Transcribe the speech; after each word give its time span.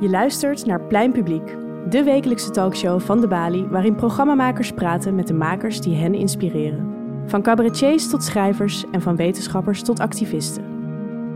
Je 0.00 0.10
luistert 0.10 0.66
naar 0.66 0.80
Plein 0.80 1.12
Publiek, 1.12 1.56
de 1.88 2.02
wekelijkse 2.02 2.50
talkshow 2.50 3.00
van 3.00 3.20
de 3.20 3.28
Bali, 3.28 3.66
waarin 3.66 3.94
programmamakers 3.94 4.72
praten 4.72 5.14
met 5.14 5.26
de 5.26 5.34
makers 5.34 5.80
die 5.80 5.96
hen 5.96 6.14
inspireren. 6.14 6.94
Van 7.26 7.42
cabaretiers 7.42 8.10
tot 8.10 8.22
schrijvers 8.22 8.84
en 8.90 9.02
van 9.02 9.16
wetenschappers 9.16 9.82
tot 9.82 10.00
activisten. 10.00 10.64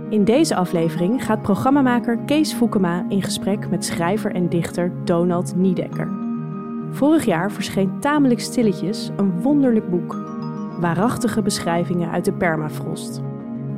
In 0.08 0.24
deze 0.24 0.54
aflevering 0.54 1.24
gaat 1.24 1.42
programmamaker 1.42 2.18
Kees 2.26 2.52
Foukema 2.52 3.04
in 3.08 3.22
gesprek 3.22 3.70
met 3.70 3.84
schrijver 3.84 4.34
en 4.34 4.48
dichter 4.48 4.92
Donald 5.04 5.56
Niedekker. 5.56 6.08
Vorig 6.90 7.24
jaar 7.24 7.52
verscheen 7.52 8.00
tamelijk 8.00 8.40
stilletjes 8.40 9.10
een 9.16 9.40
wonderlijk 9.40 9.90
boek. 9.90 10.16
Waarachtige 10.80 11.42
beschrijvingen 11.42 12.10
uit 12.10 12.24
de 12.24 12.32
permafrost. 12.32 13.22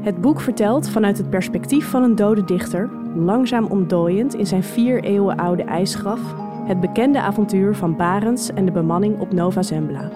Het 0.00 0.20
boek 0.20 0.40
vertelt 0.40 0.88
vanuit 0.88 1.18
het 1.18 1.30
perspectief 1.30 1.90
van 1.90 2.02
een 2.02 2.14
dode 2.14 2.44
dichter, 2.44 2.90
langzaam 3.24 3.64
ontdooiend 3.64 4.34
in 4.34 4.46
zijn 4.46 4.62
vier 4.62 5.02
eeuwen 5.02 5.36
oude 5.36 5.62
ijsgraf, 5.62 6.20
het 6.64 6.80
bekende 6.80 7.20
avontuur 7.20 7.74
van 7.74 7.96
Barends 7.96 8.52
en 8.52 8.64
de 8.64 8.70
bemanning 8.70 9.20
op 9.20 9.32
Nova 9.32 9.62
Zembla. 9.62 10.10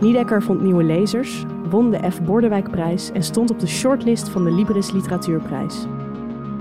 Niedekker 0.00 0.42
vond 0.42 0.62
nieuwe 0.62 0.84
lezers, 0.84 1.44
won 1.70 1.90
de 1.90 2.10
F. 2.10 2.22
Bordewijkprijs 2.22 3.12
en 3.12 3.22
stond 3.22 3.50
op 3.50 3.60
de 3.60 3.66
shortlist 3.66 4.28
van 4.28 4.44
de 4.44 4.50
Libris 4.50 4.92
Literatuurprijs. 4.92 5.86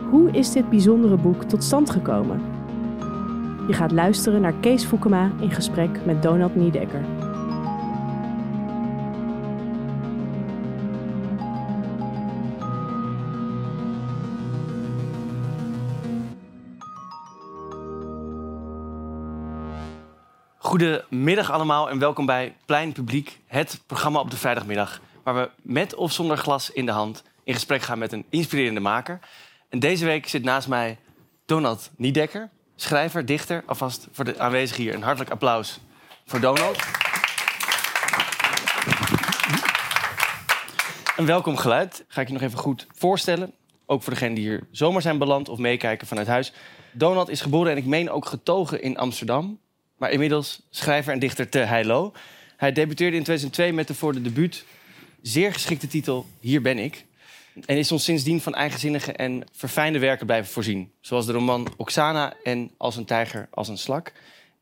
Hoe 0.10 0.32
is 0.32 0.52
dit 0.52 0.70
bijzondere 0.70 1.18
boek 1.18 1.44
tot 1.44 1.64
stand 1.64 1.90
gekomen? 1.90 2.42
Je 3.68 3.74
gaat 3.74 3.92
luisteren 3.92 4.42
naar 4.42 4.54
Kees 4.60 4.84
Foukema 4.84 5.32
in 5.40 5.52
gesprek 5.52 6.06
met 6.06 6.22
Donald 6.22 6.56
Niedekker. 6.56 7.02
Goedemiddag 20.74 21.52
allemaal 21.52 21.90
en 21.90 22.00
welkom 22.00 22.26
bij 22.26 22.56
Plein 22.66 22.92
Publiek, 22.92 23.40
het 23.48 23.82
programma 23.86 24.20
op 24.20 24.32
de 24.32 24.38
vrijdagmiddag, 24.38 25.02
waar 25.24 25.36
we 25.36 25.50
met 25.62 25.96
of 25.96 26.12
zonder 26.12 26.38
glas 26.38 26.72
in 26.72 26.86
de 26.86 26.92
hand 26.92 27.24
in 27.44 27.54
gesprek 27.54 27.82
gaan 27.82 28.00
met 28.00 28.12
een 28.12 28.26
inspirerende 28.30 28.80
maker. 28.80 29.20
En 29.70 29.80
deze 29.80 30.06
week 30.06 30.28
zit 30.28 30.44
naast 30.44 30.68
mij 30.68 30.98
Donald 31.46 31.90
Niedekker, 31.98 32.50
schrijver, 32.76 33.26
dichter. 33.26 33.64
Alvast 33.66 34.08
voor 34.12 34.26
de 34.26 34.40
aanwezigen 34.40 34.84
hier 34.84 34.94
een 34.94 35.04
hartelijk 35.04 35.32
applaus 35.32 35.80
voor 36.26 36.40
Donald. 36.40 36.78
Een 41.18 41.26
welkom 41.26 41.58
geluid. 41.58 42.06
Ga 42.08 42.22
ik 42.22 42.28
je 42.28 42.34
nog 42.34 42.42
even 42.42 42.60
goed 42.60 42.88
voorstellen. 42.92 43.54
Ook 43.86 44.04
voor 44.04 44.14
degenen 44.14 44.36
die 44.36 44.44
hier 44.44 44.68
zomaar 44.72 45.02
zijn 45.02 45.18
beland 45.18 45.50
of 45.50 45.58
meekijken 45.58 46.08
vanuit 46.08 46.28
huis. 46.28 46.54
Donald 46.92 47.30
is 47.30 47.42
geboren 47.42 47.72
en 47.72 47.78
ik 47.78 47.86
meen 47.86 48.10
ook 48.10 48.26
getogen 48.26 48.82
in 48.82 48.98
Amsterdam 48.98 49.62
maar 49.98 50.12
inmiddels 50.12 50.62
schrijver 50.70 51.14
en 51.14 51.20
dichter 51.20 51.50
te 51.50 51.58
Heilo. 51.58 52.14
Hij 52.58 52.72
debuteerde 52.72 53.18
in 53.18 53.24
2002 53.24 53.74
met 53.74 53.88
de 53.88 53.94
voor 53.94 54.14
de 54.14 54.22
debuut 54.22 54.66
zeer 55.22 55.54
geschikte 55.54 55.88
titel 55.88 56.26
Hier 56.40 56.62
ben 56.62 56.78
ik. 56.78 57.06
En 57.66 57.78
is 57.78 57.92
ons 57.92 58.04
sindsdien 58.04 58.42
van 58.42 58.54
eigenzinnige 58.54 59.12
en 59.12 59.44
verfijnde 59.52 60.00
werken 60.00 60.26
blijven 60.26 60.54
voorzien. 60.54 60.92
Zoals 61.02 61.26
de 61.26 61.32
roman 61.32 61.68
Oksana 61.78 62.34
en 62.44 62.72
Als 62.78 62.96
een 62.96 63.06
tijger, 63.06 63.48
als 63.52 63.68
een 63.68 63.78
slak. 63.78 64.14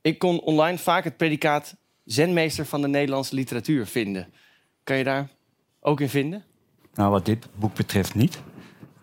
Ik 0.01 0.19
kon 0.19 0.39
online 0.39 0.77
vaak 0.77 1.03
het 1.03 1.17
predicaat 1.17 1.75
zenmeester 2.03 2.65
van 2.65 2.81
de 2.81 2.87
Nederlandse 2.87 3.35
literatuur 3.35 3.85
vinden. 3.85 4.27
Kan 4.83 4.97
je 4.97 5.03
daar 5.03 5.29
ook 5.79 6.01
in 6.01 6.09
vinden? 6.09 6.43
Nou, 6.93 7.11
wat 7.11 7.25
dit 7.25 7.47
boek 7.55 7.75
betreft 7.75 8.15
niet. 8.15 8.41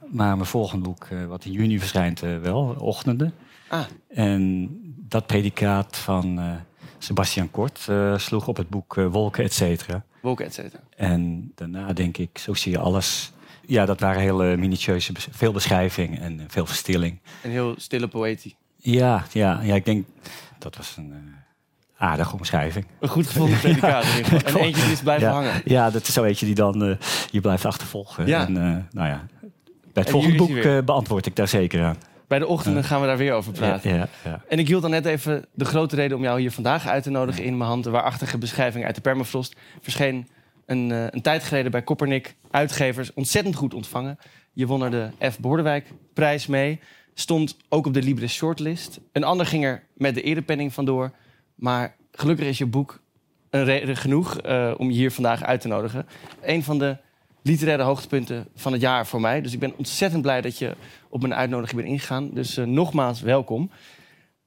Maar 0.07 0.37
mijn 0.37 0.49
volgende 0.49 0.85
boek, 0.85 1.05
eh, 1.11 1.27
wat 1.27 1.45
in 1.45 1.53
juni 1.53 1.79
verschijnt, 1.79 2.23
eh, 2.23 2.39
wel, 2.39 2.77
Ochtenden. 2.79 3.35
Ah. 3.69 3.85
En 4.09 4.71
dat 5.09 5.27
predicaat 5.27 5.97
van 5.97 6.39
uh, 6.39 6.51
Sebastian 6.99 7.51
Kort 7.51 7.87
uh, 7.91 8.19
sloeg 8.19 8.49
op 8.49 8.57
het 8.57 8.69
boek 8.69 8.97
uh, 8.97 9.07
Wolken, 9.07 9.45
et 9.45 9.53
cetera. 9.53 10.05
Wolken, 10.21 10.45
et 10.45 10.55
cetera. 10.55 10.83
En 10.97 11.53
daarna 11.55 11.93
denk 11.93 12.17
ik, 12.17 12.39
zo 12.39 12.55
zie 12.55 12.73
je 12.73 12.79
alles. 12.79 13.33
Ja, 13.67 13.85
dat 13.85 14.01
waren 14.01 14.21
hele 14.21 14.57
minutieuze, 14.57 15.13
veel 15.31 15.53
beschrijving 15.53 16.19
en 16.19 16.45
veel 16.49 16.67
verstilling. 16.67 17.19
En 17.43 17.51
heel 17.51 17.75
stille 17.77 18.09
poëtie. 18.09 18.57
Ja, 18.77 19.25
ja, 19.33 19.61
ja, 19.63 19.75
ik 19.75 19.85
denk 19.85 20.07
dat 20.59 20.77
was 20.77 20.97
een 20.97 21.35
aardige 21.97 22.35
omschrijving. 22.35 22.87
Een 23.01 23.09
goed 23.09 23.27
gevonden 23.27 23.59
predicaat. 23.59 24.05
ja, 24.05 24.43
en 24.43 24.57
eentje 24.65 24.83
die 24.83 24.93
is 24.93 25.01
blijven 25.01 25.29
hangen. 25.29 25.63
Ja, 25.65 25.91
dat 25.91 26.03
is 26.03 26.13
zo 26.13 26.25
eentje 26.25 26.47
die 26.47 26.55
dan 26.55 26.99
je 27.31 27.41
blijft 27.41 27.65
achtervolgen. 27.65 28.27
Ja. 28.27 28.47
En, 28.47 28.53
nou 28.91 29.09
ja, 29.09 29.27
bij 29.93 30.03
het 30.03 30.11
volgende 30.11 30.37
boek 30.37 30.85
beantwoord 30.85 31.27
ik 31.27 31.37
daar 31.37 31.49
zeker 31.49 31.85
aan. 31.85 31.97
Bij 32.29 32.39
de 32.39 32.47
ochtenden 32.47 32.85
gaan 32.85 33.01
we 33.01 33.07
daar 33.07 33.17
weer 33.17 33.33
over 33.33 33.53
praten. 33.53 33.95
Ja, 33.95 34.09
ja, 34.25 34.43
en 34.49 34.59
ik 34.59 34.69
hield 34.69 34.83
dan 34.83 34.91
net 34.91 35.07
even 35.07 35.45
de 35.55 35.65
grote 35.65 35.97
reden 35.97 36.17
om 36.17 36.23
jou 36.23 36.41
hier 36.41 36.53
vandaag 36.53 36.87
uit 36.87 37.03
te 37.03 37.11
nodigen 37.11 37.45
in 37.45 37.57
mijn 37.57 37.71
hand. 37.71 37.85
De 37.85 37.91
waarachtige 37.91 38.39
beschrijving 38.39 38.85
uit 38.85 38.95
de 38.95 39.01
permafrost. 39.01 39.57
Verscheen 39.81 40.29
een, 40.67 40.91
uh, 40.91 41.07
een 41.11 41.23
tijd 41.23 41.43
geleden 41.43 41.71
bij 41.71 41.83
Koppernik, 41.83 42.37
uitgevers. 42.51 43.13
Ontzettend 43.15 43.57
goed 43.57 43.75
ontvangen. 43.75 44.19
Je 44.53 44.67
won 44.67 44.83
er 44.83 44.91
de 44.91 45.31
F. 45.31 45.39
Bordewijk 45.39 45.93
prijs 46.15 46.47
mee. 46.47 46.81
Stond 47.15 47.57
ook 47.69 47.87
op 47.87 47.95
de 47.95 48.03
Libris 48.03 48.35
shortlist. 48.35 49.01
Een 49.13 49.25
ander 49.25 49.47
ging 49.47 49.65
er 49.65 49.83
met 49.95 50.15
de 50.15 50.23
erepenning 50.23 50.75
vandoor. 50.75 51.11
Maar 51.55 51.97
gelukkig 52.13 52.47
is 52.47 52.59
je 52.59 52.67
boek 52.67 53.01
een 53.51 53.65
reden 53.65 53.97
genoeg 53.97 54.47
uh, 54.47 54.75
om 54.77 54.91
je 54.91 54.97
hier 54.97 55.13
vandaag 55.13 55.43
uit 55.43 55.61
te 55.61 55.69
nodigen. 55.69 56.07
Een 56.43 56.63
van 56.63 56.79
de 56.79 56.97
literaire 57.49 57.83
hoogtepunten 57.83 58.49
van 58.55 58.73
het 58.73 58.81
jaar 58.81 59.07
voor 59.07 59.21
mij. 59.21 59.43
Dus 59.43 59.53
ik 59.53 59.59
ben 59.59 59.77
ontzettend 59.77 60.23
blij 60.23 60.41
dat 60.41 60.59
je 60.59 60.77
op 61.09 61.21
mijn 61.21 61.35
uitnodiging 61.35 61.81
bent 61.81 61.93
ingegaan. 61.93 62.31
Dus 62.33 62.59
uh, 62.59 62.65
nogmaals 62.65 63.21
welkom. 63.21 63.71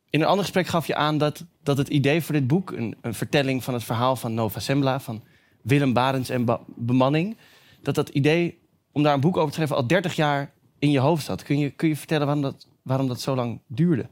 In 0.10 0.22
een 0.22 0.28
ander 0.28 0.44
gesprek 0.44 0.68
gaf 0.68 0.88
je 0.88 0.96
aan 0.96 1.18
dat, 1.18 1.46
dat 1.64 1.78
het 1.78 1.88
idee 1.88 2.22
voor 2.22 2.34
dit 2.34 2.48
boek... 2.48 2.72
Een, 2.72 2.96
een 3.02 3.14
vertelling 3.14 3.64
van 3.64 3.74
het 3.74 3.84
verhaal 3.84 4.16
van 4.16 4.34
Nova 4.34 4.60
Sembla... 4.60 5.00
van 5.00 5.24
Willem 5.62 5.94
Barends 5.94 6.30
en 6.30 6.60
bemanning... 6.76 7.38
dat 7.82 7.96
dat 7.96 8.10
idee 8.10 8.60
om 8.92 9.04
daar 9.04 9.14
een 9.14 9.20
boek 9.20 9.38
over 9.38 9.48
te 9.48 9.54
schrijven... 9.54 9.76
al 9.76 9.88
30 9.88 10.16
jaar 10.16 10.52
in 10.80 10.92
je 10.92 11.00
hoofd 11.00 11.26
zat. 11.26 11.44
Kun 11.44 11.60
je, 11.60 11.70
kun 11.70 11.88
je 11.88 11.96
vertellen 11.96 12.26
waarom 12.26 12.44
dat, 12.44 12.68
waarom 12.82 13.08
dat 13.08 13.22
zo 13.22 13.36
lang 13.36 13.60
duurde? 13.68 14.10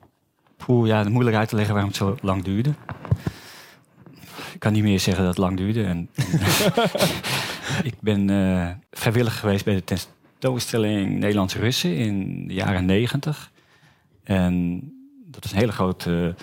Poeh, 0.58 0.88
ja, 0.88 1.04
moeilijk 1.04 1.38
uit 1.38 1.50
te 1.50 1.56
leggen 1.56 1.74
waarom 1.74 1.92
het 1.92 2.02
zo 2.02 2.16
lang 2.22 2.44
duurde. 2.44 2.74
Ik 4.54 4.60
kan 4.60 4.74
niet 4.74 4.84
meer 4.84 5.00
zeggen 5.00 5.24
dat 5.24 5.36
het 5.36 5.44
lang 5.44 5.58
duurde. 5.58 5.84
En, 5.84 6.10
ik 7.84 7.94
ben 8.00 8.30
uh, 8.30 8.70
vrijwillig 8.92 9.40
geweest 9.40 9.66
bij 9.66 9.76
de 9.76 9.84
tentoonstelling 9.84 11.20
Nederlandse 11.20 11.60
Russen 11.60 11.96
in 11.96 12.48
de 12.48 12.54
jaren 12.54 12.86
negentig. 12.86 13.52
En 14.24 14.80
dat 15.26 15.44
was 15.44 15.52
een 15.52 15.58
hele 15.60 15.72
grote 15.72 16.36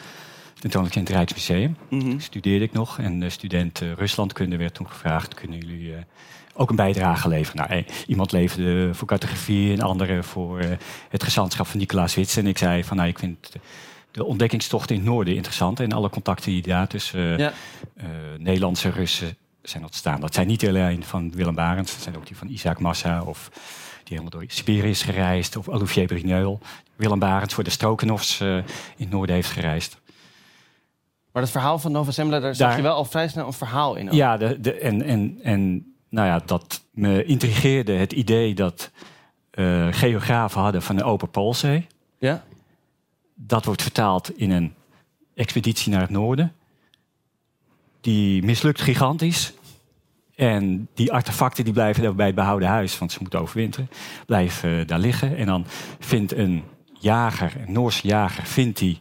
tentoonstelling 0.58 1.08
in 1.08 1.14
het 1.14 1.22
Rijksmuseum. 1.22 1.76
Mm 1.90 2.20
Studeerde 2.20 2.64
ik 2.64 2.72
nog 2.72 2.98
en 2.98 3.20
de 3.20 3.30
student 3.30 3.78
Ruslandkunde 3.78 4.56
werd 4.56 4.74
toen 4.74 4.88
gevraagd: 4.88 5.34
kunnen 5.34 5.58
jullie 5.58 5.88
uh, 5.88 5.96
ook 6.54 6.70
een 6.70 6.76
bijdrage 6.76 7.28
leveren? 7.28 7.68
Nou, 7.68 7.84
iemand 8.06 8.32
leverde 8.32 8.94
voor 8.94 9.08
cartografie, 9.08 9.72
een 9.72 9.82
andere 9.82 10.22
voor 10.22 10.62
uh, 10.62 10.70
het 11.08 11.22
gezantschap 11.22 11.66
van 11.66 11.78
Nicolaas 11.78 12.14
Wits. 12.14 12.36
En 12.36 12.46
ik 12.46 12.58
zei 12.58 12.84
van 12.84 12.96
nou, 12.96 13.08
ik 13.08 13.18
vind 13.18 13.52
de 14.10 14.24
ontdekkingstocht 14.24 14.90
in 14.90 14.96
het 14.96 15.04
noorden 15.04 15.34
interessant 15.34 15.80
en 15.80 15.92
alle 15.92 16.10
contacten 16.10 16.50
die 16.50 16.62
daar 16.62 16.88
tussen 16.88 17.38
ja. 17.38 17.52
Nederlandse 18.38 18.90
Russen 18.90 19.36
zijn 19.68 19.82
ontstaan. 19.82 20.20
Dat 20.20 20.34
zijn 20.34 20.46
niet 20.46 20.66
alleen 20.66 21.04
van 21.04 21.30
Willem 21.30 21.54
Barends, 21.54 21.92
dat 21.92 22.02
zijn 22.02 22.16
ook 22.16 22.26
die 22.26 22.36
van 22.36 22.48
Isaac 22.48 22.78
Massa 22.80 23.22
of 23.22 23.48
die 24.04 24.18
helemaal 24.18 24.30
door 24.30 24.44
Siberië 24.46 24.90
is 24.90 25.02
gereisd, 25.02 25.56
of 25.56 25.68
Olivier 25.68 26.06
Brigneul. 26.06 26.60
Willem 26.96 27.18
Barends 27.18 27.54
voor 27.54 27.64
de 27.64 27.70
Strokenovs 27.70 28.40
uh, 28.40 28.56
in 28.56 28.64
het 28.96 29.10
noorden 29.10 29.34
heeft 29.34 29.50
gereisd. 29.50 29.98
Maar 31.32 31.42
het 31.42 31.50
verhaal 31.50 31.78
van 31.78 31.92
Nova 31.92 32.10
Zembla, 32.10 32.40
daar, 32.40 32.54
zag 32.54 32.76
je 32.76 32.82
wel 32.82 32.94
al 32.94 33.04
vrij 33.04 33.28
snel 33.28 33.46
een 33.46 33.52
verhaal 33.52 33.94
in. 33.96 34.08
Ja, 34.12 34.36
de, 34.36 34.60
de, 34.60 34.74
en, 34.74 35.02
en, 35.02 35.38
en 35.42 35.92
nou 36.08 36.26
ja, 36.26 36.42
dat 36.46 36.82
me 36.90 37.24
intrigeerde 37.24 37.92
het 37.92 38.12
idee 38.12 38.54
dat 38.54 38.90
uh, 39.54 39.86
geografen 39.90 40.60
hadden 40.60 40.82
van 40.82 40.96
de 40.96 41.04
Open 41.04 41.30
Poolzee. 41.30 41.86
Ja. 42.18 42.44
Dat 43.34 43.64
wordt 43.64 43.82
vertaald 43.82 44.38
in 44.38 44.50
een 44.50 44.74
expeditie 45.34 45.92
naar 45.92 46.00
het 46.00 46.10
noorden 46.10 46.52
die 48.06 48.42
mislukt 48.42 48.80
gigantisch. 48.80 49.52
En 50.36 50.88
die 50.94 51.12
artefacten 51.12 51.64
die 51.64 51.72
blijven 51.72 52.16
bij 52.16 52.26
het 52.26 52.34
behouden 52.34 52.68
huis, 52.68 52.98
want 52.98 53.12
ze 53.12 53.18
moeten 53.20 53.40
overwinteren, 53.40 53.88
blijven 54.26 54.70
uh, 54.70 54.86
daar 54.86 54.98
liggen. 54.98 55.36
En 55.36 55.46
dan 55.46 55.66
vindt 55.98 56.32
een 56.32 56.64
jager, 57.00 57.52
een 57.66 57.72
Noorse 57.72 58.06
jager, 58.06 58.44
vindt 58.44 58.78
die 58.78 59.00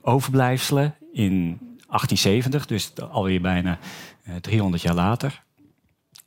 overblijfselen 0.00 0.94
in 1.12 1.58
1870, 1.58 2.66
dus 2.66 2.92
alweer 3.10 3.40
bijna 3.40 3.78
uh, 4.28 4.34
eh, 4.34 4.40
300 4.40 4.82
jaar 4.82 4.94
later. 4.94 5.42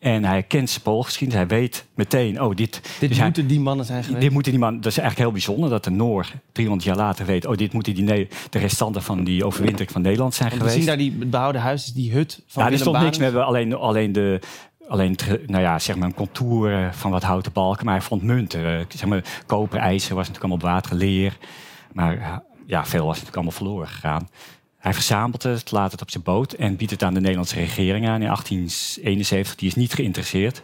En 0.02 0.24
hij 0.24 0.44
kent 0.44 0.70
zijn 0.70 0.82
poolgeschiedenis. 0.82 1.48
Hij 1.48 1.58
weet 1.58 1.86
meteen, 1.94 2.42
oh, 2.42 2.56
dit... 2.56 2.82
Dit 3.00 3.10
dus 3.10 3.20
moeten 3.20 3.48
die 3.48 3.60
mannen 3.60 3.86
zijn 3.86 4.04
geweest? 4.04 4.22
Dit 4.22 4.32
moeten 4.32 4.52
die 4.52 4.60
mannen... 4.60 4.82
Dat 4.82 4.92
is 4.92 4.98
eigenlijk 4.98 5.30
heel 5.30 5.38
bijzonder 5.38 5.70
dat 5.70 5.84
de 5.84 5.90
Noor 5.90 6.32
300 6.52 6.88
jaar 6.88 6.98
later 6.98 7.26
weet... 7.26 7.46
oh, 7.46 7.58
dit 7.58 7.74
moeten 7.74 7.94
die, 7.96 8.06
de 8.50 8.60
restanten 8.60 9.04
van 9.04 9.24
die 9.24 9.46
overwintering 9.46 9.92
van 9.92 10.02
Nederland 10.02 10.34
zijn 10.34 10.50
Want 10.50 10.62
geweest. 10.62 10.78
We 10.78 10.92
zien 10.92 10.98
daar 10.98 11.20
die 11.20 11.28
behouden 11.28 11.62
huis, 11.62 11.86
die 11.86 12.12
hut 12.12 12.44
van 12.48 12.64
Ja, 12.64 12.72
er 12.72 12.78
stond 12.80 13.00
niks 13.00 13.18
meer. 13.18 13.42
Alleen, 13.42 13.76
alleen 13.76 14.12
de... 14.12 14.40
Alleen, 14.88 15.16
nou 15.46 15.62
ja, 15.62 15.80
zeg 15.80 15.96
maar 15.96 16.08
een 16.08 16.14
contour 16.14 16.94
van 16.94 17.12
wat 17.12 17.24
houten 17.24 17.52
balken. 17.52 17.86
Maar 17.86 17.96
hij 17.96 18.04
vond 18.04 18.24
munten. 18.24 18.86
Zeg 18.90 19.06
maar, 19.06 19.24
koper, 19.46 19.80
ijzer 19.80 20.16
was 20.16 20.28
natuurlijk 20.28 20.54
allemaal 20.54 20.70
op 20.70 20.74
water, 20.74 20.96
leer. 20.96 21.38
Maar 21.94 22.42
ja, 22.66 22.86
veel 22.86 23.06
was 23.06 23.10
natuurlijk 23.10 23.36
allemaal 23.36 23.52
verloren 23.52 23.88
gegaan. 23.88 24.30
Hij 24.82 24.94
verzamelt 24.94 25.44
het, 25.44 25.72
laat 25.72 25.92
het 25.92 26.02
op 26.02 26.12
zijn 26.12 26.24
boot 26.24 26.54
en 26.54 26.76
biedt 26.76 26.92
het 26.92 27.04
aan 27.04 27.14
de 27.14 27.20
Nederlandse 27.20 27.56
regering 27.56 28.08
aan 28.08 28.22
in 28.22 28.28
1871. 28.28 29.56
Die 29.56 29.68
is 29.68 29.76
niet 29.76 29.94
geïnteresseerd. 29.94 30.62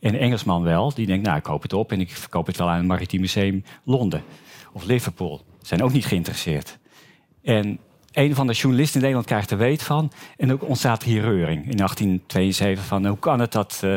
En 0.00 0.18
Engelsman 0.18 0.62
wel, 0.62 0.94
die 0.94 1.06
denkt, 1.06 1.26
nou, 1.26 1.36
ik 1.36 1.42
koop 1.42 1.62
het 1.62 1.72
op 1.72 1.92
en 1.92 2.00
ik 2.00 2.10
verkoop 2.10 2.46
het 2.46 2.56
wel 2.56 2.68
aan 2.68 2.76
het 2.76 2.86
Maritiem 2.86 3.20
Museum 3.20 3.64
Londen 3.84 4.22
of 4.72 4.84
Liverpool. 4.84 5.44
Zijn 5.62 5.82
ook 5.82 5.92
niet 5.92 6.06
geïnteresseerd. 6.06 6.78
En 7.42 7.78
een 8.12 8.34
van 8.34 8.46
de 8.46 8.52
journalisten 8.52 8.94
in 8.94 9.00
Nederland 9.00 9.26
krijgt 9.26 9.50
er 9.50 9.58
weet 9.58 9.82
van. 9.82 10.12
En 10.36 10.52
ook 10.52 10.68
ontstaat 10.68 11.02
hier 11.02 11.22
reuring 11.22 11.70
in 11.70 11.76
1872 11.76 12.84
van 12.86 13.06
hoe 13.06 13.18
kan 13.18 13.40
het 13.40 13.52
dat 13.52 13.80
uh, 13.84 13.96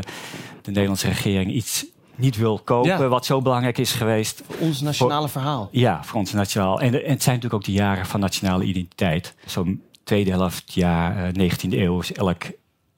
de 0.62 0.72
Nederlandse 0.72 1.08
regering 1.08 1.52
iets 1.52 1.86
niet 2.16 2.38
wil 2.38 2.60
kopen, 2.64 3.10
wat 3.10 3.26
zo 3.26 3.42
belangrijk 3.42 3.78
is 3.78 3.92
geweest. 3.92 4.44
Voor 4.46 4.56
ons 4.60 4.82
nationale 4.82 5.30
verhaal. 5.30 5.70
Ja, 5.72 6.04
voor 6.04 6.20
ons 6.20 6.34
nationaal. 6.34 6.82
En, 6.82 6.88
en, 6.88 6.94
het 6.94 7.24
zijn 7.24 7.36
natuurlijk 7.36 7.54
ook 7.54 7.64
de 7.64 7.72
jaren 7.72 8.06
van 8.06 8.20
nationale 8.20 8.64
identiteit. 8.64 9.36
Zo'n 9.46 9.82
tweede 10.04 10.32
helft 10.32 10.74
jaar, 10.74 11.32
19e 11.32 11.70
eh, 11.70 11.82
eeuw, 11.82 12.00
is 12.00 12.14
elk 12.14 12.44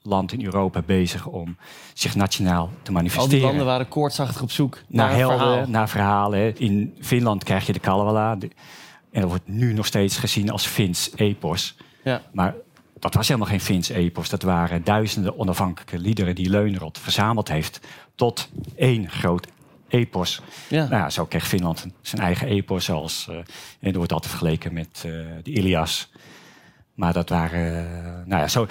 land 0.02 0.32
in 0.32 0.44
Europa 0.44 0.82
bezig 0.82 1.26
om 1.26 1.56
zich 1.94 2.14
nationaal 2.14 2.70
te 2.82 2.92
manifesteren. 2.92 3.32
Al 3.32 3.38
die 3.38 3.46
landen 3.46 3.66
waren 3.66 3.88
koortsachtig 3.88 4.42
op 4.42 4.50
zoek 4.50 4.74
naar, 4.86 5.08
naar 5.08 5.16
helden, 5.16 5.38
verhaal. 5.38 5.66
naar 5.68 5.88
verhalen. 5.88 6.58
In 6.58 6.94
Finland 7.00 7.44
krijg 7.44 7.66
je 7.66 7.72
de 7.72 7.78
Kalevala. 7.78 8.36
En 9.10 9.20
dat 9.20 9.30
wordt 9.30 9.48
nu 9.48 9.72
nog 9.72 9.86
steeds 9.86 10.16
gezien 10.16 10.50
als 10.50 10.66
Fins 10.66 11.10
epos. 11.14 11.76
Ja. 12.04 12.22
Maar 12.32 12.54
dat 12.98 13.14
was 13.14 13.28
helemaal 13.28 13.48
geen 13.48 13.60
Fins 13.60 13.88
epos. 13.88 14.28
Dat 14.28 14.42
waren 14.42 14.84
duizenden 14.84 15.38
onafhankelijke 15.38 15.98
liederen 15.98 16.34
die 16.34 16.50
Leunrod 16.50 16.98
verzameld 16.98 17.48
heeft 17.48 17.80
tot 18.16 18.48
één 18.76 19.10
groot 19.10 19.46
epos. 19.88 20.40
Ja. 20.68 20.88
Nou 20.88 21.02
ja, 21.02 21.10
zo 21.10 21.24
kreeg 21.24 21.46
Finland 21.46 21.86
zijn 22.00 22.22
eigen 22.22 22.48
epos. 22.48 22.84
Zoals, 22.84 23.26
uh, 23.30 23.36
en 23.80 23.90
er 23.90 23.96
wordt 23.96 24.12
altijd 24.12 24.30
vergeleken 24.30 24.72
met 24.72 25.02
uh, 25.06 25.26
de 25.42 25.50
Ilias. 25.50 26.10
Maar 26.94 27.12
dat 27.12 27.28
waren 27.28 27.84
uh, 27.84 28.26
nou 28.26 28.40
ja, 28.40 28.48
zo 28.48 28.66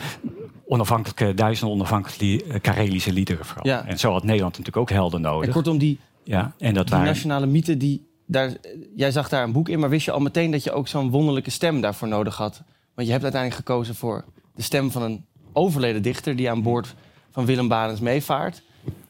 onafhankelijke, 0.67 1.33
duizenden 1.33 1.75
onafhankelijke 1.75 2.59
Karelische 2.59 3.13
liederen 3.13 3.45
vooral. 3.45 3.67
Ja. 3.67 3.85
En 3.85 3.99
zo 3.99 4.11
had 4.11 4.23
Nederland 4.23 4.57
natuurlijk 4.57 4.77
ook 4.77 4.89
helden 4.89 5.21
nodig. 5.21 5.47
En 5.47 5.53
kortom, 5.53 5.77
die, 5.77 5.99
ja, 6.23 6.53
en 6.57 6.73
dat 6.73 6.85
die 6.85 6.95
waren, 6.95 7.11
nationale 7.11 7.45
mythe, 7.45 7.77
die, 7.77 8.07
daar, 8.25 8.51
jij 8.95 9.11
zag 9.11 9.29
daar 9.29 9.43
een 9.43 9.51
boek 9.51 9.69
in, 9.69 9.79
maar 9.79 9.89
wist 9.89 10.05
je 10.05 10.11
al 10.11 10.19
meteen 10.19 10.51
dat 10.51 10.63
je 10.63 10.71
ook 10.71 10.87
zo'n 10.87 11.09
wonderlijke 11.09 11.49
stem 11.49 11.81
daarvoor 11.81 12.07
nodig 12.07 12.37
had? 12.37 12.61
Want 12.93 13.07
je 13.07 13.13
hebt 13.13 13.23
uiteindelijk 13.23 13.65
gekozen 13.67 13.95
voor 13.95 14.25
de 14.55 14.61
stem 14.61 14.91
van 14.91 15.01
een 15.01 15.25
overleden 15.53 16.01
dichter 16.01 16.35
die 16.35 16.49
aan 16.49 16.61
boord 16.61 16.95
van 17.31 17.45
Willem 17.45 17.67
Barens 17.67 17.99
meevaart. 17.99 18.61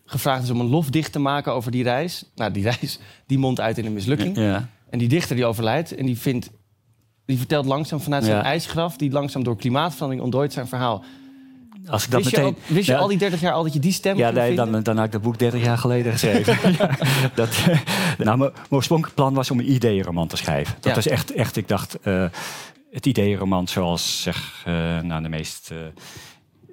Gevraagd 0.05 0.43
is 0.43 0.49
om 0.49 0.59
een 0.59 0.69
lofdicht 0.69 1.11
te 1.11 1.19
maken 1.19 1.53
over 1.53 1.71
die 1.71 1.83
reis. 1.83 2.23
Nou, 2.35 2.51
die 2.51 2.63
reis 2.71 2.99
die 3.25 3.37
mondt 3.37 3.59
uit 3.59 3.77
in 3.77 3.85
een 3.85 3.93
mislukking. 3.93 4.37
Ja. 4.37 4.69
En 4.89 4.99
die 4.99 5.07
dichter 5.07 5.35
die 5.35 5.45
overlijdt 5.45 5.95
en 5.95 6.05
die, 6.05 6.17
vindt, 6.17 6.49
die 7.25 7.37
vertelt 7.37 7.65
langzaam 7.65 7.99
vanuit 7.99 8.23
zijn 8.23 8.41
ijsgraf... 8.41 8.97
die 8.97 9.11
langzaam 9.11 9.43
door 9.43 9.57
klimaatverandering 9.57 10.23
ontdooit 10.23 10.53
zijn 10.53 10.67
verhaal. 10.67 11.03
Als 11.87 12.05
ik 12.05 12.11
dat 12.11 12.23
wist 12.23 12.35
meteen, 12.35 12.55
je, 12.67 12.73
wist 12.73 12.87
je 12.87 12.97
al 12.97 13.07
die 13.07 13.17
30 13.17 13.41
jaar 13.41 13.53
al 13.53 13.63
dat 13.63 13.73
je 13.73 13.79
die 13.79 13.91
stem 13.91 14.17
Ja, 14.17 14.29
nee, 14.31 14.55
dan, 14.55 14.83
dan 14.83 14.95
had 14.95 15.05
ik 15.05 15.11
dat 15.11 15.21
boek 15.21 15.39
30 15.39 15.63
jaar 15.63 15.77
geleden 15.77 16.11
geschreven. 16.11 16.73
ja, 16.77 16.89
dat, 17.35 17.49
nou, 18.17 18.37
mijn, 18.37 18.51
oorspronkelijk 18.69 19.15
plan 19.15 19.33
was 19.33 19.51
om 19.51 19.59
een 19.59 19.71
ideeënroman 19.71 20.27
te 20.27 20.37
schrijven. 20.37 20.75
Dat 20.79 20.95
was 20.95 21.07
echt, 21.07 21.33
echt 21.33 21.57
ik 21.57 21.67
dacht, 21.67 21.97
uh, 22.03 22.25
het 22.91 23.05
ideeënroman 23.05 23.67
zoals 23.67 24.21
zeg, 24.21 24.63
uh, 24.67 24.99
nou, 24.99 25.23
de 25.23 25.29
meest 25.29 25.69
uh, 25.73 25.77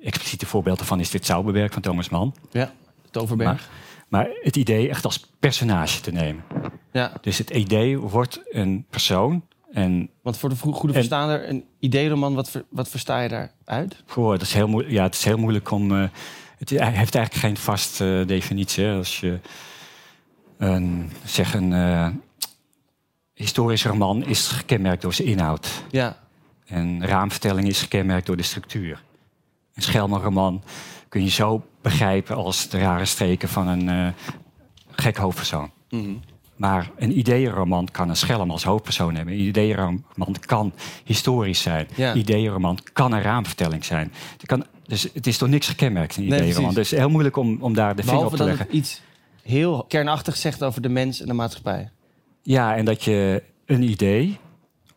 expliciete 0.03 0.47
voorbeelden 0.47 0.87
van 0.87 1.01
is 1.01 1.11
dit 1.11 1.27
Zauberberg 1.27 1.73
van 1.73 1.83
Thomas 1.83 2.09
Mann. 2.09 2.35
Ja, 2.51 2.73
Toverberg. 3.13 3.69
Maar, 4.09 4.27
maar 4.27 4.37
het 4.41 4.57
idee 4.57 4.89
echt 4.89 5.05
als 5.05 5.31
personage 5.41 6.01
te 6.01 6.13
nemen. 6.13 6.45
Ja. 6.93 7.13
Dus 7.21 7.39
het 7.39 7.51
idee 7.51 7.99
wordt 7.99 8.41
een 8.51 8.87
persoon 8.91 9.43
en, 9.73 10.11
Want 10.23 10.37
voor 10.37 10.49
de 10.49 10.57
goede 10.57 10.95
verstaander, 10.95 11.49
een 11.49 11.65
ideeroman, 11.79 12.35
wat, 12.35 12.63
wat 12.69 12.89
versta 12.89 13.21
je 13.21 13.29
daaruit? 13.29 14.03
Goh, 14.07 14.31
dat 14.31 14.43
is 14.43 14.53
heel 14.53 14.69
moeilijk. 14.69 14.95
Ja, 14.95 15.03
het 15.03 15.15
is 15.15 15.25
heel 15.25 15.39
moeilijk 15.39 15.71
om. 15.71 15.91
Uh, 15.91 16.09
het 16.59 16.71
heeft 16.71 17.15
eigenlijk 17.15 17.35
geen 17.35 17.57
vaste 17.57 18.25
definitie. 18.27 18.89
Als 18.89 19.21
je 19.21 19.41
een, 20.59 21.13
zeg 21.25 21.55
een 21.55 21.71
uh, 21.71 22.09
historische 23.35 23.89
roman 23.89 24.25
is 24.25 24.47
gekenmerkt 24.47 25.03
door 25.03 25.15
zijn 25.15 25.29
inhoud. 25.29 25.69
Ja. 25.91 26.19
En 26.67 27.07
raamvertelling 27.07 27.69
is 27.69 27.81
gekenmerkt 27.81 28.27
door 28.27 28.37
de 28.37 28.43
structuur. 28.43 29.03
Een 29.75 29.83
Schelmenroman 29.83 30.63
kun 31.13 31.23
je 31.25 31.31
zo 31.31 31.65
begrijpen 31.83 32.37
als 32.37 32.69
de 32.69 32.79
rare 32.79 33.05
streken 33.05 33.49
van 33.49 33.69
een 33.69 33.89
uh, 33.89 34.09
gek 34.91 35.17
hoofdpersoon. 35.17 35.71
Mm 35.89 36.21
maar 36.57 36.91
een 36.97 37.19
ideeënroman 37.19 37.89
kan 37.91 38.09
een 38.09 38.17
schelm 38.17 38.51
als 38.51 38.65
hoofdpersoon 38.65 39.15
hebben. 39.15 39.35
Een 39.35 39.41
ideeënroman 39.41 40.37
kan 40.47 40.73
historisch 41.05 41.63
zijn. 41.63 41.89
Ja. 41.95 42.11
Een 42.11 42.19
ideeënroman 42.19 42.79
kan 42.93 43.13
een 43.13 43.23
raamvertelling 43.23 43.85
zijn. 43.85 44.13
Het 44.33 44.47
kan, 44.47 44.65
dus 44.87 45.09
het 45.15 45.27
is 45.27 45.39
toch 45.39 45.49
niks 45.49 45.69
gekenmerkt, 45.69 46.17
een 46.17 46.25
ideeënroman. 46.25 46.65
Nee, 46.65 46.75
dus 46.75 46.91
heel 46.91 47.09
moeilijk 47.09 47.37
om, 47.37 47.57
om 47.61 47.75
daar 47.75 47.97
de 47.97 48.03
vinger 48.03 48.25
op 48.25 48.37
te 48.37 48.45
leggen. 48.45 48.59
dat 48.59 48.67
het 48.67 48.77
iets 48.77 49.01
heel 49.43 49.85
kernachtig 49.89 50.37
zegt 50.37 50.65
over 50.65 50.83
de 50.83 50.89
mens 50.89 51.21
en 51.21 51.27
de 51.27 51.33
maatschappij. 51.33 51.91
Ja, 52.43 52.77
en 52.77 52.85
dat 52.85 53.05
je 53.05 53.43
een 53.67 53.83
idee 53.83 54.39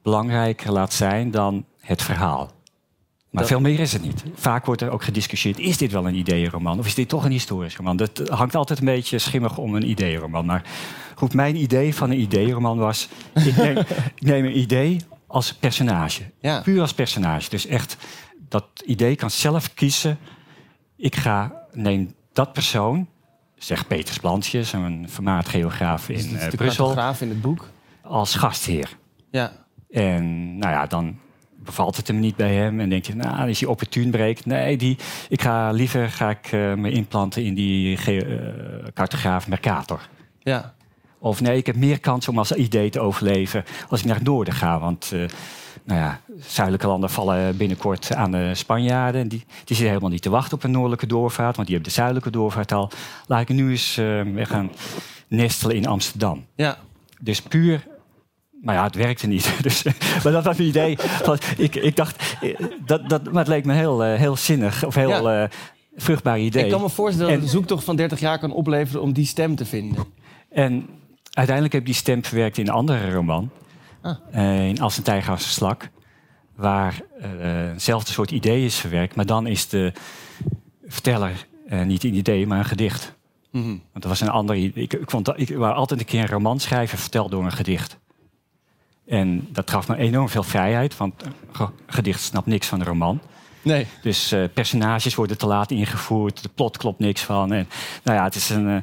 belangrijker 0.01 0.71
laat 0.71 0.93
zijn 0.93 1.31
dan 1.31 1.65
het 1.79 2.01
verhaal. 2.01 2.51
Maar 3.35 3.45
veel 3.45 3.59
meer 3.59 3.79
is 3.79 3.93
het 3.93 4.01
niet. 4.01 4.23
Vaak 4.35 4.65
wordt 4.65 4.81
er 4.81 4.89
ook 4.89 5.03
gediscussieerd: 5.03 5.59
is 5.59 5.77
dit 5.77 5.91
wel 5.91 6.07
een 6.07 6.15
ideeënroman 6.15 6.79
of 6.79 6.85
is 6.85 6.95
dit 6.95 7.09
toch 7.09 7.25
een 7.25 7.31
historisch 7.31 7.75
roman? 7.75 7.97
Dat 7.97 8.21
hangt 8.29 8.55
altijd 8.55 8.79
een 8.79 8.85
beetje 8.85 9.19
schimmig 9.19 9.57
om 9.57 9.75
een 9.75 9.89
ideeënroman. 9.89 10.45
Maar 10.45 10.63
goed, 11.15 11.33
mijn 11.33 11.55
idee 11.55 11.95
van 11.95 12.09
een 12.09 12.19
ideeënroman 12.19 12.77
was: 12.77 13.09
ik 13.33 13.55
neem, 13.63 13.77
ik 14.15 14.21
neem, 14.21 14.45
een 14.45 14.57
idee 14.57 15.01
als 15.27 15.53
personage. 15.53 16.23
Ja. 16.39 16.61
Puur 16.61 16.81
als 16.81 16.93
personage. 16.93 17.49
Dus 17.49 17.65
echt, 17.65 17.97
dat 18.49 18.65
idee 18.85 19.15
kan 19.15 19.31
zelf 19.31 19.73
kiezen. 19.73 20.17
Ik 20.97 21.15
ga, 21.15 21.67
neem 21.71 22.13
dat 22.33 22.53
persoon, 22.53 23.07
zeg 23.57 23.87
Peters 23.87 24.17
Plantje, 24.17 24.63
zo'n 24.63 25.05
vermaard 25.09 25.47
geograaf 25.47 26.09
in 26.09 26.33
uh, 26.33 26.47
Brussel. 26.47 26.91
in 27.19 27.29
het 27.29 27.41
boek. 27.41 27.69
Als 28.01 28.35
gastheer. 28.35 28.97
Ja. 29.31 29.51
En 29.89 30.57
nou 30.57 30.71
ja, 30.71 30.85
dan 30.85 31.19
bevalt 31.65 31.97
het 31.97 32.07
hem 32.07 32.19
niet 32.19 32.35
bij 32.35 32.53
hem. 32.53 32.79
En 32.79 32.89
denk 32.89 33.05
je, 33.05 33.15
nou, 33.15 33.49
is 33.49 33.59
hij 33.59 33.69
opportun 33.69 34.11
breekt. 34.11 34.45
Nee, 34.45 34.77
die, 34.77 34.97
ik 35.29 35.41
ga 35.41 35.71
liever 35.71 36.09
ga 36.09 36.29
ik, 36.29 36.51
uh, 36.51 36.73
me 36.73 36.91
inplanten 36.91 37.43
in 37.43 37.53
die 37.53 37.97
uh, 38.07 38.35
cartograaf 38.93 39.47
Mercator. 39.47 39.99
Ja. 40.39 40.73
Of 41.19 41.41
nee, 41.41 41.57
ik 41.57 41.65
heb 41.65 41.75
meer 41.75 41.99
kans 41.99 42.27
om 42.27 42.37
als 42.37 42.51
idee 42.51 42.89
te 42.89 42.99
overleven 42.99 43.63
als 43.89 43.99
ik 43.99 44.05
naar 44.05 44.15
het 44.15 44.25
noorden 44.25 44.53
ga. 44.53 44.79
Want 44.79 45.11
uh, 45.13 45.27
nou 45.83 45.99
ja, 45.99 46.19
zuidelijke 46.39 46.87
landen 46.87 47.09
vallen 47.09 47.57
binnenkort 47.57 48.13
aan 48.13 48.31
de 48.31 48.51
Spanjaarden. 48.53 49.27
Die, 49.27 49.39
die 49.47 49.47
zitten 49.65 49.87
helemaal 49.87 50.09
niet 50.09 50.21
te 50.21 50.29
wachten 50.29 50.57
op 50.57 50.63
een 50.63 50.71
noordelijke 50.71 51.07
doorvaart, 51.07 51.55
want 51.55 51.67
die 51.67 51.75
hebben 51.75 51.93
de 51.93 51.99
zuidelijke 51.99 52.29
doorvaart 52.29 52.71
al. 52.71 52.91
Laat 53.27 53.41
ik 53.41 53.49
nu 53.49 53.69
eens 53.69 53.97
uh, 53.97 54.45
gaan 54.45 54.71
nestelen 55.27 55.75
in 55.75 55.87
Amsterdam. 55.87 56.45
Ja. 56.55 56.77
Dus 57.19 57.41
puur 57.41 57.87
maar 58.65 58.75
ja, 58.75 58.83
het 58.83 58.95
werkte 58.95 59.27
niet. 59.27 59.53
Dus, 59.61 59.83
maar 60.23 60.33
dat 60.33 60.43
was 60.43 60.57
mijn 60.57 60.69
idee. 60.69 60.97
ik, 61.57 61.75
ik 61.75 61.95
dacht, 61.95 62.37
dat, 62.85 63.09
dat, 63.09 63.23
maar 63.23 63.43
het 63.43 63.47
leek 63.47 63.65
me 63.65 63.73
heel, 63.73 64.05
uh, 64.05 64.15
heel 64.15 64.35
zinnig 64.35 64.85
of 64.85 64.95
heel 64.95 65.29
ja. 65.29 65.43
uh, 65.43 65.49
vruchtbaar 65.95 66.39
idee. 66.39 66.63
Ik 66.63 66.71
kan 66.71 66.81
me 66.81 66.89
voorstellen 66.89 67.33
dat 67.33 67.41
een 67.41 67.47
zoektocht 67.47 67.83
van 67.83 67.95
30 67.95 68.19
jaar 68.19 68.39
kan 68.39 68.51
opleveren 68.51 69.01
om 69.01 69.13
die 69.13 69.25
stem 69.25 69.55
te 69.55 69.65
vinden. 69.65 70.05
En 70.49 70.87
uiteindelijk 71.31 71.73
heb 71.73 71.81
ik 71.81 71.87
die 71.87 71.97
stem 71.97 72.23
verwerkt 72.23 72.57
in 72.57 72.67
een 72.67 72.73
andere 72.73 73.11
roman. 73.11 73.49
Ah. 74.01 74.15
Uh, 74.35 74.67
in 74.67 74.81
Als 74.81 74.97
een 74.97 75.03
tijger 75.03 75.31
als 75.31 75.43
een 75.43 75.49
slak. 75.49 75.89
Waar 76.55 77.01
hetzelfde 77.19 78.11
soort 78.11 78.31
idee 78.31 78.65
is 78.65 78.75
verwerkt. 78.75 79.15
Maar 79.15 79.25
dan 79.25 79.47
is 79.47 79.67
de 79.67 79.93
verteller 80.87 81.45
niet 81.85 82.03
een 82.03 82.15
idee, 82.15 82.47
maar 82.47 82.57
een 82.57 82.65
gedicht. 82.65 83.15
Mm 83.51 83.61
-hmm. 83.61 83.81
Want 83.91 84.03
dat 84.03 84.05
was 84.05 84.21
een 84.21 84.29
ander 84.29 84.55
idee. 84.55 84.83
Ik, 84.83 84.93
ik, 84.93 85.09
vond 85.09 85.25
dat, 85.25 85.39
ik 85.39 85.49
wou 85.49 85.73
altijd 85.73 85.99
een 85.99 86.05
keer 86.05 86.21
een 86.21 86.27
roman 86.27 86.59
schrijven 86.59 86.97
verteld 86.97 87.31
door 87.31 87.43
een 87.45 87.51
gedicht. 87.51 87.99
En 89.07 89.47
dat 89.51 89.69
gaf 89.69 89.87
me 89.87 89.95
enorm 89.95 90.29
veel 90.29 90.43
vrijheid, 90.43 90.97
want 90.97 91.23
een 91.23 91.69
gedicht 91.87 92.21
snapt 92.21 92.45
niks 92.45 92.67
van 92.67 92.79
een 92.79 92.85
roman. 92.85 93.19
Nee. 93.61 93.87
Dus 94.01 94.33
uh, 94.33 94.43
personages 94.53 95.15
worden 95.15 95.37
te 95.37 95.45
laat 95.45 95.71
ingevoerd, 95.71 96.43
de 96.43 96.49
plot 96.55 96.77
klopt 96.77 96.99
niks 96.99 97.21
van. 97.21 97.53
En, 97.53 97.67
nou 98.03 98.17
ja, 98.17 98.23
het 98.23 98.35
is 98.35 98.49
een. 98.49 98.65
Uh, 98.65 98.77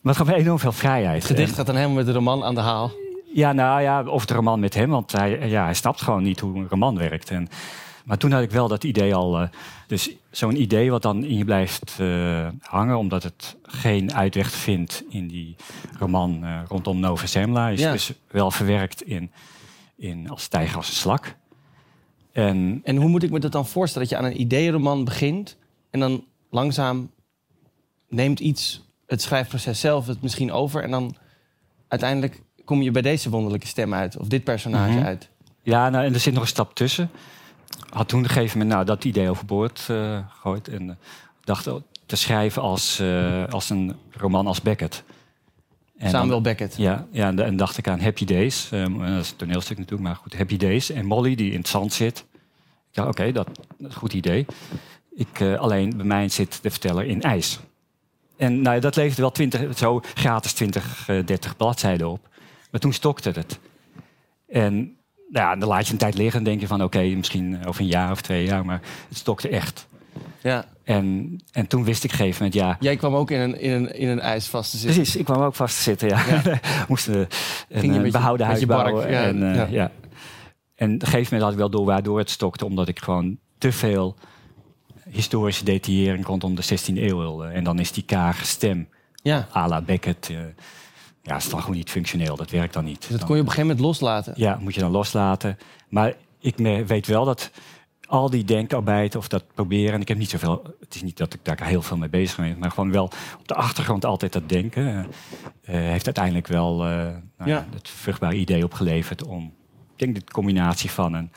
maar 0.00 0.14
het 0.14 0.16
gaf 0.16 0.26
me 0.26 0.34
enorm 0.34 0.58
veel 0.58 0.72
vrijheid. 0.72 1.22
Het 1.22 1.30
gedicht 1.30 1.54
gaat 1.54 1.66
dan 1.66 1.74
helemaal 1.74 1.96
met 1.96 2.06
de 2.06 2.12
roman 2.12 2.44
aan 2.44 2.54
de 2.54 2.60
haal. 2.60 2.90
Ja, 3.34 3.52
nou 3.52 3.82
ja, 3.82 4.02
of 4.02 4.26
de 4.26 4.34
roman 4.34 4.60
met 4.60 4.74
hem, 4.74 4.90
want 4.90 5.12
hij, 5.12 5.48
ja, 5.48 5.64
hij 5.64 5.74
snapt 5.74 6.02
gewoon 6.02 6.22
niet 6.22 6.40
hoe 6.40 6.56
een 6.56 6.66
roman 6.68 6.98
werkt. 6.98 7.30
En, 7.30 7.48
maar 8.10 8.18
toen 8.18 8.32
had 8.32 8.42
ik 8.42 8.50
wel 8.50 8.68
dat 8.68 8.84
idee 8.84 9.14
al. 9.14 9.42
Uh, 9.42 9.48
dus 9.86 10.10
zo'n 10.30 10.60
idee 10.60 10.90
wat 10.90 11.02
dan 11.02 11.24
in 11.24 11.36
je 11.36 11.44
blijft 11.44 11.98
hangen, 12.60 12.98
omdat 12.98 13.22
het 13.22 13.56
geen 13.62 14.14
uitweg 14.14 14.50
vindt 14.50 15.04
in 15.08 15.28
die 15.28 15.56
roman 15.98 16.64
rondom 16.68 17.00
Nova 17.00 17.26
Zembla, 17.26 17.68
is 17.68 17.80
dus 17.80 18.12
wel 18.30 18.50
verwerkt 18.50 19.02
in 19.02 19.30
in 20.00 20.30
als 20.30 20.48
tijger 20.48 20.76
als 20.76 20.88
een 20.88 20.94
slak. 20.94 21.36
En, 22.32 22.80
en 22.84 22.96
hoe 22.96 23.08
moet 23.08 23.22
ik 23.22 23.30
me 23.30 23.38
dat 23.38 23.52
dan 23.52 23.66
voorstellen? 23.66 24.08
Dat 24.08 24.18
je 24.18 24.24
aan 24.24 24.30
een 24.30 24.40
ideeënroman 24.40 25.04
begint 25.04 25.56
en 25.90 26.00
dan 26.00 26.24
langzaam 26.50 27.10
neemt 28.08 28.40
iets, 28.40 28.84
het 29.06 29.22
schrijfproces 29.22 29.80
zelf, 29.80 30.06
het 30.06 30.22
misschien 30.22 30.52
over. 30.52 30.82
En 30.82 30.90
dan 30.90 31.16
uiteindelijk 31.88 32.42
kom 32.64 32.82
je 32.82 32.90
bij 32.90 33.02
deze 33.02 33.30
wonderlijke 33.30 33.66
stem 33.66 33.94
uit? 33.94 34.16
Of 34.16 34.26
dit 34.26 34.44
personage 34.44 34.92
mhm. 34.92 35.04
uit? 35.04 35.28
Ja, 35.62 35.88
nou, 35.88 36.04
en 36.04 36.14
er 36.14 36.20
zit 36.20 36.32
nog 36.32 36.42
een 36.42 36.48
stap 36.48 36.74
tussen. 36.74 37.10
Had 37.90 38.08
toen 38.08 38.18
op 38.18 38.24
een 38.24 38.30
gegeven 38.30 38.58
moment 38.58 38.74
nou, 38.74 38.86
dat 38.86 39.04
idee 39.04 39.30
overboord 39.30 39.86
uh, 39.90 40.18
gegooid. 40.28 40.68
En 40.68 40.82
uh, 40.82 40.92
dacht 41.44 41.68
te 42.06 42.16
schrijven 42.16 42.62
als, 42.62 43.00
uh, 43.00 43.46
als 43.46 43.70
een 43.70 43.96
roman 44.10 44.46
als 44.46 44.62
Beckett. 44.62 45.02
En 45.96 46.10
Samuel 46.10 46.40
Beckett. 46.40 46.76
Ja, 46.76 47.06
ja, 47.10 47.34
en 47.34 47.56
dacht 47.56 47.78
ik 47.78 47.88
aan 47.88 48.00
Happy 48.00 48.24
Days. 48.24 48.70
Um, 48.72 48.98
dat 48.98 49.24
is 49.24 49.30
een 49.30 49.36
toneelstuk 49.36 49.78
natuurlijk, 49.78 50.08
maar 50.08 50.16
goed, 50.16 50.36
Happy 50.36 50.56
Days. 50.56 50.90
En 50.90 51.06
Molly, 51.06 51.34
die 51.34 51.50
in 51.50 51.58
het 51.58 51.68
zand 51.68 51.92
zit. 51.92 52.24
Ja, 52.90 53.06
oké, 53.06 53.32
dat, 53.32 53.48
is 53.78 53.84
een 53.84 53.94
goed 53.94 54.12
idee. 54.12 54.46
Ik, 55.14 55.42
alleen 55.58 55.96
bij 55.96 56.06
mij 56.06 56.28
zit 56.28 56.62
de 56.62 56.70
verteller 56.70 57.04
in 57.04 57.22
ijs. 57.22 57.60
En 58.36 58.62
nou, 58.62 58.80
dat 58.80 58.96
leverde 58.96 59.22
wel 59.22 59.30
20, 59.30 59.78
zo 59.78 60.00
gratis 60.14 60.52
20, 60.52 61.04
30 61.24 61.56
bladzijden 61.56 62.08
op. 62.08 62.28
Maar 62.70 62.80
toen 62.80 62.92
stokte 62.92 63.30
het. 63.30 63.58
En 64.48 64.96
ja, 65.32 65.56
dan 65.56 65.68
laat 65.68 65.86
je 65.86 65.92
een 65.92 65.98
tijd 65.98 66.14
liggen 66.14 66.38
en 66.38 66.44
denk 66.44 66.60
je 66.60 66.66
van 66.66 66.82
oké, 66.82 67.02
misschien 67.02 67.66
over 67.66 67.80
een 67.80 67.86
jaar 67.86 68.10
of 68.10 68.20
twee 68.20 68.44
jaar, 68.44 68.64
maar 68.64 68.80
het 69.08 69.18
stokte 69.18 69.48
echt. 69.48 69.88
Ja. 70.42 70.64
En, 70.84 71.36
en 71.52 71.66
toen 71.66 71.84
wist 71.84 72.04
ik 72.04 72.10
gegeven 72.10 72.36
moment, 72.44 72.54
ja... 72.54 72.76
Jij 72.80 72.96
kwam 72.96 73.14
ook 73.14 73.30
in 73.30 73.40
een, 73.40 73.60
in 73.60 73.70
een, 73.70 73.94
in 73.94 74.08
een 74.08 74.20
ijs 74.20 74.46
vast 74.46 74.70
te 74.70 74.76
zitten. 74.76 74.96
Precies, 74.96 75.16
ik 75.16 75.24
kwam 75.24 75.42
ook 75.42 75.54
vast 75.54 75.76
te 75.76 75.82
zitten, 75.82 76.08
ja. 76.08 76.24
ja. 76.44 76.60
Moesten 76.88 77.28
een, 77.68 77.94
een 77.94 78.04
eh, 78.04 78.12
behouden 78.12 78.46
huis 78.46 78.66
bouwen. 78.66 79.10
Ja, 79.10 79.22
en, 79.22 79.42
uh, 79.42 79.54
ja. 79.54 79.66
ja. 79.70 79.90
En 80.74 80.94
op 80.94 81.00
een 81.00 81.06
gegeven 81.06 81.22
moment 81.22 81.42
had 81.42 81.52
ik 81.52 81.58
wel 81.58 81.70
door 81.70 81.84
waardoor 81.84 82.18
het 82.18 82.30
stokte, 82.30 82.64
omdat 82.64 82.88
ik 82.88 82.98
gewoon 82.98 83.38
te 83.58 83.72
veel 83.72 84.16
historische 85.08 85.64
detaillering 85.64 86.26
rondom 86.26 86.54
de 86.54 86.64
16e 86.64 86.94
eeuw 86.94 87.18
wilde. 87.18 87.46
En 87.46 87.64
dan 87.64 87.78
is 87.78 87.92
die 87.92 88.04
kage 88.04 88.44
stem, 88.44 88.88
ja. 89.22 89.48
à 89.56 89.68
la 89.68 89.82
Beckett... 89.82 90.28
Uh, 90.30 90.38
ja, 91.22 91.36
is 91.36 91.48
dan 91.48 91.60
gewoon 91.60 91.76
niet 91.76 91.90
functioneel. 91.90 92.36
Dat 92.36 92.50
werkt 92.50 92.74
dan 92.74 92.84
niet. 92.84 93.00
Dus 93.00 93.10
dat 93.10 93.24
kon 93.24 93.34
je 93.36 93.40
op 93.42 93.46
een 93.48 93.52
gegeven 93.52 93.76
moment 93.76 93.80
loslaten? 93.80 94.32
Ja, 94.36 94.58
moet 94.60 94.74
je 94.74 94.80
dan 94.80 94.90
loslaten. 94.90 95.58
Maar 95.88 96.14
ik 96.40 96.56
weet 96.86 97.06
wel 97.06 97.24
dat 97.24 97.50
al 98.06 98.30
die 98.30 98.44
denkarbeid 98.44 99.16
of 99.16 99.28
dat 99.28 99.44
proberen... 99.54 99.94
en 99.94 100.00
ik 100.00 100.08
heb 100.08 100.18
niet 100.18 100.30
zoveel... 100.30 100.76
Het 100.80 100.94
is 100.94 101.02
niet 101.02 101.16
dat 101.16 101.34
ik 101.34 101.40
daar 101.42 101.66
heel 101.66 101.82
veel 101.82 101.96
mee 101.96 102.08
bezig 102.08 102.36
ben... 102.36 102.58
maar 102.58 102.70
gewoon 102.70 102.92
wel 102.92 103.04
op 103.38 103.48
de 103.48 103.54
achtergrond 103.54 104.04
altijd 104.04 104.32
dat 104.32 104.48
denken... 104.48 104.84
Uh, 104.84 105.06
heeft 105.64 106.04
uiteindelijk 106.04 106.46
wel 106.46 106.86
uh, 106.86 106.92
nou, 107.38 107.50
ja. 107.50 107.66
het 107.74 107.88
vruchtbare 107.88 108.36
idee 108.36 108.64
opgeleverd 108.64 109.24
om... 109.24 109.52
ik 109.96 109.98
denk 109.98 110.14
de 110.14 110.32
combinatie 110.32 110.90
van 110.90 111.12
een 111.12 111.32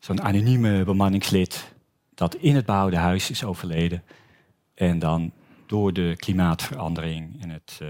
zo'n 0.00 0.22
anonieme 0.22 0.84
bemanningslid... 0.84 1.74
dat 2.14 2.34
in 2.34 2.54
het 2.54 2.66
behouden 2.66 2.98
huis 2.98 3.30
is 3.30 3.44
overleden... 3.44 4.02
en 4.74 4.98
dan 4.98 5.32
door 5.66 5.92
de 5.92 6.14
klimaatverandering 6.16 7.42
en 7.42 7.50
het 7.50 7.80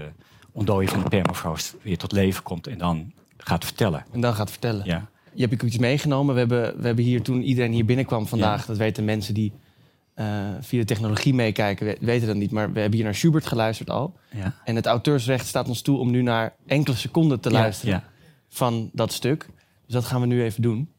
ontdooien 0.51 0.89
van 0.89 1.03
de 1.03 1.09
permafrost 1.09 1.75
weer 1.81 1.97
tot 1.97 2.11
leven 2.11 2.43
komt 2.43 2.67
en 2.67 2.77
dan 2.77 3.11
gaat 3.37 3.65
vertellen. 3.65 4.05
En 4.11 4.21
dan 4.21 4.33
gaat 4.33 4.49
vertellen. 4.49 4.85
Ja. 4.85 5.09
Je 5.33 5.47
hebt 5.47 5.63
iets 5.63 5.77
meegenomen. 5.77 6.33
We 6.33 6.39
hebben, 6.39 6.77
we 6.79 6.85
hebben 6.85 7.05
hier 7.05 7.21
toen 7.21 7.41
iedereen 7.41 7.71
hier 7.71 7.85
binnenkwam 7.85 8.27
vandaag, 8.27 8.65
dat 8.65 8.77
weten 8.77 9.05
mensen 9.05 9.33
die 9.33 9.51
uh, 10.15 10.25
via 10.59 10.79
de 10.79 10.85
technologie 10.85 11.33
meekijken, 11.33 11.95
weten 11.99 12.27
dat 12.27 12.35
niet. 12.35 12.51
Maar 12.51 12.71
we 12.73 12.79
hebben 12.79 12.97
hier 12.97 13.05
naar 13.05 13.15
Schubert 13.15 13.47
geluisterd 13.47 13.89
al. 13.89 14.13
Ja. 14.29 14.55
En 14.63 14.75
het 14.75 14.85
auteursrecht 14.85 15.47
staat 15.47 15.67
ons 15.67 15.81
toe 15.81 15.97
om 15.97 16.11
nu 16.11 16.21
naar 16.21 16.55
enkele 16.65 16.95
seconden 16.95 17.39
te 17.39 17.51
luisteren 17.51 18.03
van 18.49 18.89
dat 18.93 19.13
stuk. 19.13 19.49
Dus 19.85 19.93
dat 19.93 20.05
gaan 20.05 20.21
we 20.21 20.27
nu 20.27 20.43
even 20.43 20.61
doen. 20.61 20.89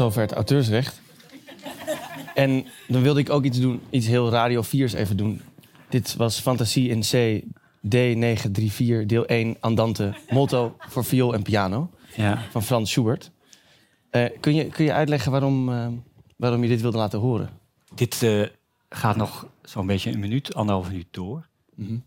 Zover 0.00 0.20
het 0.20 0.32
auteursrecht. 0.32 1.00
En 2.34 2.66
dan 2.88 3.02
wilde 3.02 3.20
ik 3.20 3.30
ook 3.30 3.44
iets 3.44 3.60
doen, 3.60 3.80
iets 3.90 4.06
heel 4.06 4.30
Radio 4.30 4.62
4's 4.62 4.92
even 4.92 5.16
doen. 5.16 5.40
Dit 5.88 6.16
was 6.16 6.40
Fantasie 6.40 6.88
in 6.88 7.00
C, 7.00 7.42
D934, 7.86 9.06
deel 9.06 9.26
1, 9.26 9.56
Andante, 9.60 10.14
motto 10.28 10.76
voor 10.78 11.04
viool 11.04 11.34
en 11.34 11.42
piano. 11.42 11.90
Ja. 12.16 12.42
Van 12.50 12.62
Frans 12.62 12.90
Schubert. 12.90 13.30
Uh, 14.10 14.24
kun, 14.40 14.54
je, 14.54 14.64
kun 14.64 14.84
je 14.84 14.92
uitleggen 14.92 15.32
waarom, 15.32 15.68
uh, 15.68 15.88
waarom 16.36 16.62
je 16.62 16.68
dit 16.68 16.80
wilde 16.80 16.98
laten 16.98 17.18
horen? 17.18 17.50
Dit 17.94 18.22
uh, 18.22 18.46
gaat 18.88 19.16
nog 19.16 19.46
zo'n 19.62 19.86
beetje 19.86 20.10
een 20.10 20.20
minuut, 20.20 20.54
anderhalf 20.54 20.88
minuut 20.88 21.08
door. 21.10 21.48
Mm 21.74 21.86
-hmm. 21.86 22.04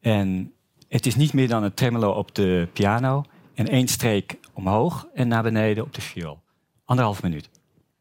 En 0.00 0.52
het 0.88 1.06
is 1.06 1.14
niet 1.14 1.32
meer 1.32 1.48
dan 1.48 1.62
een 1.62 1.74
tremolo 1.74 2.10
op 2.10 2.34
de 2.34 2.68
piano 2.72 3.24
en 3.54 3.68
één 3.68 3.88
streek 3.88 4.38
omhoog 4.52 5.06
en 5.14 5.28
naar 5.28 5.42
beneden 5.42 5.84
op 5.84 5.94
de 5.94 6.00
viool. 6.00 6.42
Anderhalf 6.84 7.22
minuut. 7.22 7.48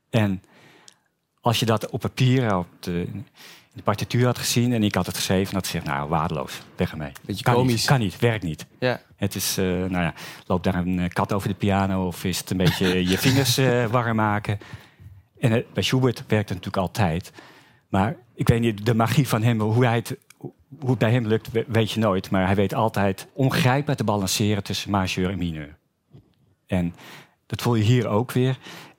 En 0.10 0.44
als 1.42 1.60
je 1.60 1.66
dat 1.66 1.90
op 1.90 2.00
papier, 2.00 2.56
op 2.56 2.68
de, 2.80 3.08
de 3.74 3.82
partituur 3.82 4.26
had 4.26 4.38
gezien 4.38 4.74
en 4.74 4.84
ik 4.84 4.96
had 4.96 5.06
het 5.06 5.16
geschreven, 5.16 5.54
had 5.54 5.66
gezegd, 5.66 5.86
nou, 5.86 6.10
waardeloos, 6.10 6.62
weg 6.76 6.92
ermee. 6.92 7.12
Beetje 7.22 7.44
kan 7.44 7.54
komisch. 7.54 7.74
Niet, 7.74 7.86
kan 7.86 8.00
niet, 8.00 8.20
werkt 8.20 8.44
niet. 8.44 8.66
Ja. 8.80 9.02
Het 9.16 9.36
is, 9.36 9.58
uh, 9.58 9.66
nou 9.66 10.04
ja, 10.04 10.14
loopt 10.46 10.64
daar 10.64 10.76
een 10.76 11.00
eh, 11.00 11.10
kat 11.10 11.34
over 11.34 11.48
de 11.48 11.56
piano 11.56 12.08
of 12.08 12.24
is 12.24 12.38
het 12.38 12.50
een 12.50 12.58
beetje 12.58 13.04
je 13.10 13.18
vingers 13.18 13.60
uh, 13.60 13.86
warm 13.86 14.16
maken. 14.16 14.60
En 15.40 15.52
uh, 15.52 15.64
bij 15.74 15.84
Schubert 15.84 16.24
werkt 16.28 16.50
het 16.50 16.58
natuurlijk 16.58 16.78
altijd. 16.78 17.32
Maar 17.90 18.16
ik 18.36 18.48
weet 18.48 18.60
niet, 18.60 18.86
de 18.86 18.94
magie 18.94 19.28
van 19.28 19.44
hem, 19.44 19.60
hoe, 19.62 19.86
hij 19.86 19.96
het, 19.96 20.18
hoe 20.80 20.90
het 20.90 20.98
bij 20.98 21.12
hem 21.12 21.28
lukt, 21.28 21.50
weet 21.68 21.92
je 21.92 22.00
nooit. 22.00 22.30
Maar 22.30 22.46
hij 22.46 22.56
weet 22.56 22.74
altijd 22.74 23.28
ongrijpbaar 23.34 23.96
te 23.96 24.04
balanceren 24.04 24.64
tussen 24.64 24.92
majeur 24.92 25.30
en 25.30 25.38
mineur. 25.38 25.78
En 26.68 26.96
dat 27.56 27.62
voel 27.62 27.76
je 27.76 27.84
hier 27.84 28.08
ook 28.08 28.32
weer. 28.32 28.58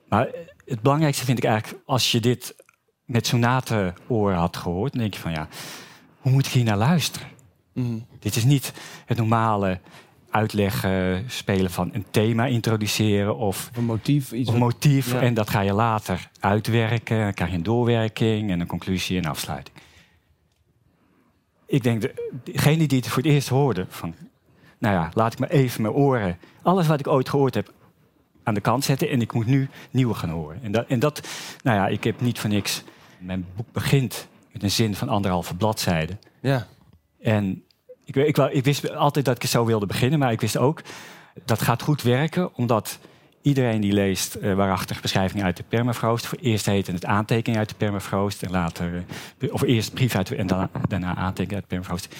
Maar 0.09 0.27
het 0.65 0.81
belangrijkste 0.81 1.25
vind 1.25 1.37
ik 1.37 1.43
eigenlijk, 1.43 1.83
als 1.85 2.11
je 2.11 2.19
dit 2.19 2.55
met 3.05 3.27
sonate-oren 3.27 4.35
had 4.35 4.57
gehoord, 4.57 4.91
dan 4.91 5.01
denk 5.01 5.13
je 5.13 5.19
van 5.19 5.31
ja, 5.31 5.47
hoe 6.19 6.31
moet 6.31 6.45
ik 6.45 6.51
hier 6.51 6.63
naar 6.63 6.77
luisteren? 6.77 7.27
Mhm. 7.73 7.97
Dit 8.19 8.35
is 8.35 8.43
niet 8.43 8.73
het 9.05 9.17
normale 9.17 9.79
uitleggen, 10.29 11.23
spelen 11.27 11.71
van 11.71 11.89
een 11.93 12.05
thema 12.11 12.45
introduceren 12.45 13.37
of 13.37 13.69
een 13.73 13.83
motief. 13.83 14.31
Iets 14.31 14.49
een 14.49 14.57
motief 14.57 15.13
en 15.13 15.33
dat 15.33 15.49
ga 15.49 15.59
je 15.59 15.73
later 15.73 16.29
uitwerken. 16.39 17.19
Dan 17.19 17.33
krijg 17.33 17.51
je 17.51 17.57
een 17.57 17.63
doorwerking 17.63 18.51
en 18.51 18.59
een 18.59 18.67
conclusie 18.67 19.17
en 19.17 19.25
afsluiting. 19.25 19.77
Ik 21.65 21.83
denk, 21.83 22.13
degene 22.43 22.87
die 22.87 22.97
het 22.97 23.07
voor 23.07 23.23
het 23.23 23.31
eerst 23.31 23.49
hoorde, 23.49 23.85
van 23.89 24.15
nou 24.77 24.95
ja, 24.95 25.09
laat 25.13 25.33
ik 25.33 25.39
me 25.39 25.51
even 25.51 25.81
mijn 25.81 25.93
oren, 25.93 26.37
alles 26.61 26.87
wat 26.87 26.99
ik 26.99 27.07
ooit 27.07 27.29
gehoord 27.29 27.53
heb, 27.53 27.73
aan 28.45 28.53
de 28.53 28.61
kant 28.61 28.83
zetten 28.83 29.09
en 29.09 29.21
ik 29.21 29.33
moet 29.33 29.45
nu 29.45 29.69
nieuwe 29.91 30.13
gaan 30.13 30.29
horen. 30.29 30.59
En 30.63 30.71
dat, 30.71 30.87
en 30.87 30.99
dat 30.99 31.27
nou 31.63 31.77
ja, 31.77 31.87
ik 31.87 32.03
heb 32.03 32.21
niet 32.21 32.39
voor 32.39 32.49
niks. 32.49 32.83
Mijn 33.19 33.45
boek 33.55 33.71
begint 33.71 34.27
met 34.51 34.63
een 34.63 34.71
zin 34.71 34.95
van 34.95 35.09
anderhalve 35.09 35.55
bladzijde. 35.55 36.17
Ja. 36.39 36.67
En 37.21 37.63
ik, 38.05 38.15
ik, 38.15 38.37
ik 38.37 38.63
wist 38.63 38.95
altijd 38.95 39.25
dat 39.25 39.43
ik 39.43 39.49
zo 39.49 39.65
wilde 39.65 39.85
beginnen, 39.85 40.19
maar 40.19 40.31
ik 40.31 40.41
wist 40.41 40.57
ook 40.57 40.81
dat 41.45 41.61
gaat 41.61 41.81
goed 41.81 42.01
werken, 42.01 42.55
omdat 42.55 42.99
iedereen 43.41 43.81
die 43.81 43.91
leest 43.91 44.37
uh, 44.41 44.53
waarachtig 44.53 45.01
beschrijvingen 45.01 45.45
uit 45.45 45.57
de 45.57 45.63
permafrost, 45.67 46.25
voor 46.25 46.37
eerst 46.41 46.65
heet 46.65 46.87
het 46.87 47.05
aantekening 47.05 47.57
uit 47.57 47.69
de 47.69 47.75
permafrost 47.75 48.43
en 48.43 48.51
later, 48.51 49.05
uh, 49.37 49.53
of 49.53 49.61
eerst 49.61 49.93
brief 49.93 50.15
uit 50.15 50.31
en 50.31 50.47
daarna, 50.47 50.69
daarna 50.87 51.15
aantekening 51.15 51.53
uit 51.53 51.61
de 51.61 51.67
permafrost 51.67 52.15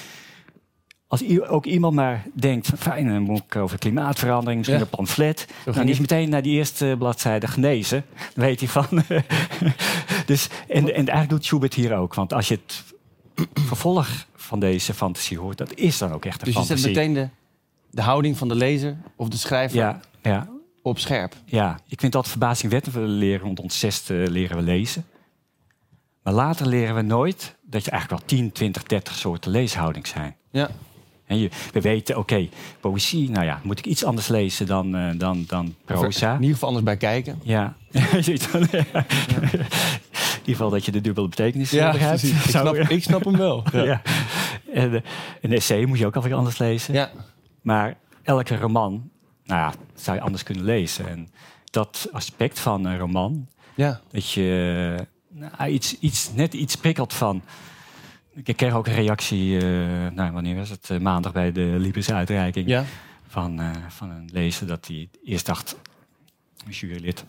als 1.08 1.40
ook 1.48 1.66
iemand 1.66 1.96
maar 1.96 2.26
denkt, 2.34 2.72
fijn, 2.78 3.08
een 3.08 3.26
boek 3.26 3.56
over 3.56 3.78
klimaatverandering, 3.78 4.58
misschien 4.58 4.82
een 4.82 4.90
pamflet. 4.90 5.48
Dan 5.66 5.88
is 5.88 6.00
meteen 6.00 6.30
naar 6.30 6.42
die 6.42 6.58
eerste 6.58 6.96
bladzijde 6.98 7.48
genezen. 7.48 8.06
Dan 8.34 8.46
weet 8.46 8.60
hij 8.60 8.70
van. 8.70 8.88
dus, 10.26 10.50
en, 10.68 10.84
en 10.84 10.94
eigenlijk 10.94 11.30
doet 11.30 11.46
Schubert 11.46 11.74
hier 11.74 11.96
ook. 11.96 12.14
Want 12.14 12.34
als 12.34 12.48
je 12.48 12.60
het 12.66 12.84
vervolg 13.54 14.26
van 14.36 14.60
deze 14.60 14.94
fantasie 14.94 15.40
hoort, 15.40 15.58
dat 15.58 15.74
is 15.74 15.98
dan 15.98 16.12
ook 16.12 16.26
echt 16.26 16.40
een 16.40 16.46
dus 16.46 16.54
fantasie. 16.54 16.76
Dus 16.76 16.86
je 16.86 16.94
zet 16.94 17.08
meteen 17.08 17.30
de, 17.30 17.30
de 17.96 18.02
houding 18.02 18.38
van 18.38 18.48
de 18.48 18.56
lezer 18.56 18.98
of 19.16 19.30
de 19.30 19.38
schrijver 19.38 19.78
ja, 19.78 20.00
ja. 20.22 20.48
op 20.82 21.00
scherp. 21.00 21.36
Ja, 21.46 21.80
ik 21.88 22.00
vind 22.00 22.12
dat 22.12 22.28
verbazingwekkend. 22.28 22.96
We 22.96 23.02
leren 23.02 23.46
rond 23.46 23.60
ons 23.60 23.80
zesde 23.80 24.14
leren 24.14 24.58
we 24.58 24.64
lezen. 24.64 25.06
Maar 26.24 26.34
later 26.34 26.68
leren 26.68 26.96
we 26.96 27.02
nooit 27.02 27.56
dat 27.62 27.86
je 27.86 27.92
eigenlijk 27.92 28.22
wel 28.22 28.40
10, 28.40 28.52
20, 28.52 28.84
30 28.84 29.16
soorten 29.16 29.52
leeshouding 29.52 30.08
zijn. 30.08 30.36
Ja. 30.52 30.70
En 31.26 31.38
je, 31.38 31.50
we 31.74 31.82
weten, 31.82 32.18
oké, 32.18 32.50
poëzie, 32.80 33.30
nou 33.30 33.46
ja, 33.46 33.60
moet 33.64 33.80
ik 33.80 33.86
iets 33.86 34.04
anders 34.04 34.28
lezen 34.28 34.66
dan, 34.66 34.96
uh, 34.96 35.10
dan, 35.18 35.44
dan 35.48 35.76
proza. 35.86 36.34
In 36.34 36.40
ieder 36.40 36.54
geval 36.54 36.68
anders 36.68 36.86
bij 36.86 36.98
kijken. 36.98 37.40
Ja. 37.44 37.76
in 37.92 38.24
ieder 38.24 38.40
geval 40.46 40.70
dat 40.70 40.86
je 40.86 40.92
de 40.92 41.02
dubbele 41.02 41.28
betekenis 41.28 41.72
ja, 41.72 41.92
begrijpt. 41.92 42.24
Ik 42.24 42.36
snap, 42.36 42.76
ik 42.76 43.04
snap 43.04 43.24
hem 43.24 43.38
wel. 43.38 43.64
Ja. 43.72 43.84
ja. 43.84 44.02
En, 44.74 44.92
uh, 44.92 45.02
een 45.42 45.52
essay 45.52 45.86
moet 45.86 45.98
je 45.98 46.06
ook 46.06 46.16
alweer 46.16 46.34
anders 46.34 46.58
lezen. 46.58 46.94
Ja. 46.94 47.12
Maar 47.62 47.98
elke 48.24 48.58
roman, 48.58 49.10
nou 49.44 49.60
ja, 49.60 49.74
zou 49.94 50.18
je 50.18 50.24
anders 50.24 50.44
kunnen 50.44 50.64
lezen. 50.64 51.08
En 51.10 51.30
dat 51.72 52.10
aspect 52.12 52.60
van 52.60 52.86
een 52.86 52.98
roman, 52.98 53.48
ja. 53.76 54.00
dat 54.12 54.32
je 54.32 55.08
nou, 55.30 55.70
iets, 55.70 56.00
iets, 56.00 56.32
net 56.34 56.54
iets 56.54 56.76
prikkelt 56.76 57.14
van 57.14 57.42
ik 58.44 58.58
kreeg 58.58 58.74
ook 58.74 58.88
een 58.88 58.94
reactie, 58.94 59.58
nou, 60.12 60.32
wanneer 60.32 60.56
was 60.56 60.70
het? 60.70 61.02
maandag 61.02 61.32
bij 61.32 61.52
de 61.52 61.76
Librische 61.78 62.14
uitreiking. 62.14 62.68
Ja. 62.68 62.84
Van, 63.28 63.62
van 63.88 64.10
een 64.10 64.30
lezer 64.34 64.68
dat 64.68 64.88
hij 64.88 65.10
eerst 65.24 65.46
dacht, 65.46 65.76
een 66.66 66.72
jurylid, 66.72 67.26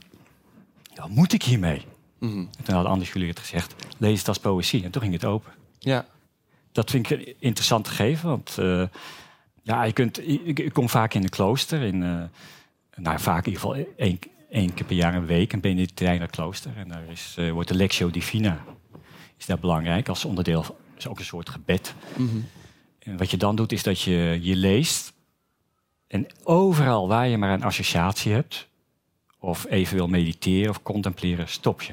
ja, 0.94 1.06
moet 1.06 1.32
ik 1.32 1.42
hiermee? 1.42 1.82
Mm 2.18 2.48
En 2.58 2.64
toen 2.64 2.74
had 2.74 2.84
een 2.84 2.90
ander 2.90 3.06
jurylid 3.06 3.38
gezegd, 3.38 3.74
lees 3.98 4.18
het 4.18 4.28
als 4.28 4.38
poëzie. 4.38 4.84
En 4.84 4.90
toen 4.90 5.02
ging 5.02 5.14
het 5.14 5.24
open. 5.24 5.52
Ja. 5.78 6.06
Dat 6.72 6.90
vind 6.90 7.10
ik 7.10 7.34
interessant 7.38 7.88
gegeven, 7.88 8.28
want 8.28 8.54
ja, 9.62 9.82
je 9.82 9.92
kunt, 9.92 10.28
ik, 10.28 10.70
kom 10.72 10.88
vaak 10.88 11.14
in 11.14 11.22
een 11.22 11.28
klooster, 11.28 11.82
in, 11.82 11.98
nou, 12.96 13.18
vaak 13.18 13.46
in 13.46 13.52
ieder 13.52 13.60
geval 13.60 13.86
één, 13.96 14.18
één 14.50 14.74
keer 14.74 14.86
per 14.86 14.96
jaar 14.96 15.14
een 15.14 15.26
week, 15.26 15.52
een 15.52 15.60
Benedictijner 15.60 16.28
klooster. 16.28 16.70
En 16.76 16.88
daar 16.88 17.04
is, 17.10 17.36
uh, 17.38 17.52
wordt 17.52 17.68
de 17.68 17.74
Lectio 17.74 18.10
Divina 18.10 18.64
is 19.38 19.46
daar 19.46 19.58
belangrijk 19.58 20.08
als 20.08 20.24
onderdeel, 20.24 20.76
is 20.98 21.08
ook 21.08 21.18
een 21.18 21.24
soort 21.24 21.50
gebed. 21.50 21.94
Mhm. 22.16 22.36
En 22.98 23.16
wat 23.16 23.30
je 23.30 23.36
dan 23.36 23.56
doet, 23.56 23.72
is 23.72 23.82
dat 23.82 24.00
je, 24.00 24.38
je 24.42 24.56
leest. 24.56 25.12
En 26.06 26.26
overal 26.42 27.08
waar 27.08 27.28
je 27.28 27.38
maar 27.38 27.52
een 27.52 27.62
associatie 27.62 28.32
hebt, 28.32 28.68
of 29.38 29.66
even 29.68 29.96
wil 29.96 30.08
mediteren 30.08 30.70
of 30.70 30.82
contempleren, 30.82 31.48
stop 31.48 31.82
je. 31.82 31.92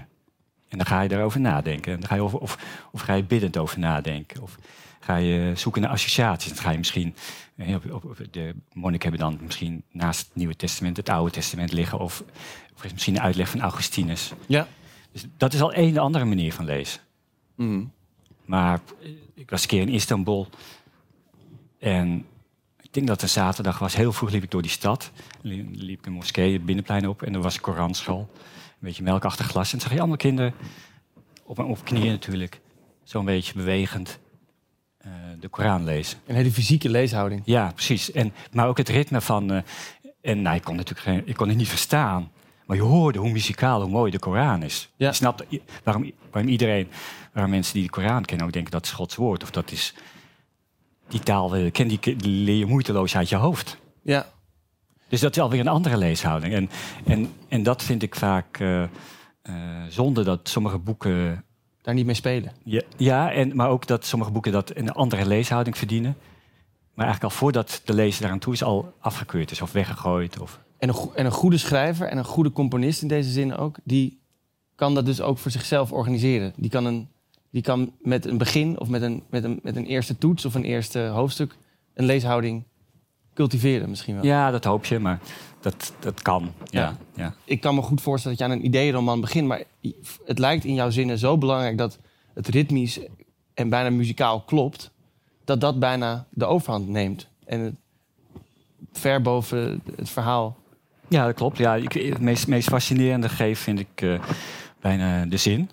En 0.69 0.77
dan 0.77 0.87
ga 0.87 1.01
je 1.01 1.09
daarover 1.09 1.39
nadenken. 1.39 1.93
En 1.93 1.99
dan 1.99 2.09
ga 2.09 2.15
je 2.15 2.21
over, 2.21 2.39
of, 2.39 2.57
of 2.91 3.01
ga 3.01 3.13
je 3.13 3.23
biddend 3.23 3.57
over 3.57 3.79
nadenken. 3.79 4.41
Of 4.41 4.57
ga 4.99 5.15
je 5.15 5.51
zoeken 5.55 5.81
naar 5.81 5.91
associaties. 5.91 6.53
Dan 6.53 6.63
ga 6.63 6.71
je 6.71 6.77
misschien, 6.77 7.15
eh, 7.55 7.75
de 8.31 8.55
monniken 8.73 9.09
hebben 9.09 9.29
dan 9.29 9.39
misschien 9.45 9.83
naast 9.91 10.25
het 10.25 10.35
Nieuwe 10.35 10.55
Testament 10.55 10.97
het 10.97 11.09
Oude 11.09 11.31
Testament 11.31 11.71
liggen. 11.71 11.99
Of, 11.99 12.23
of 12.75 12.83
is 12.83 12.91
misschien 12.91 13.15
een 13.15 13.21
uitleg 13.21 13.49
van 13.49 13.61
Augustinus. 13.61 14.31
Ja. 14.45 14.67
Dus 15.11 15.25
dat 15.37 15.53
is 15.53 15.61
al 15.61 15.73
één 15.73 15.97
andere 15.97 16.25
manier 16.25 16.53
van 16.53 16.65
lezen. 16.65 17.01
Mhm. 17.55 17.83
Maar 18.45 18.79
eh, 19.01 19.09
ik 19.33 19.49
was 19.49 19.61
een 19.61 19.67
keer 19.67 19.81
in 19.81 19.89
Istanbul. 19.89 20.47
En 21.79 22.25
ik 22.81 22.93
denk 22.93 23.07
dat 23.07 23.21
het 23.21 23.29
een 23.29 23.41
zaterdag 23.43 23.79
was. 23.79 23.95
Heel 23.95 24.13
vroeg 24.13 24.29
liep 24.29 24.43
ik 24.43 24.51
door 24.51 24.61
die 24.61 24.71
stad. 24.71 25.11
Liep 25.41 25.99
ik 25.99 26.05
een 26.05 26.13
moskee, 26.13 26.53
het 26.53 26.65
binnenplein 26.65 27.07
op. 27.07 27.21
En 27.21 27.33
er 27.33 27.41
was 27.41 27.55
een 27.55 27.61
Koranschool. 27.61 28.29
Een 28.83 28.89
beetje 28.89 29.03
melkachtig 29.03 29.45
glas. 29.45 29.73
En 29.73 29.79
zag 29.79 29.91
je 29.91 29.99
allemaal 29.99 30.17
kinderen, 30.17 30.53
op, 31.43 31.59
op 31.59 31.83
knieën 31.83 32.11
natuurlijk, 32.11 32.59
zo'n 33.03 33.25
beetje 33.25 33.53
bewegend, 33.53 34.19
uh, 35.05 35.11
de 35.39 35.47
Koran 35.47 35.83
lezen. 35.83 36.19
Een 36.25 36.35
hele 36.35 36.51
fysieke 36.51 36.89
leeshouding. 36.89 37.41
Ja, 37.45 37.71
precies. 37.71 38.11
En, 38.11 38.33
maar 38.51 38.67
ook 38.67 38.77
het 38.77 38.89
ritme 38.89 39.21
van... 39.21 39.51
Uh, 39.51 39.61
en 40.21 40.41
nou, 40.41 40.55
ik 40.55 40.63
kon 40.63 40.75
natuurlijk 40.75 41.07
geen, 41.07 41.21
ik 41.25 41.35
kon 41.35 41.47
het 41.47 41.57
niet 41.57 41.67
verstaan. 41.67 42.31
Maar 42.65 42.77
je 42.77 42.83
hoorde 42.83 43.19
hoe 43.19 43.31
muzikaal, 43.31 43.81
hoe 43.81 43.91
mooi 43.91 44.11
de 44.11 44.19
Koran 44.19 44.63
is. 44.63 44.89
Ja. 44.95 45.07
Je 45.07 45.13
snapt 45.13 45.43
waarom, 45.83 46.11
waarom 46.31 46.51
iedereen, 46.51 46.87
waarom 47.33 47.51
mensen 47.51 47.73
die 47.73 47.83
de 47.83 47.89
Koran 47.89 48.25
kennen 48.25 48.45
ook 48.45 48.53
denken 48.53 48.71
dat 48.71 48.85
is 48.85 48.91
Gods 48.91 49.15
woord. 49.15 49.43
Of 49.43 49.51
dat 49.51 49.71
is 49.71 49.93
die 51.07 51.19
taal, 51.19 51.71
ken 51.71 51.87
die, 51.87 51.99
die 51.99 52.17
leer 52.27 52.55
je 52.57 52.65
moeiteloos 52.65 53.15
uit 53.15 53.29
je 53.29 53.35
hoofd. 53.35 53.77
Ja. 54.01 54.31
Dus 55.07 55.21
dat 55.21 55.35
is 55.35 55.41
alweer 55.41 55.59
een 55.59 55.67
andere 55.67 55.97
leeshouding. 55.97 56.53
En, 56.53 56.69
en, 57.05 57.33
en 57.47 57.63
dat 57.63 57.83
vind 57.83 58.03
ik 58.03 58.15
vaak 58.15 58.59
uh, 58.59 58.83
zonde 59.89 60.23
dat 60.23 60.49
sommige 60.49 60.77
boeken. 60.77 61.43
Daar 61.81 61.93
niet 61.93 62.05
mee 62.05 62.15
spelen. 62.15 62.51
Ja, 62.63 62.81
ja 62.97 63.31
en, 63.31 63.55
maar 63.55 63.69
ook 63.69 63.87
dat 63.87 64.05
sommige 64.05 64.31
boeken 64.31 64.51
dat 64.51 64.75
een 64.75 64.91
andere 64.91 65.25
leeshouding 65.25 65.77
verdienen. 65.77 66.17
Maar 66.93 67.05
eigenlijk 67.05 67.33
al 67.33 67.39
voordat 67.39 67.81
de 67.85 67.93
lezer 67.93 68.21
daaraan 68.21 68.39
toe 68.39 68.53
is, 68.53 68.63
al 68.63 68.93
afgekeurd 68.99 69.51
is 69.51 69.61
of 69.61 69.71
weggegooid. 69.71 70.39
Of... 70.39 70.59
En, 70.83 70.89
een, 70.89 71.09
en 71.15 71.25
een 71.25 71.31
goede 71.31 71.57
schrijver 71.57 72.07
en 72.07 72.17
een 72.17 72.25
goede 72.25 72.51
componist 72.51 73.01
in 73.01 73.07
deze 73.07 73.29
zin 73.29 73.55
ook, 73.55 73.75
die 73.83 74.19
kan 74.75 74.95
dat 74.95 75.05
dus 75.05 75.21
ook 75.21 75.37
voor 75.37 75.51
zichzelf 75.51 75.91
organiseren. 75.91 76.53
Die 76.55 76.69
kan, 76.69 76.85
een, 76.85 77.07
die 77.49 77.61
kan 77.61 77.91
met 78.01 78.25
een 78.25 78.37
begin 78.37 78.79
of 78.79 78.89
met 78.89 79.01
een, 79.01 79.23
met, 79.29 79.43
een, 79.43 79.59
met 79.63 79.75
een 79.75 79.85
eerste 79.85 80.17
toets 80.17 80.45
of 80.45 80.55
een 80.55 80.63
eerste 80.63 80.99
hoofdstuk 80.99 81.55
een 81.93 82.05
leeshouding 82.05 82.63
cultiveren 83.33 83.89
misschien 83.89 84.15
wel. 84.15 84.25
Ja, 84.25 84.51
dat 84.51 84.63
hoop 84.63 84.85
je, 84.85 84.99
maar 84.99 85.19
dat, 85.61 85.93
dat 85.99 86.21
kan. 86.21 86.51
Ja, 86.69 86.97
ja. 87.15 87.33
Ik 87.43 87.61
kan 87.61 87.75
me 87.75 87.81
goed 87.81 88.01
voorstellen 88.01 88.37
dat 88.37 88.47
je 88.47 88.53
aan 88.53 88.59
een 88.59 88.65
ideeënroman 88.65 89.21
begint, 89.21 89.47
maar 89.47 89.63
het 90.25 90.39
lijkt 90.39 90.65
in 90.65 90.73
jouw 90.73 90.89
zinnen 90.89 91.17
zo 91.17 91.37
belangrijk 91.37 91.77
dat 91.77 91.99
het 92.33 92.47
ritmisch 92.47 92.99
en 93.53 93.69
bijna 93.69 93.89
muzikaal 93.89 94.41
klopt, 94.41 94.91
dat 95.43 95.61
dat 95.61 95.79
bijna 95.79 96.27
de 96.29 96.45
overhand 96.45 96.87
neemt. 96.87 97.27
En 97.45 97.59
het 97.59 97.75
ver 98.91 99.21
boven 99.21 99.81
het 99.95 100.09
verhaal. 100.09 100.61
Ja, 101.07 101.25
dat 101.25 101.35
klopt. 101.35 101.57
Ja, 101.57 101.75
ik, 101.75 101.93
het 101.93 102.21
meest, 102.21 102.47
meest 102.47 102.67
fascinerende 102.67 103.29
geef 103.29 103.59
vind 103.59 103.79
ik 103.79 104.01
uh, 104.01 104.19
bijna 104.81 105.25
de 105.25 105.37
zin. 105.37 105.69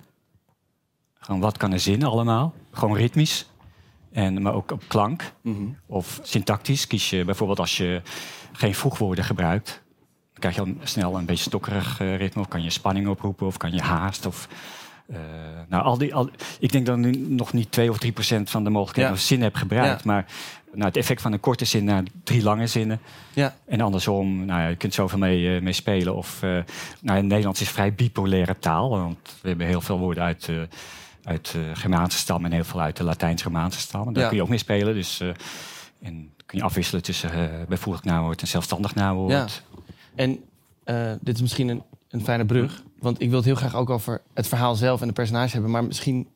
Gewoon 1.15 1.41
wat 1.41 1.57
kan 1.57 1.73
een 1.73 1.81
zin 1.81 2.05
allemaal? 2.05 2.55
Gewoon 2.71 2.97
ritmisch. 2.97 3.49
En, 4.13 4.43
maar 4.43 4.55
ook 4.55 4.71
op 4.71 4.83
klank 4.89 5.33
mhm. 5.41 5.63
of 5.87 6.21
syntactisch. 6.23 6.87
Kies 6.87 7.11
je 7.11 7.25
bijvoorbeeld 7.25 7.59
als 7.59 7.77
je 7.77 8.03
geen 8.53 8.75
voegwoorden 8.75 9.25
gebruikt. 9.25 9.83
Dan 10.33 10.41
krijg 10.41 10.55
je 10.55 10.61
al 10.61 10.87
snel 10.87 11.19
een 11.19 11.25
beetje 11.25 11.45
stokkerig 11.45 12.01
uh, 12.01 12.17
ritme. 12.17 12.41
Of 12.41 12.49
kan 12.49 12.63
je 12.63 12.71
spanning 12.71 13.09
oproepen 13.09 13.47
of 13.47 13.57
kan 13.57 13.73
je 13.73 13.81
haast. 13.81 14.27
Of, 14.27 14.49
uh, 15.11 15.17
nou, 15.69 15.85
al 15.85 15.99
die, 15.99 16.15
al, 16.15 16.31
ik 16.59 16.73
denk 16.73 16.87
dat 16.87 16.97
nu 16.97 17.11
nog 17.11 17.53
niet 17.53 17.73
2 17.73 17.91
of 17.91 17.99
3 17.99 18.13
procent 18.13 18.51
van 18.51 18.65
de 18.65 18.71
mogelijkheden 18.71 19.13
ja. 19.13 19.19
zin 19.19 19.43
heb 19.43 19.55
gebruikt. 19.55 20.05
Maar 20.05 20.27
nou, 20.73 20.85
het 20.85 20.97
effect 20.97 21.23
van 21.23 21.33
een 21.33 21.41
korte 21.41 21.65
zin 21.65 21.85
naar 21.85 22.03
drie 22.25 22.43
lange 22.43 22.67
zinnen. 22.67 23.01
Ja. 23.35 23.57
En 23.67 23.81
andersom, 23.81 24.45
nou 24.45 24.61
ja, 24.61 24.69
je 24.69 24.77
kunt 24.77 24.95
zoveel 24.95 25.19
mee, 25.19 25.41
uh, 25.41 25.63
mee 25.63 25.73
spelen. 25.73 26.17
Of, 26.17 26.43
uh, 26.43 26.63
nou, 27.01 27.19
in 27.19 27.27
Nederlands 27.27 27.61
is 27.61 27.69
vrij 27.69 27.95
bipolaire 27.95 28.59
taal. 28.59 28.91
Want 28.91 29.19
we 29.43 29.49
hebben 29.49 29.67
heel 29.67 29.81
veel 29.81 29.99
woorden 29.99 30.23
uit 30.23 30.51
uit 31.23 31.53
de 31.53 31.71
Germaanse 31.75 32.19
stam 32.19 32.45
en 32.45 32.53
heel 32.53 32.65
veel 32.65 32.81
uit 32.81 32.97
de 32.97 33.05
Latijns-Germaanse 33.05 33.79
stam. 33.79 34.13
daar 34.13 34.29
kun 34.29 34.37
je 34.37 34.43
ook 34.43 34.49
mee 34.49 34.59
spelen. 34.59 34.95
Dus, 34.95 35.21
en 36.03 36.33
kun 36.47 36.59
je 36.59 36.65
afwisselen 36.65 37.03
tussen 37.03 37.31
bijvoeglijk 37.69 38.07
naamwoord 38.07 38.41
en 38.41 38.49
zelfstandig 38.49 38.95
naamwoord. 38.95 39.33
Ja. 39.33 39.47
En 40.15 40.39
dit 41.21 41.35
is 41.35 41.41
misschien 41.41 41.69
een, 41.69 41.83
een 42.09 42.25
fijne 42.25 42.47
brug. 42.47 42.83
Want 42.99 43.21
ik 43.21 43.29
wil 43.29 43.37
het 43.37 43.47
heel 43.47 43.55
graag 43.55 43.75
ook 43.75 43.91
over 43.91 44.23
het 44.35 44.47
verhaal 44.47 44.75
zelf 44.75 45.01
en 45.01 45.07
de 45.07 45.13
personage 45.13 45.53
hebben. 45.53 45.71
Maar 45.71 45.85
misschien, 45.85 46.29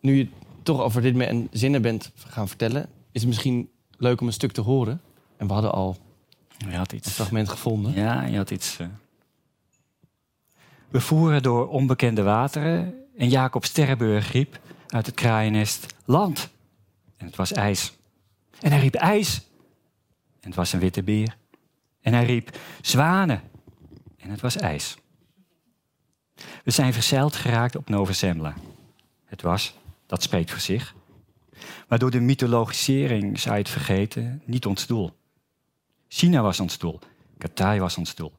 nu 0.00 0.16
je 0.16 0.28
toch 0.62 0.80
over 0.80 1.02
dit 1.02 1.18
en 1.18 1.48
zinnen 1.50 1.82
bent 1.82 2.10
gaan 2.26 2.48
vertellen... 2.48 2.82
is 3.12 3.20
het 3.20 3.28
misschien 3.30 3.68
leuk 3.98 4.20
om 4.20 4.26
een 4.26 4.32
stuk 4.32 4.52
te 4.52 4.60
horen. 4.60 5.00
En 5.36 5.46
we 5.46 5.52
hadden 5.52 5.72
al 5.72 5.96
je 6.58 6.76
had 6.76 6.92
iets. 6.92 7.06
een 7.06 7.12
fragment 7.12 7.48
gevonden. 7.48 7.92
Ja, 7.92 8.22
je 8.22 8.36
had 8.36 8.50
iets... 8.50 8.78
We 10.88 11.00
voeren 11.00 11.42
door 11.42 11.68
onbekende 11.68 12.22
wateren 12.22 12.94
en 13.16 13.28
Jacob 13.28 13.64
Sterrenburg 13.64 14.32
riep 14.32 14.60
uit 14.88 15.06
het 15.06 15.14
kraaiennest: 15.14 15.94
Land! 16.04 16.48
En 17.16 17.26
het 17.26 17.36
was 17.36 17.52
ijs. 17.52 17.96
En 18.60 18.70
hij 18.70 18.80
riep: 18.80 18.94
IJs! 18.94 19.36
En 20.40 20.48
het 20.48 20.54
was 20.54 20.72
een 20.72 20.80
witte 20.80 21.02
beer. 21.02 21.36
En 22.00 22.12
hij 22.12 22.24
riep: 22.24 22.58
Zwanen! 22.80 23.42
En 24.16 24.30
het 24.30 24.40
was 24.40 24.56
ijs. 24.56 24.96
We 26.64 26.70
zijn 26.70 26.92
verzeild 26.92 27.36
geraakt 27.36 27.76
op 27.76 27.88
Nova 27.88 28.12
Zembla. 28.12 28.54
Het 29.24 29.42
was, 29.42 29.74
dat 30.06 30.22
spreekt 30.22 30.50
voor 30.50 30.60
zich. 30.60 30.94
Maar 31.88 31.98
door 31.98 32.10
de 32.10 32.20
mythologisering, 32.20 33.42
je 33.42 33.50
het 33.50 33.68
vergeten, 33.68 34.42
niet 34.44 34.66
ons 34.66 34.86
doel. 34.86 35.16
China 36.08 36.42
was 36.42 36.60
ons 36.60 36.78
doel. 36.78 37.00
Katai 37.38 37.80
was 37.80 37.96
ons 37.96 38.14
doel. 38.14 38.32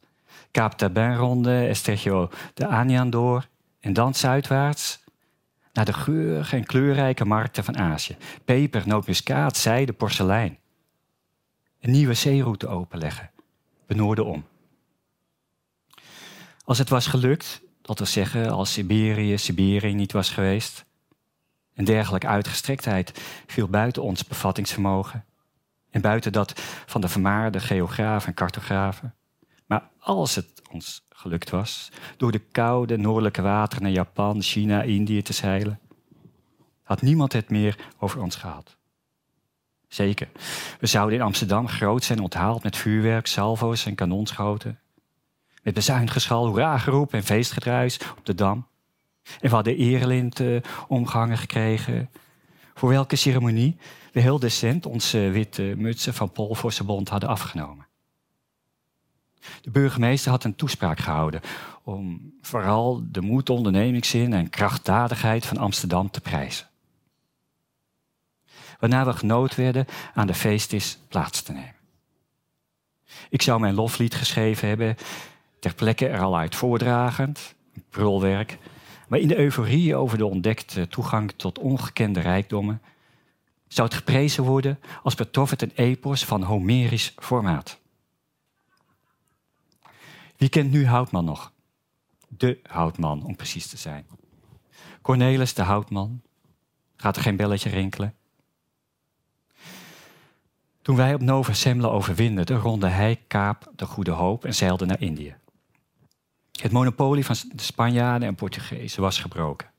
Kaap 0.51 0.73
Tabin 0.73 1.15
ronde, 1.15 1.67
Estregio 1.67 2.29
de 2.53 2.67
Anian 2.67 3.09
door 3.09 3.47
en 3.79 3.93
dan 3.93 4.13
zuidwaarts 4.13 5.03
naar 5.73 5.85
de 5.85 5.93
geurige 5.93 6.55
en 6.55 6.65
kleurrijke 6.65 7.25
markten 7.25 7.63
van 7.63 7.77
Azië. 7.77 8.17
Peper, 8.45 8.83
nootmuskaat, 8.85 9.57
zijde, 9.57 9.93
porselein. 9.93 10.57
Een 11.79 11.91
nieuwe 11.91 12.13
zeeroute 12.13 12.67
openleggen, 12.67 13.31
benoorden 13.87 14.25
om. 14.25 14.45
Als 16.65 16.77
het 16.77 16.89
was 16.89 17.07
gelukt, 17.07 17.61
dat 17.81 17.97
wil 17.97 18.07
zeggen 18.07 18.49
als 18.49 18.73
Siberië 18.73 19.37
Siberië 19.37 19.93
niet 19.93 20.11
was 20.11 20.29
geweest, 20.29 20.85
een 21.79 21.85
dergelijke 21.85 22.27
uitgestrektheid 22.27 23.21
viel 23.47 23.67
buiten 23.67 24.03
ons 24.03 24.25
bevattingsvermogen 24.25 25.25
en 25.89 26.01
buiten 26.01 26.31
dat 26.31 26.53
van 26.85 27.01
de 27.01 27.07
vermaarde 27.07 27.59
geografen 27.59 28.27
en 28.27 28.33
cartografen. 28.33 29.15
Maar 29.65 29.89
als 29.99 30.35
het 30.35 30.61
ons 30.71 31.05
gelukt 31.09 31.49
was 31.49 31.91
door 32.17 32.31
de 32.31 32.41
koude 32.51 32.97
noordelijke 32.97 33.41
wateren 33.41 33.83
naar 33.83 33.91
Japan, 33.91 34.41
China, 34.41 34.81
Indië 34.81 35.21
te 35.21 35.33
zeilen, 35.33 35.79
had 36.83 37.01
niemand 37.01 37.33
het 37.33 37.49
meer 37.49 37.77
over 37.99 38.21
ons 38.21 38.35
gehad. 38.35 38.77
Zeker, 39.87 40.27
we 40.79 40.87
zouden 40.87 41.15
in 41.15 41.25
Amsterdam 41.25 41.67
groot 41.67 42.03
zijn 42.03 42.19
onthaald 42.19 42.63
met 42.63 42.77
vuurwerk, 42.77 43.27
salvo's 43.27 43.85
en 43.85 43.95
kanonschoten. 43.95 44.79
Met 45.63 45.73
bezuingeschal, 45.73 46.47
hoera 46.47 46.77
geroep 46.77 47.13
en 47.13 47.23
feestgedruis 47.23 47.99
op 48.17 48.25
de 48.25 48.35
Dam. 48.35 48.67
En 49.23 49.49
we 49.49 49.55
hadden 49.55 49.77
erelint 49.77 50.41
omgangen 50.87 51.37
gekregen. 51.37 52.09
Voor 52.73 52.89
welke 52.89 53.15
ceremonie 53.15 53.77
we 54.11 54.21
heel 54.21 54.39
decent 54.39 54.85
onze 54.85 55.17
witte 55.17 55.73
mutsen 55.77 56.13
van 56.13 56.31
Polvorsebond 56.31 57.09
hadden 57.09 57.29
afgenomen. 57.29 57.87
De 59.61 59.69
burgemeester 59.69 60.31
had 60.31 60.43
een 60.43 60.55
toespraak 60.55 60.99
gehouden 60.99 61.41
om 61.83 62.33
vooral 62.41 63.03
de 63.11 63.21
moed, 63.21 63.49
ondernemingszin 63.49 64.33
en 64.33 64.49
krachtdadigheid 64.49 65.45
van 65.45 65.57
Amsterdam 65.57 66.11
te 66.11 66.21
prijzen. 66.21 66.67
waarna 68.79 69.05
we 69.05 69.13
genood 69.13 69.55
werden 69.55 69.85
aan 70.13 70.27
de 70.27 70.33
feestis 70.33 70.97
plaats 71.07 71.41
te 71.41 71.51
nemen. 71.51 71.75
Ik 73.29 73.41
zou 73.41 73.59
mijn 73.59 73.73
loflied 73.73 74.15
geschreven 74.15 74.67
hebben, 74.67 74.95
ter 75.59 75.73
plekke 75.73 76.07
er 76.07 76.21
al 76.21 76.37
uit 76.37 76.55
voordragend, 76.55 77.55
prulwerk, 77.89 78.57
maar 79.09 79.19
in 79.19 79.27
de 79.27 79.37
euforie 79.37 79.95
over 79.95 80.17
de 80.17 80.25
ontdekte 80.25 80.87
toegang 80.87 81.31
tot 81.31 81.59
ongekende 81.59 82.19
rijkdommen 82.19 82.81
zou 83.67 83.87
het 83.87 83.97
geprezen 83.97 84.43
worden 84.43 84.79
als 85.03 85.15
betrof 85.15 85.49
het 85.49 85.61
een 85.61 85.71
epos 85.75 86.25
van 86.25 86.43
Homerisch 86.43 87.13
formaat. 87.15 87.79
Wie 90.37 90.49
kent 90.49 90.71
nu 90.71 90.85
Houtman 90.85 91.25
nog? 91.25 91.51
De 92.27 92.59
Houtman, 92.63 93.23
om 93.23 93.35
precies 93.35 93.67
te 93.67 93.77
zijn. 93.77 94.05
Cornelis 95.01 95.53
de 95.53 95.61
Houtman. 95.61 96.21
Gaat 96.95 97.15
er 97.15 97.21
geen 97.21 97.35
belletje 97.35 97.69
rinkelen? 97.69 98.15
Toen 100.81 100.95
wij 100.95 101.13
op 101.13 101.21
Nova 101.21 101.53
Semla 101.53 101.87
overwinderden, 101.87 102.59
ronde 102.59 102.87
hij 102.87 103.21
Kaap 103.27 103.71
de 103.75 103.85
Goede 103.85 104.11
Hoop 104.11 104.45
en 104.45 104.55
zeilde 104.55 104.85
naar 104.85 105.01
Indië. 105.01 105.35
Het 106.61 106.71
monopolie 106.71 107.25
van 107.25 107.35
de 107.53 107.63
Spanjaarden 107.63 108.27
en 108.27 108.35
Portugezen 108.35 109.01
was 109.01 109.19
gebroken. 109.19 109.71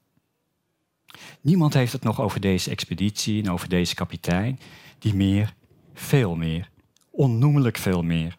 Niemand 1.41 1.75
heeft 1.75 1.93
het 1.93 2.03
nog 2.03 2.21
over 2.21 2.41
deze 2.41 2.71
expeditie 2.71 3.43
en 3.43 3.51
over 3.51 3.69
deze 3.69 3.95
kapitein, 3.95 4.61
die 4.99 5.15
meer, 5.15 5.55
veel 5.95 6.37
meer, 6.37 6.71
onnoemelijk 7.11 7.77
veel 7.77 8.03
meer, 8.03 8.37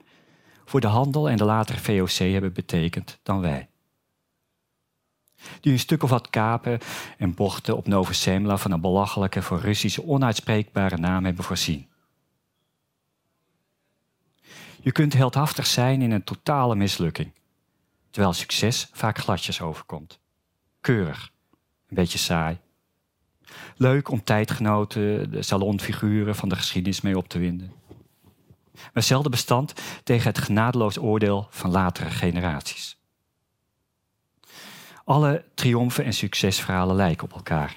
voor 0.65 0.81
de 0.81 0.87
handel 0.87 1.29
en 1.29 1.37
de 1.37 1.43
latere 1.43 1.79
VOC 1.79 2.31
hebben 2.31 2.53
betekend 2.53 3.19
dan 3.23 3.41
wij. 3.41 3.69
Die 5.59 5.71
een 5.71 5.79
stuk 5.79 6.03
of 6.03 6.09
wat 6.09 6.29
kapen 6.29 6.79
en 7.17 7.33
bochten 7.33 7.77
op 7.77 7.87
Nova 7.87 8.13
Semla 8.13 8.57
van 8.57 8.71
een 8.71 8.81
belachelijke 8.81 9.41
voor 9.41 9.59
Russische 9.59 10.07
onuitspreekbare 10.07 10.97
naam 10.97 11.25
hebben 11.25 11.43
voorzien. 11.43 11.87
Je 14.81 14.91
kunt 14.91 15.13
heldhaftig 15.13 15.65
zijn 15.65 16.01
in 16.01 16.11
een 16.11 16.23
totale 16.23 16.75
mislukking, 16.75 17.31
terwijl 18.11 18.33
succes 18.33 18.89
vaak 18.93 19.17
gladjes 19.17 19.61
overkomt. 19.61 20.19
Keurig, 20.81 21.31
een 21.87 21.95
beetje 21.95 22.17
saai. 22.17 22.57
Leuk 23.75 24.09
om 24.09 24.23
tijdgenoten, 24.23 25.31
de 25.31 25.41
salonfiguren 25.41 26.35
van 26.35 26.49
de 26.49 26.55
geschiedenis 26.55 27.01
mee 27.01 27.17
op 27.17 27.27
te 27.27 27.39
winden. 27.39 27.73
Maar 28.93 29.03
zelden 29.03 29.31
bestand 29.31 29.73
tegen 30.03 30.27
het 30.27 30.37
genadeloos 30.37 30.97
oordeel 30.97 31.47
van 31.49 31.71
latere 31.71 32.09
generaties. 32.09 32.99
Alle 35.03 35.45
triomfen 35.53 36.03
en 36.03 36.13
succesverhalen 36.13 36.95
lijken 36.95 37.23
op 37.23 37.33
elkaar. 37.33 37.75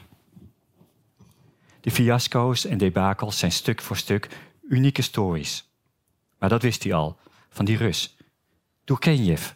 De 1.80 1.90
fiasco's 1.90 2.64
en 2.64 2.78
debakels 2.78 3.38
zijn 3.38 3.52
stuk 3.52 3.80
voor 3.80 3.96
stuk 3.96 4.28
unieke 4.62 5.02
stories 5.02 5.72
maar 6.44 6.52
dat 6.52 6.62
wist 6.62 6.82
hij 6.82 6.92
al, 6.92 7.18
van 7.48 7.64
die 7.64 7.76
Rus. 7.76 8.16
Turgenev. 8.84 9.50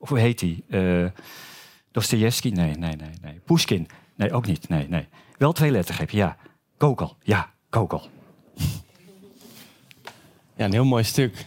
Of 0.00 0.08
hoe 0.08 0.18
heet 0.18 0.40
hij? 0.40 0.62
Uh, 0.68 1.10
Dostoevsky? 1.90 2.48
Nee, 2.48 2.74
nee, 2.74 2.96
nee, 2.96 3.10
nee. 3.22 3.40
Pushkin? 3.44 3.88
Nee, 4.14 4.32
ook 4.32 4.46
niet. 4.46 4.68
Nee, 4.68 4.88
nee. 4.88 5.08
Wel 5.38 5.52
twee 5.52 5.70
lettergrepen, 5.70 6.16
ja. 6.16 6.36
Gogol, 6.78 7.16
ja, 7.22 7.50
Gogol. 7.70 8.02
Ja, 10.56 10.64
een 10.64 10.72
heel 10.72 10.84
mooi 10.84 11.04
stuk. 11.04 11.46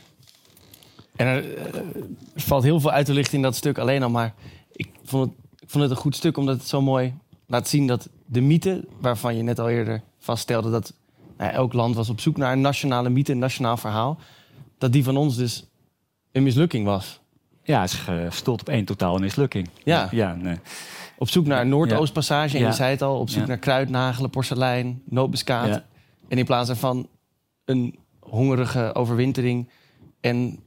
En 1.16 1.28
er, 1.28 1.58
eh, 1.58 1.76
er, 1.76 1.86
valt 2.36 2.64
heel 2.64 2.80
veel 2.80 2.92
uit 2.92 3.06
te 3.06 3.14
lichten 3.14 3.36
in 3.36 3.42
dat 3.42 3.56
stuk 3.56 3.78
alleen 3.78 4.04
al, 4.04 4.10
maar 4.10 4.34
ik 4.72 4.90
vond, 5.04 5.30
het, 5.30 5.40
ik 5.60 5.70
vond 5.70 5.84
het 5.84 5.92
een 5.92 6.02
goed 6.02 6.16
stuk 6.16 6.38
omdat 6.38 6.58
het 6.58 6.68
zo 6.68 6.82
mooi 6.82 7.14
laat 7.48 7.68
zien 7.68 7.88
dat 7.88 8.10
de 8.26 8.42
mythe, 8.42 8.86
waarvan 9.00 9.36
je 9.36 9.44
net 9.44 9.60
al 9.60 9.70
eerder 9.70 10.04
vaststelde 10.20 10.72
dat 10.72 10.94
nou, 11.38 11.52
elk 11.52 11.74
land 11.74 11.96
was 11.96 12.10
op 12.10 12.20
zoek 12.20 12.38
naar 12.38 12.52
een 12.52 12.62
nationale 12.62 13.10
mythe, 13.10 13.32
een 13.32 13.40
nationaal 13.40 13.78
verhaal, 13.78 14.20
dat 14.78 14.92
die 14.92 15.04
van 15.04 15.18
ons 15.18 15.36
dus 15.36 15.66
een 16.32 16.44
mislukking 16.44 16.86
was. 16.86 17.22
Ja, 17.64 17.84
is 17.84 17.94
gestoeld 17.94 18.62
op 18.62 18.70
één 18.70 18.86
totale 18.86 19.20
mislukking. 19.20 19.70
Ja. 19.84 20.08
ja 20.12 20.36
nee. 20.36 20.58
Op 21.18 21.30
zoek 21.30 21.46
naar 21.46 21.66
Noordoostpassage, 21.66 22.58
en 22.58 22.66
je 22.66 22.72
zei 22.72 22.92
het 22.92 23.02
al, 23.02 23.20
op 23.20 23.30
zoek 23.30 23.48
naar 23.48 23.58
kruidnagelen, 23.58 24.30
porselein, 24.30 25.02
nootmuskaat. 25.06 25.82
En 26.28 26.38
in 26.38 26.46
plaats 26.46 26.68
daarvan 26.68 27.08
een 27.66 28.00
hongerige 28.20 28.96
overwintering 28.96 29.70
en 30.22 30.60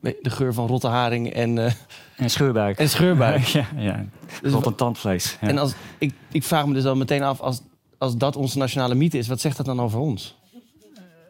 de 0.00 0.30
geur 0.30 0.54
van 0.54 0.66
rotte 0.66 0.86
haring 0.86 1.32
en... 1.32 1.56
Uh, 1.56 1.72
en 2.16 2.30
scheurbuik. 2.30 2.78
En 2.78 2.88
scheurbuik. 2.88 3.42
ja, 3.58 3.66
ja. 3.76 4.04
Dus 4.42 4.52
Rot 4.52 4.78
tandvlees. 4.78 5.36
En 5.40 5.58
als, 5.58 5.74
ik, 5.98 6.12
ik 6.30 6.42
vraag 6.42 6.66
me 6.66 6.74
dus 6.74 6.84
al 6.84 6.96
meteen 6.96 7.22
af, 7.22 7.40
als, 7.40 7.60
als 7.98 8.16
dat 8.16 8.36
onze 8.36 8.58
nationale 8.58 8.94
mythe 8.94 9.18
is, 9.18 9.28
wat 9.28 9.40
zegt 9.40 9.56
dat 9.56 9.66
dan 9.66 9.80
over 9.80 9.98
ons? 9.98 10.36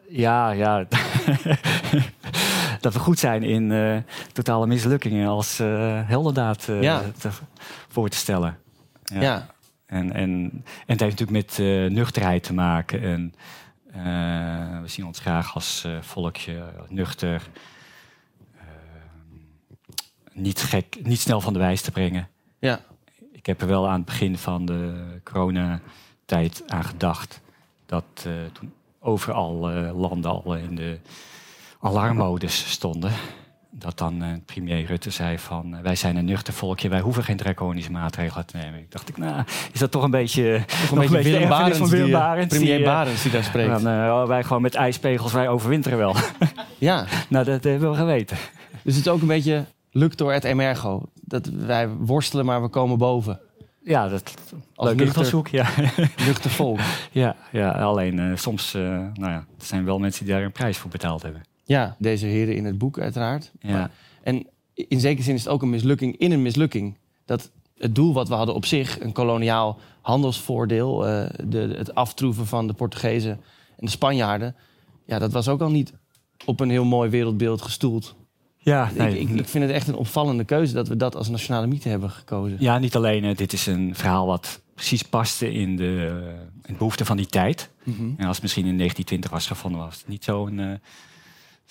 Ja, 0.09 0.51
ja. 0.51 0.85
dat 2.85 2.93
we 2.93 2.99
goed 2.99 3.19
zijn 3.19 3.43
in 3.43 3.71
uh, 3.71 3.97
totale 4.31 4.67
mislukkingen 4.67 5.27
als 5.27 5.59
uh, 5.59 5.67
heldendaad 6.07 6.65
te, 6.65 7.29
voor 7.87 8.09
te 8.09 8.17
stellen. 8.17 8.57
Ja. 9.03 9.21
ja. 9.21 9.47
En, 9.85 10.13
en, 10.13 10.51
en 10.51 10.63
het 10.85 10.99
heeft 10.99 11.19
natuurlijk 11.19 11.57
met 11.57 11.57
nuchterheid 11.91 12.43
te 12.43 12.53
maken. 12.53 13.01
En 13.01 13.33
we 14.81 14.87
zien 14.87 15.05
ons 15.05 15.19
graag 15.19 15.53
als 15.53 15.87
volkje 16.01 16.63
nuchter. 16.87 17.41
niet 20.33 20.61
gek, 20.61 20.97
niet 21.03 21.19
snel 21.19 21.41
van 21.41 21.53
de 21.53 21.59
wijs 21.59 21.81
te 21.81 21.91
brengen. 21.91 22.27
Ja. 22.59 22.79
Ik 23.31 23.45
heb 23.45 23.61
er 23.61 23.67
wel 23.67 23.87
aan 23.87 23.97
het 23.97 24.05
begin 24.05 24.37
van 24.37 24.65
de 24.65 25.05
coronatijd 25.23 26.63
aan 26.67 26.83
gedacht. 26.83 27.41
Dat 27.85 28.27
toen 28.51 28.73
overal 28.99 29.71
uh, 29.71 29.99
landen 29.99 30.31
al 30.31 30.55
in 30.55 30.75
de 30.75 30.99
alarmmodus 31.85 32.71
stonden. 32.71 33.11
Dat 33.71 33.97
dan 33.97 34.23
uh, 34.23 34.29
premier 34.45 34.85
Rutte 34.85 35.09
zei 35.09 35.39
van... 35.39 35.73
Uh, 35.73 35.79
wij 35.79 35.95
zijn 35.95 36.15
een 36.15 36.25
nuchter 36.25 36.53
volkje, 36.53 36.89
wij 36.89 36.99
hoeven 36.99 37.23
geen 37.23 37.37
draconische 37.37 37.91
maatregelen 37.91 38.45
te 38.45 38.57
nemen. 38.57 38.79
Ik 38.79 38.91
dacht 38.91 39.09
ik, 39.09 39.17
nou, 39.17 39.43
is 39.71 39.79
dat 39.79 39.91
toch 39.91 40.03
een 40.03 40.11
beetje... 40.11 40.63
Toch 40.65 40.91
een 40.91 40.99
beetje 40.99 41.31
Willem 41.31 41.49
Barends, 41.49 41.77
van 41.77 41.89
Willem 41.89 42.11
Barends, 42.11 42.55
premier 42.55 42.77
die, 42.77 42.85
Barends 42.85 43.21
die 43.21 43.31
daar 43.31 43.43
spreekt. 43.43 43.69
Dan, 43.69 44.11
oh, 44.11 44.27
wij 44.27 44.43
gewoon 44.43 44.61
met 44.61 44.75
ijspegels, 44.75 45.33
wij 45.33 45.47
overwinteren 45.49 45.97
wel. 45.97 46.15
ja. 46.77 47.05
nou, 47.29 47.45
dat 47.45 47.63
hebben 47.63 47.91
we 47.91 47.97
geweten. 47.97 48.37
Dus 48.81 48.95
het 48.95 49.05
is 49.05 49.11
ook 49.11 49.21
een 49.21 49.27
beetje 49.27 49.65
luctor 49.91 50.33
et 50.33 50.43
emergo. 50.43 51.03
Dat 51.21 51.45
wij 51.45 51.89
worstelen, 51.89 52.45
maar 52.45 52.61
we 52.61 52.67
komen 52.67 52.97
boven. 52.97 53.39
Ja, 53.83 54.07
dat 54.07 54.33
als 54.75 54.89
leuk 54.89 55.01
invalshoek. 55.01 55.47
Ja. 55.47 55.67
Luchtig 56.27 56.51
volk. 56.51 56.79
ja, 57.11 57.35
ja, 57.51 57.71
alleen 57.71 58.17
uh, 58.17 58.35
soms, 58.35 58.75
uh, 58.75 58.81
nou 59.13 59.31
ja, 59.31 59.45
er 59.59 59.65
zijn 59.65 59.85
wel 59.85 59.99
mensen 59.99 60.25
die 60.25 60.33
daar 60.33 60.43
een 60.43 60.51
prijs 60.51 60.77
voor 60.77 60.91
betaald 60.91 61.21
hebben. 61.21 61.41
Ja, 61.65 61.95
deze 61.99 62.25
heren 62.25 62.55
in 62.55 62.65
het 62.65 62.77
boek 62.77 62.99
uiteraard. 62.99 63.51
Ja. 63.59 63.71
Maar, 63.71 63.91
en 64.23 64.47
in 64.73 64.99
zekere 64.99 65.23
zin 65.23 65.35
is 65.35 65.43
het 65.43 65.53
ook 65.53 65.61
een 65.61 65.69
mislukking 65.69 66.17
in 66.17 66.31
een 66.31 66.41
mislukking. 66.41 66.97
Dat 67.25 67.51
het 67.77 67.95
doel 67.95 68.13
wat 68.13 68.27
we 68.27 68.33
hadden 68.33 68.55
op 68.55 68.65
zich, 68.65 69.01
een 69.01 69.11
koloniaal 69.11 69.79
handelsvoordeel, 70.01 71.07
uh, 71.07 71.25
de, 71.43 71.57
het 71.77 71.95
aftroeven 71.95 72.47
van 72.47 72.67
de 72.67 72.73
Portugezen 72.73 73.31
en 73.77 73.85
de 73.85 73.89
Spanjaarden, 73.89 74.55
ja, 75.05 75.19
dat 75.19 75.31
was 75.31 75.47
ook 75.47 75.61
al 75.61 75.69
niet 75.69 75.93
op 76.45 76.59
een 76.59 76.69
heel 76.69 76.85
mooi 76.85 77.09
wereldbeeld 77.09 77.61
gestoeld. 77.61 78.15
Ja, 78.57 78.91
nee. 78.97 79.19
ik, 79.19 79.29
ik, 79.29 79.47
vind 79.47 79.63
het 79.63 79.73
echt 79.73 79.87
een 79.87 79.95
opvallende 79.95 80.43
keuze 80.43 80.73
dat 80.73 80.87
we 80.87 80.95
dat 80.95 81.15
als 81.15 81.29
nationale 81.29 81.67
mythe 81.67 81.89
hebben 81.89 82.09
gekozen. 82.09 82.57
Ja, 82.59 82.77
niet 82.77 82.95
alleen. 82.95 83.35
dit 83.35 83.53
is 83.53 83.65
een 83.65 83.95
verhaal 83.95 84.25
wat 84.25 84.61
precies 84.73 85.01
paste 85.01 85.53
in 85.53 85.75
de, 85.75 86.21
in 86.65 86.77
behoefte 86.77 87.05
van 87.05 87.17
die 87.17 87.25
tijd. 87.25 87.69
Mhm. 87.83 88.01
En 88.17 88.25
als 88.25 88.35
het 88.35 88.41
misschien 88.41 88.65
in 88.65 88.77
1920 88.77 89.31
was 89.31 89.47
gevonden, 89.47 89.81
was 89.81 89.97
het 89.97 90.07
niet 90.07 90.23
zo 90.23 90.49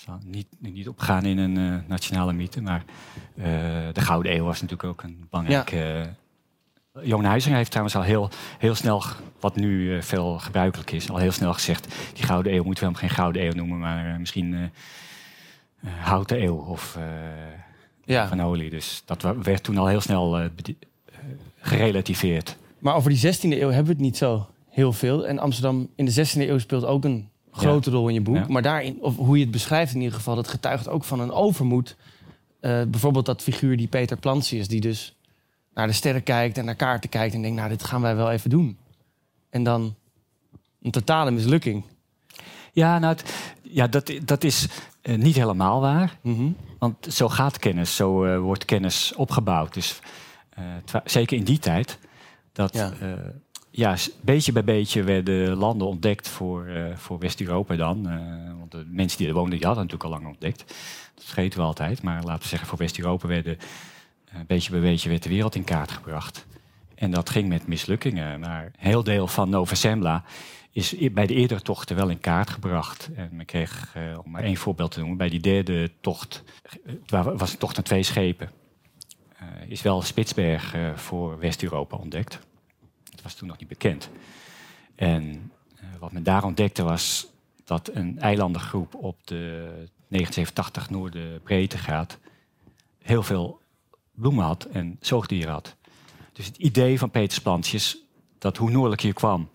Uh, 0.09 0.14
niet, 0.24 0.46
niet 0.59 0.88
opgaan 0.88 1.24
in 1.24 1.38
een 1.38 1.59
uh, 1.59 1.78
nationale 1.88 2.33
mythe. 2.33 2.62
Maar 2.62 2.85
uh, 3.35 3.44
de 3.92 4.00
Gouden 4.00 4.35
Eeuw 4.35 4.44
was 4.44 4.61
natuurlijk 4.61 4.88
ook 4.88 5.02
een 5.02 5.26
belangrijke. 5.30 5.76
Ja. 5.76 6.16
Johan 7.02 7.24
Huizinga 7.24 7.57
heeft 7.57 7.70
trouwens 7.70 7.96
al 7.96 8.02
heel, 8.02 8.30
heel 8.59 8.74
snel, 8.74 9.02
wat 9.40 9.57
nu 9.57 10.02
veel 10.02 10.38
gebruikelijk 10.38 10.90
is, 10.90 11.11
al 11.11 11.16
heel 11.16 11.33
snel 11.33 11.52
gezegd: 11.52 11.94
die 12.14 12.24
Gouden 12.24 12.54
Eeuw 12.54 12.62
moeten 12.62 12.85
we 12.85 12.90
hem 12.90 12.98
geen 12.98 13.11
Gouden 13.11 13.44
Eeuw 13.44 13.52
noemen, 13.52 13.78
maar 13.78 14.20
misschien 14.20 14.70
eh, 15.85 15.90
houten 16.04 16.42
eeuw 16.42 16.57
of 16.57 16.96
eh, 16.96 17.04
ja. 18.04 18.28
van 18.28 18.42
olie. 18.42 18.70
Dus 18.70 19.02
dat 19.04 19.22
werd 19.42 19.62
toen 19.62 19.78
al 19.78 19.87
heel 19.87 20.00
snel 20.00 20.38
eh, 20.38 20.44
gerelativeerd. 21.57 22.57
Maar 22.78 22.94
over 22.94 23.11
die 23.11 23.35
16e 23.35 23.40
eeuw 23.40 23.68
hebben 23.68 23.85
we 23.85 23.92
het 23.92 24.00
niet 24.00 24.16
zo 24.16 24.46
heel 24.68 24.92
veel. 24.92 25.26
En 25.26 25.38
Amsterdam 25.38 25.88
in 25.96 26.04
de 26.04 26.26
16e 26.26 26.48
eeuw 26.48 26.59
speelt 26.59 26.85
ook 26.85 27.04
een 27.04 27.28
grote 27.57 27.90
rol 27.90 28.09
in 28.09 28.14
je 28.14 28.21
boek. 28.21 28.49
Maar 28.49 28.62
daarin, 28.62 28.99
of 29.01 29.17
hoe 29.17 29.37
je 29.37 29.43
het 29.43 29.53
beschrijft 29.53 29.95
in 29.95 30.01
ieder 30.01 30.17
geval, 30.17 30.35
dat 30.35 30.49
getuigt 30.49 30.88
ook 30.88 31.05
van 31.05 31.21
een 31.21 31.33
overmoed. 31.33 31.97
bijvoorbeeld 32.61 33.27
dat 33.27 33.43
figuur 33.43 33.77
die 33.77 33.88
Peter 33.88 34.17
Plantius, 34.17 34.69
die 34.69 34.81
dus 34.81 35.17
naar 35.75 35.87
de 35.87 35.93
sterren 35.93 36.23
kijkt 36.23 36.59
en 36.59 36.64
naar 36.64 36.75
kaarten 36.75 37.11
kijkt 37.11 37.35
en 37.35 37.43
denkt, 37.43 37.57
nou, 37.57 37.69
dit 37.69 37.85
gaan 37.85 38.01
wij 38.01 38.17
wel 38.17 38.31
even 38.31 38.51
doen. 38.51 38.79
En 39.51 39.62
dan 39.62 39.95
een 40.83 40.90
totale 40.90 41.31
mislukking. 41.31 41.85
Ja, 42.73 42.99
nou, 42.99 43.17
ja 43.62 43.87
dat, 43.87 44.12
dat 44.25 44.45
is 44.45 44.69
uh, 45.03 45.17
niet 45.17 45.35
helemaal 45.35 45.81
waar. 45.81 46.19
Mhm. 46.21 46.51
Want 46.79 47.07
zo 47.11 47.29
gaat 47.29 47.59
kennis, 47.59 47.97
zo 47.97 48.25
uh, 48.27 48.38
wordt 48.38 48.64
kennis 48.64 49.14
opgebouwd. 49.14 49.75
Dus 49.75 50.01
zeker 51.05 51.37
in 51.37 51.45
die 51.45 51.59
tijd, 51.59 51.99
dat 52.53 52.75
ja, 52.75 52.93
beetje 54.21 54.53
bij 54.53 54.65
beetje 54.65 55.03
werden 55.03 55.57
landen 55.57 55.87
ontdekt 55.87 56.29
voor, 56.29 56.67
uh, 56.67 56.97
voor 56.97 57.19
West-Europa 57.19 57.77
dan. 57.77 58.13
Uh, 58.13 58.59
want 58.59 58.71
de 58.71 58.85
mensen 58.87 59.19
die 59.19 59.29
er 59.29 59.35
woonden, 59.35 59.59
die 59.59 59.67
hadden 59.67 59.85
natuurlijk 59.85 60.13
al 60.13 60.19
lang 60.19 60.33
ontdekt. 60.33 60.59
Dat 61.15 61.25
vergeten 61.25 61.59
we 61.59 61.65
altijd. 61.65 62.03
Maar 62.03 62.23
laten 62.23 62.43
we 62.43 62.49
zeggen, 62.49 62.69
voor 62.69 62.79
West-Europa 62.79 63.29
werden 63.29 63.59
uh, 64.29 64.41
beetje 64.47 64.71
bij 64.71 64.81
beetje 64.81 65.09
werd 65.09 65.23
de 65.23 65.29
wereld 65.29 65.55
in 65.55 65.65
kaart 65.65 65.91
gebracht. 65.91 66.47
En 66.95 67.11
dat 67.11 67.31
ging 67.31 67.49
met 67.49 67.67
mislukkingen. 67.67 68.41
Maar 68.41 68.71
heel 68.77 69.03
deel 69.03 69.27
van 69.27 69.49
Nova 69.49 69.75
Zembla 69.75 70.25
is 70.71 70.97
bij 71.13 71.27
de 71.27 71.35
eerdere 71.35 71.61
tochten 71.61 71.97
wel 71.97 72.09
in 72.09 72.21
kaart 72.21 72.51
gebracht. 72.51 73.11
En 73.15 73.29
men 73.33 73.47
kreeg, 73.47 73.97
om 74.25 74.31
maar 74.31 74.43
één 74.43 74.57
voorbeeld 74.57 74.91
te 74.91 74.99
noemen, 74.99 75.17
bij 75.17 75.29
die 75.29 75.41
derde 75.41 75.91
tocht, 76.01 76.43
was 77.09 77.53
een 77.53 77.59
tocht 77.59 77.75
naar 77.75 77.85
twee 77.85 78.03
schepen, 78.03 78.51
is 79.69 79.83
wel 79.83 80.03
Spitsberg 80.03 80.75
voor 80.95 81.39
West-Europa 81.39 81.97
ontdekt 81.97 82.41
was 83.25 83.35
toen 83.35 83.49
nog 83.49 83.59
niet 83.59 83.69
bekend. 83.69 84.11
En 84.95 85.53
uh, 85.77 85.85
wat 85.99 86.13
men 86.13 86.23
daar 86.23 86.45
ontdekte 86.45 86.83
was 86.83 87.27
dat 87.65 87.91
een 87.93 88.19
eilandengroep 88.19 88.95
op 88.95 89.27
de 89.27 89.37
1987 90.09 90.91
Noorderbreedtegraad 90.91 92.19
heel 93.03 93.23
veel 93.23 93.61
bloemen 94.13 94.45
had 94.45 94.65
en 94.65 94.97
zoogdieren 95.01 95.53
had. 95.53 95.77
Dus 96.33 96.47
het 96.47 96.57
idee 96.57 96.99
van 96.99 97.11
Petersplantjes, 97.11 97.99
dat 98.39 98.57
hoe 98.57 98.71
noordelijk 98.71 99.03
je 99.03 99.13
kwam, 99.13 99.51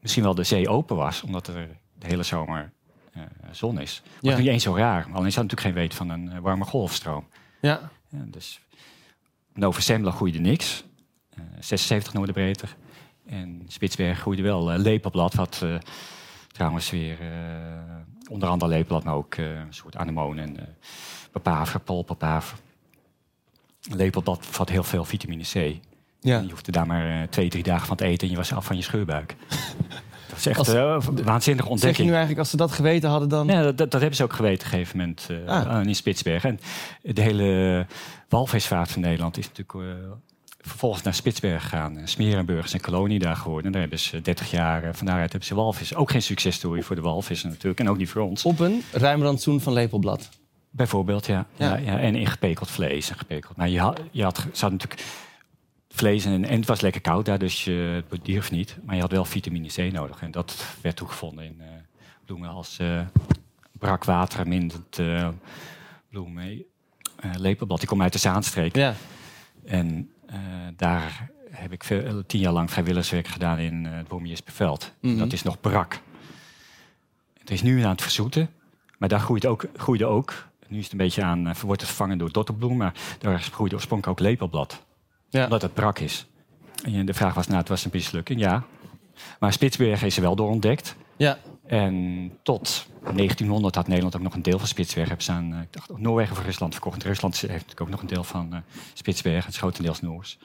misschien 0.00 0.22
wel 0.22 0.34
de 0.34 0.44
zee 0.44 0.68
open 0.68 0.96
was, 0.96 1.22
omdat 1.22 1.46
er 1.46 1.68
de 1.98 2.06
hele 2.06 2.22
zomer 2.22 2.72
uh, 3.16 3.22
zon 3.50 3.80
is. 3.80 4.02
Was 4.20 4.32
ja. 4.32 4.38
niet 4.38 4.48
eens 4.48 4.62
zo 4.62 4.76
raar. 4.76 5.04
Alleen 5.12 5.26
is 5.26 5.34
natuurlijk 5.34 5.60
geen 5.60 5.72
weet 5.72 5.94
van 5.94 6.08
een 6.08 6.26
uh, 6.26 6.38
warme 6.38 6.64
golfstroom. 6.64 7.28
Ja. 7.60 7.90
ja 8.08 8.24
dus 8.26 8.60
Nova 9.54 9.80
Zembla 9.80 10.10
groeide 10.10 10.38
niks. 10.38 10.84
76 11.60 12.08
eh, 12.08 12.14
Noorderbreedte. 12.14 12.66
En 13.26 13.62
Spitsberg 13.66 14.18
groeide 14.18 14.42
wel 14.42 14.72
uh, 14.72 14.78
lepelblad, 14.78 15.34
wat 15.34 15.60
uh, 15.64 15.74
trouwens 16.52 16.90
weer 16.90 17.18
onder 18.30 18.48
andere 18.48 18.70
lepelblad, 18.70 19.04
maar 19.04 19.14
ook 19.14 19.36
een 19.36 19.66
soort 19.74 19.96
anemonen 19.96 20.44
en 20.44 20.56
uh, 20.60 20.66
papaver, 21.32 21.80
polpapaver. 21.80 22.58
Lepelblad 23.90 24.38
bevat 24.38 24.68
heel 24.68 24.82
veel 24.82 25.04
vitamine 25.04 25.42
C. 25.42 25.80
Ja. 26.20 26.40
Je 26.40 26.50
hoefde 26.50 26.72
daar 26.72 26.86
maar 26.86 27.28
twee, 27.28 27.48
drie 27.48 27.62
dagen 27.62 27.86
van 27.86 27.96
te 27.96 28.04
eten 28.04 28.26
en 28.26 28.30
je 28.30 28.36
was 28.36 28.52
af 28.52 28.64
van 28.64 28.76
je 28.76 28.82
scheurbuik. 28.82 29.36
dat 30.28 30.38
is 30.38 30.46
echt 30.46 30.68
een 30.68 31.24
waanzinnige 31.24 31.68
ontdekking. 31.68 31.78
Zeg 31.80 31.96
je 31.96 32.02
nu 32.02 32.10
eigenlijk, 32.10 32.38
als 32.38 32.50
ze 32.50 32.56
dat 32.56 32.72
geweten 32.72 33.10
hadden 33.10 33.28
dan... 33.28 33.46
Ja, 33.46 33.62
dat, 33.62 33.76
dat, 33.76 33.92
hebben 33.92 34.14
ze 34.14 34.22
ook 34.22 34.32
geweten 34.32 34.66
op 34.66 34.72
een 34.72 34.78
gegeven 34.78 34.98
moment 34.98 35.28
ah. 35.46 35.86
in 35.86 35.94
Spitsberg. 35.94 36.44
En 36.44 36.60
de 37.02 37.20
hele 37.20 37.86
walvisvaart 38.28 38.90
van 38.90 39.02
Nederland 39.02 39.38
is 39.38 39.48
natuurlijk 39.48 39.72
vervolgens 40.58 41.02
naar 41.02 41.14
Spitsberg 41.14 41.62
gegaan. 41.62 42.00
Smerenburg 42.04 42.64
is 42.64 42.72
een 42.72 42.80
kolonie 42.80 43.18
daar 43.18 43.36
geworden. 43.36 43.66
En 43.66 43.72
daar 43.72 43.80
hebben 43.80 43.98
ze 43.98 44.20
30 44.20 44.50
jaar, 44.50 44.94
van 44.94 45.06
daaruit 45.06 45.30
hebben 45.30 45.48
ze 45.48 45.54
walvis. 45.54 45.94
Ook 45.94 46.10
geen 46.10 46.22
successtory 46.22 46.82
voor 46.82 46.96
de 46.96 47.02
walvissen 47.02 47.48
natuurlijk. 47.48 47.80
En 47.80 47.88
ook 47.88 47.96
niet 47.96 48.08
voor 48.08 48.22
ons. 48.22 48.44
Op 48.44 48.60
een 48.60 48.82
ruim 48.92 49.22
rantsoen 49.22 49.60
van 49.60 49.72
lepelblad. 49.72 50.28
Bijvoorbeeld, 50.70 51.26
ja. 51.26 51.46
ja. 51.56 51.76
ja, 51.76 51.98
en 51.98 52.14
ingepekeld 52.14 52.70
vlees. 52.70 53.10
En 53.10 53.18
gepekeld. 53.18 53.56
Maar 53.56 53.68
je 53.68 53.80
had, 53.80 54.00
je 54.10 54.22
had, 54.22 54.46
ze 54.52 54.68
natuurlijk 54.68 55.04
vlees 55.88 56.24
en, 56.24 56.44
en 56.44 56.58
het 56.58 56.66
was 56.66 56.80
lekker 56.80 57.00
koud 57.00 57.24
daar, 57.24 57.38
dus 57.38 57.64
je, 57.64 58.04
het 58.08 58.24
dierf 58.24 58.50
niet. 58.50 58.76
Maar 58.84 58.94
je 58.94 59.00
had 59.00 59.10
wel 59.10 59.24
vitamine 59.24 59.68
C 59.68 59.92
nodig. 59.92 60.22
En 60.22 60.30
dat 60.30 60.64
werd 60.80 60.96
toegevonden 60.96 61.44
in 61.44 61.56
uh, 61.58 61.66
bloemen 62.24 62.48
als 62.48 62.78
uh, 62.80 63.00
brakwater, 63.72 64.48
mindend 64.48 64.98
uh, 64.98 65.28
bloemen. 66.10 66.64
lepelblad, 67.36 67.78
die 67.78 67.88
komt 67.88 68.02
uit 68.02 68.12
de 68.12 68.18
Zaanstreek. 68.18 68.76
Ja. 68.76 68.94
En 69.64 70.10
daar 70.76 71.30
heb 71.50 71.72
ik 71.72 71.84
veel, 71.84 72.04
eh, 72.04 72.14
tien 72.26 72.40
jaar 72.40 72.52
lang 72.52 72.70
vrijwilligerswerk 72.70 73.26
gedaan 73.26 73.58
in 73.58 73.84
uh, 73.84 73.96
het 73.96 74.08
Boomjesperveld. 74.08 74.92
Mm 75.00 75.18
Dat 75.18 75.32
is 75.32 75.42
nog 75.42 75.60
brak. 75.60 76.00
Het 77.38 77.50
is 77.50 77.62
nu 77.62 77.82
aan 77.82 77.90
het 77.90 78.02
verzoeten, 78.02 78.50
maar 78.98 79.08
daar 79.08 79.20
groeit 79.20 79.46
ook, 79.46 79.64
groeide 79.76 80.06
ook. 80.06 80.46
Nu 80.68 80.78
is 80.78 80.82
het 80.82 80.92
een 80.92 80.98
beetje 80.98 81.22
aan, 81.22 81.54
wordt 81.64 81.80
het 81.80 81.90
vervangen 81.90 82.18
door 82.18 82.32
dotterbloem, 82.32 82.76
maar 82.76 82.94
daar 83.18 83.40
groeide 83.40 83.74
oorspronkelijk 83.74 84.20
ook 84.20 84.26
lepelblad. 84.26 84.84
Ja. 85.28 85.44
Omdat 85.44 85.62
het 85.62 85.74
brak 85.74 85.98
is. 85.98 86.26
En 86.84 87.06
de 87.06 87.14
vraag 87.14 87.34
was, 87.34 87.46
nou, 87.46 87.58
het 87.58 87.68
was 87.68 87.84
een 87.84 87.90
mislukking, 87.92 88.40
ja. 88.40 88.64
Maar 89.38 89.52
Spitsbergen 89.52 90.06
is 90.06 90.16
er 90.16 90.22
wel 90.22 90.36
door 90.36 90.48
ontdekt. 90.48 90.96
Ja. 91.16 91.38
En 91.66 92.32
tot 92.42 92.86
1900 93.02 93.74
had 93.74 93.86
Nederland 93.86 94.16
ook 94.16 94.22
nog 94.22 94.34
een 94.34 94.42
deel 94.42 94.58
van 94.58 94.68
Spitsbergen. 94.68 95.08
Hebben 95.08 95.24
ze 95.24 95.32
aan 95.32 95.60
ik 95.62 95.72
dacht, 95.72 95.98
Noorwegen 95.98 96.36
of 96.36 96.44
Rusland 96.44 96.72
verkocht. 96.72 97.04
Rusland 97.04 97.40
heeft 97.40 97.52
natuurlijk 97.52 97.80
ook 97.80 97.88
nog 97.88 98.00
een 98.00 98.06
deel 98.06 98.24
van 98.24 98.48
uh, 98.52 98.58
Spitsbergen. 98.94 99.44
Het 99.44 99.52
is 99.52 99.58
grotendeels 99.58 100.00
Noors. 100.00 100.38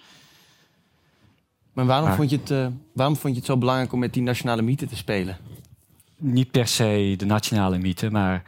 Maar 1.73 1.85
waarom, 1.85 2.11
vond 2.11 2.29
je 2.29 2.37
het, 2.37 2.49
uh, 2.49 2.67
waarom 2.93 3.15
vond 3.15 3.33
je 3.33 3.39
het 3.39 3.49
zo 3.49 3.57
belangrijk 3.57 3.93
om 3.93 3.99
met 3.99 4.13
die 4.13 4.23
nationale 4.23 4.61
mythe 4.61 4.87
te 4.87 4.95
spelen? 4.95 5.37
Niet 6.17 6.51
per 6.51 6.67
se 6.67 7.13
de 7.17 7.25
nationale 7.25 7.77
mythe, 7.77 8.11
maar 8.11 8.43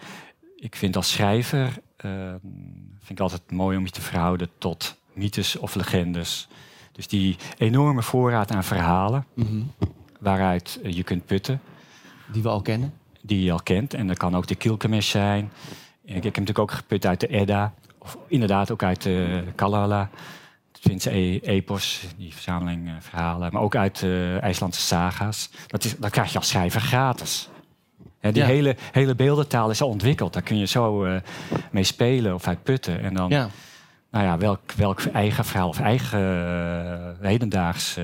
ik 0.55 0.75
vind 0.75 0.95
als 0.95 1.11
schrijver... 1.11 1.83
Uh, 2.05 2.33
vind 2.99 3.19
ik 3.19 3.19
altijd 3.19 3.51
mooi 3.51 3.77
om 3.77 3.85
je 3.85 3.91
te 3.91 4.01
verhouden 4.01 4.49
tot 4.57 4.95
mythes 5.13 5.55
of 5.55 5.75
legendes. 5.75 6.47
Dus 6.91 7.07
die 7.07 7.35
enorme 7.57 8.01
voorraad 8.01 8.51
aan 8.51 8.63
verhalen... 8.63 9.25
Mm 9.33 9.71
waaruit 10.25 10.79
je 10.83 11.03
kunt 11.03 11.25
putten... 11.25 11.61
Die 12.31 12.41
we 12.41 12.49
al 12.49 12.61
kennen? 12.61 12.93
Die 13.25 13.43
je 13.43 13.51
al 13.51 13.61
kent. 13.63 13.93
En 13.93 14.07
dat 14.07 14.17
kan 14.17 14.35
ook 14.35 14.47
de 14.47 14.55
Kilkemes 14.55 15.09
zijn. 15.09 15.51
Ik, 16.03 16.15
ik 16.15 16.23
heb 16.23 16.23
natuurlijk 16.23 16.59
ook 16.59 16.71
geput 16.71 17.05
uit 17.05 17.19
de 17.19 17.27
Edda. 17.27 17.73
Of 17.97 18.17
inderdaad 18.27 18.71
ook 18.71 18.83
uit 18.83 19.01
de 19.01 19.43
Kalala. 19.55 20.09
Het 20.71 20.79
Finse 20.81 21.15
e 21.15 21.39
epos, 21.39 22.03
die 22.17 22.33
verzameling 22.33 22.87
uh, 22.87 22.93
verhalen. 22.99 23.53
Maar 23.53 23.61
ook 23.61 23.75
uit 23.75 23.99
de 23.99 24.37
IJslandse 24.41 24.81
saga's. 24.81 25.49
Dat, 25.67 25.83
is, 25.83 25.97
dat 25.97 26.11
krijg 26.11 26.31
je 26.31 26.37
als 26.37 26.47
schrijver 26.47 26.81
gratis. 26.81 27.49
die 28.19 28.43
hele, 28.43 28.75
hele 28.91 29.15
beeldentaal 29.15 29.69
is 29.69 29.81
al 29.81 29.89
ontwikkeld. 29.89 30.33
Daar 30.33 30.41
kun 30.41 30.57
je 30.57 30.65
zo 30.65 31.05
uh, 31.05 31.15
mee 31.71 31.83
spelen 31.83 32.33
of 32.33 32.47
uit 32.47 32.63
putten. 32.63 33.01
En 33.01 33.13
dan, 33.13 33.29
ja. 33.29 33.49
nou 34.11 34.25
ja, 34.25 34.37
welk, 34.37 34.71
welk 34.71 35.01
eigen 35.01 35.45
verhaal 35.45 35.69
of 35.69 35.79
eigen 35.79 36.19
uh, 37.21 37.27
hedendaags 37.27 37.97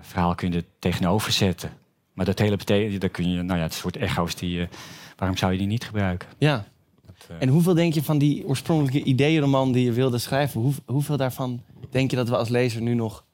verhaal 0.00 0.34
kun 0.34 0.52
je 0.52 0.56
er 0.56 0.64
tegenover 0.78 1.32
zetten. 1.32 1.70
Maar 2.18 2.26
dat 2.26 2.38
hele 2.38 2.56
betekent, 2.56 3.00
dat 3.00 3.10
kun 3.10 3.30
je, 3.30 3.42
nou 3.42 3.58
ja, 3.58 3.64
het 3.64 3.74
soort 3.74 3.96
echo's 3.96 4.34
die 4.34 4.50
je, 4.50 4.68
waarom 5.16 5.36
zou 5.36 5.52
je 5.52 5.58
die 5.58 5.66
niet 5.66 5.84
gebruiken? 5.84 6.28
Ja. 6.38 6.66
Dat, 7.06 7.28
uh... 7.30 7.36
En 7.40 7.48
hoeveel 7.48 7.74
denk 7.74 7.94
je 7.94 8.02
van 8.02 8.18
die 8.18 8.46
oorspronkelijke 8.46 9.02
ideeënroman 9.08 9.72
die 9.72 9.84
je 9.84 9.92
wilde 9.92 10.18
schrijven, 10.18 10.60
hoe, 10.60 10.72
hoeveel 10.86 11.16
daarvan 11.16 11.62
denk 11.90 12.10
je 12.10 12.16
dat 12.16 12.28
we 12.28 12.36
als 12.36 12.48
lezer 12.48 12.82
nu 12.82 12.94
nog 12.94 13.24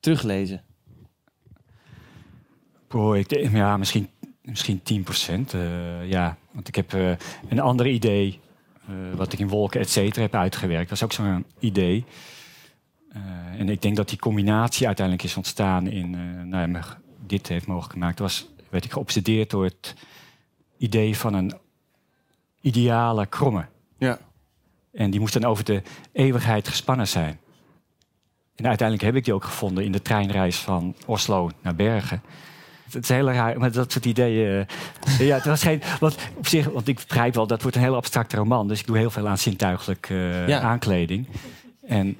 teruglezen? 0.00 0.62
Boy, 2.88 3.18
ik 3.18 3.28
denk, 3.28 3.52
ja, 3.52 3.76
misschien, 3.76 4.08
misschien 4.42 4.82
10 4.82 5.02
procent. 5.02 5.54
Uh, 5.54 6.10
ja, 6.10 6.36
want 6.50 6.68
ik 6.68 6.74
heb 6.74 6.92
een 7.48 7.60
ander 7.60 7.86
idee, 7.86 8.40
wat 9.16 9.32
ik 9.32 9.38
in 9.38 9.48
Wolken, 9.48 9.80
et 9.80 9.90
cetera, 9.90 10.22
heb 10.22 10.34
uitgewerkt. 10.34 10.88
Dat 10.88 10.98
is 10.98 11.04
ook 11.04 11.12
zo'n 11.12 11.44
idee. 11.58 12.04
en 13.58 13.68
ik 13.68 13.82
denk 13.82 13.96
dat 13.96 14.08
die 14.08 14.18
combinatie 14.18 14.86
uiteindelijk 14.86 15.26
is 15.26 15.36
ontstaan 15.36 15.86
in 15.86 16.10
nou 16.48 16.72
ja, 16.72 17.02
dit 17.26 17.48
heeft 17.48 17.66
mogelijk 17.66 17.92
gemaakt, 17.92 18.18
was, 18.18 18.48
werd 18.68 18.84
ik 18.84 18.92
geobsedeerd 18.92 19.50
door 19.50 19.64
het 19.64 19.94
idee 20.76 21.16
van 21.16 21.34
een 21.34 21.54
ideale 22.60 23.26
kromme. 23.26 23.66
Ja. 23.98 24.18
En 24.92 25.10
die 25.10 25.20
moest 25.20 25.32
dan 25.32 25.44
over 25.44 25.64
de 25.64 25.82
eeuwigheid 26.12 26.68
gespannen 26.68 27.08
zijn. 27.08 27.38
En 28.54 28.66
uiteindelijk 28.66 29.06
heb 29.06 29.16
ik 29.16 29.24
die 29.24 29.34
ook 29.34 29.44
gevonden 29.44 29.84
in 29.84 29.92
de 29.92 30.02
treinreis 30.02 30.56
van 30.56 30.94
Oslo 31.06 31.50
naar 31.62 31.74
Bergen. 31.74 32.22
Het 32.84 33.02
is 33.02 33.08
heel 33.08 33.30
raar, 33.30 33.58
maar 33.58 33.72
dat 33.72 33.92
soort 33.92 34.04
ideeën. 34.04 34.66
Uh, 35.20 35.26
ja, 35.28 35.34
het 35.34 35.44
was 35.44 35.62
geen. 35.62 35.82
Want 36.00 36.16
op 36.34 36.46
zich, 36.46 36.66
want 36.66 36.88
ik 36.88 36.94
begrijp 36.94 37.34
wel, 37.34 37.46
dat 37.46 37.62
wordt 37.62 37.76
een 37.76 37.82
heel 37.82 37.96
abstracte 37.96 38.36
roman. 38.36 38.68
Dus 38.68 38.80
ik 38.80 38.86
doe 38.86 38.96
heel 38.96 39.10
veel 39.10 39.28
aan 39.28 39.38
zintuigelijke 39.38 40.44
uh, 40.48 40.64
aankleding. 40.64 41.26
En 41.86 42.18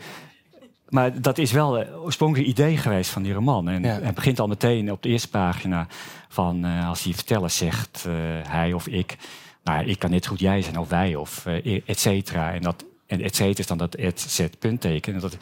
maar 0.94 1.20
dat 1.20 1.38
is 1.38 1.52
wel 1.52 1.72
het 1.72 1.94
oorspronkelijke 1.94 2.50
idee 2.50 2.76
geweest 2.76 3.10
van 3.10 3.22
die 3.22 3.32
roman. 3.32 3.68
En 3.68 3.84
het 3.84 4.14
begint 4.14 4.40
al 4.40 4.46
meteen 4.46 4.92
op 4.92 5.02
de 5.02 5.08
eerste 5.08 5.28
pagina 5.28 5.86
van 6.28 6.66
uh, 6.66 6.88
als 6.88 7.02
die 7.02 7.14
verteller 7.14 7.50
zegt, 7.50 8.04
uh, 8.06 8.14
hij 8.42 8.72
of 8.72 8.86
ik. 8.86 9.16
Nou, 9.62 9.84
ik 9.84 9.98
kan 9.98 10.10
net 10.10 10.26
goed 10.26 10.40
jij 10.40 10.62
zijn 10.62 10.78
of 10.78 10.88
wij 10.88 11.14
of 11.14 11.46
uh, 11.46 11.82
et 11.86 12.00
cetera. 12.00 12.52
En 12.52 12.62
dat 12.62 12.84
en 13.06 13.20
et 13.20 13.36
cetera 13.36 13.58
is 13.58 13.66
dan 13.66 13.78
dat 13.78 13.94
et 13.94 14.20
zet 14.20 14.58
puntteken. 14.58 15.14
En 15.14 15.20
dat, 15.20 15.36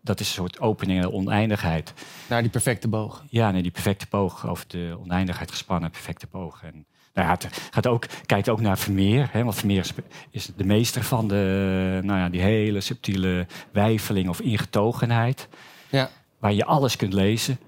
dat 0.00 0.20
is 0.20 0.28
een 0.28 0.34
soort 0.34 0.60
opening 0.60 1.00
naar 1.00 1.10
oneindigheid. 1.10 1.92
Naar 2.28 2.42
die 2.42 2.50
perfecte 2.50 2.88
boog. 2.88 3.24
Ja, 3.28 3.50
naar 3.50 3.62
die 3.62 3.70
perfecte 3.70 4.06
boog. 4.10 4.46
Over 4.46 4.64
de 4.68 4.96
oneindigheid 5.00 5.50
gespannen 5.50 5.90
perfecte 5.90 6.26
boog. 6.30 6.62
En 6.62 6.86
nou 7.14 7.26
ja, 7.28 7.32
het 7.32 7.48
gaat 7.70 7.86
ook, 7.86 8.06
kijkt 8.26 8.48
ook 8.48 8.60
naar 8.60 8.78
Vermeer. 8.78 9.28
Hè, 9.32 9.42
want 9.42 9.54
Vermeer 9.54 9.90
is 10.30 10.50
de 10.56 10.64
meester 10.64 11.02
van 11.02 11.28
de, 11.28 12.00
nou 12.02 12.18
ja, 12.18 12.28
die 12.28 12.40
hele 12.40 12.80
subtiele 12.80 13.46
wijfeling 13.72 14.28
of 14.28 14.40
ingetogenheid. 14.40 15.48
Ja. 15.88 16.10
Waar 16.38 16.52
je 16.52 16.64
alles 16.64 16.96
kunt 16.96 17.12
lezen. 17.12 17.58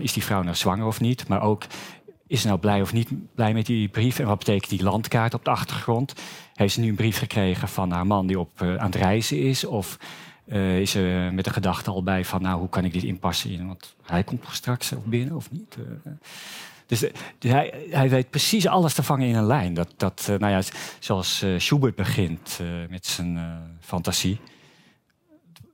Is 0.00 0.12
die 0.12 0.24
vrouw 0.24 0.42
nou 0.42 0.56
zwanger 0.56 0.86
of 0.86 1.00
niet? 1.00 1.28
Maar 1.28 1.42
ook, 1.42 1.64
is 2.26 2.40
ze 2.40 2.46
nou 2.46 2.58
blij 2.58 2.80
of 2.80 2.92
niet 2.92 3.34
blij 3.34 3.52
met 3.52 3.66
die 3.66 3.88
brief? 3.88 4.18
En 4.18 4.26
wat 4.26 4.38
betekent 4.38 4.70
die 4.70 4.82
landkaart 4.82 5.34
op 5.34 5.44
de 5.44 5.50
achtergrond? 5.50 6.14
Heeft 6.54 6.74
ze 6.74 6.80
nu 6.80 6.88
een 6.88 6.94
brief 6.94 7.18
gekregen 7.18 7.68
van 7.68 7.90
haar 7.90 8.06
man 8.06 8.26
die 8.26 8.38
op, 8.38 8.60
uh, 8.62 8.76
aan 8.76 8.86
het 8.86 8.94
reizen 8.94 9.38
is? 9.38 9.64
Of 9.64 9.98
uh, 10.46 10.80
is 10.80 10.94
er 10.94 11.34
met 11.34 11.44
de 11.44 11.52
gedachte 11.52 11.90
al 11.90 12.02
bij 12.02 12.24
van, 12.24 12.42
nou, 12.42 12.58
hoe 12.58 12.68
kan 12.68 12.84
ik 12.84 12.92
dit 12.92 13.02
inpassen 13.02 13.50
in? 13.50 13.66
Want 13.66 13.94
hij 14.02 14.24
komt 14.24 14.44
straks 14.50 14.92
of 14.92 15.04
binnen 15.04 15.36
of 15.36 15.50
niet? 15.50 15.76
Uh, 15.78 16.12
dus, 17.00 17.10
dus 17.38 17.50
hij, 17.50 17.86
hij, 17.90 18.08
weet 18.08 18.30
precies 18.30 18.66
alles 18.66 18.94
te 18.94 19.02
vangen 19.02 19.28
in 19.28 19.34
een 19.34 19.46
lijn. 19.46 19.74
Dat, 19.74 19.94
dat 19.96 20.26
uh, 20.30 20.38
nou 20.38 20.52
ja, 20.52 20.62
zoals 20.98 21.44
Schubert 21.56 21.94
begint 21.94 22.60
met 22.88 23.06
zijn 23.06 23.38
fantasie. 23.80 24.40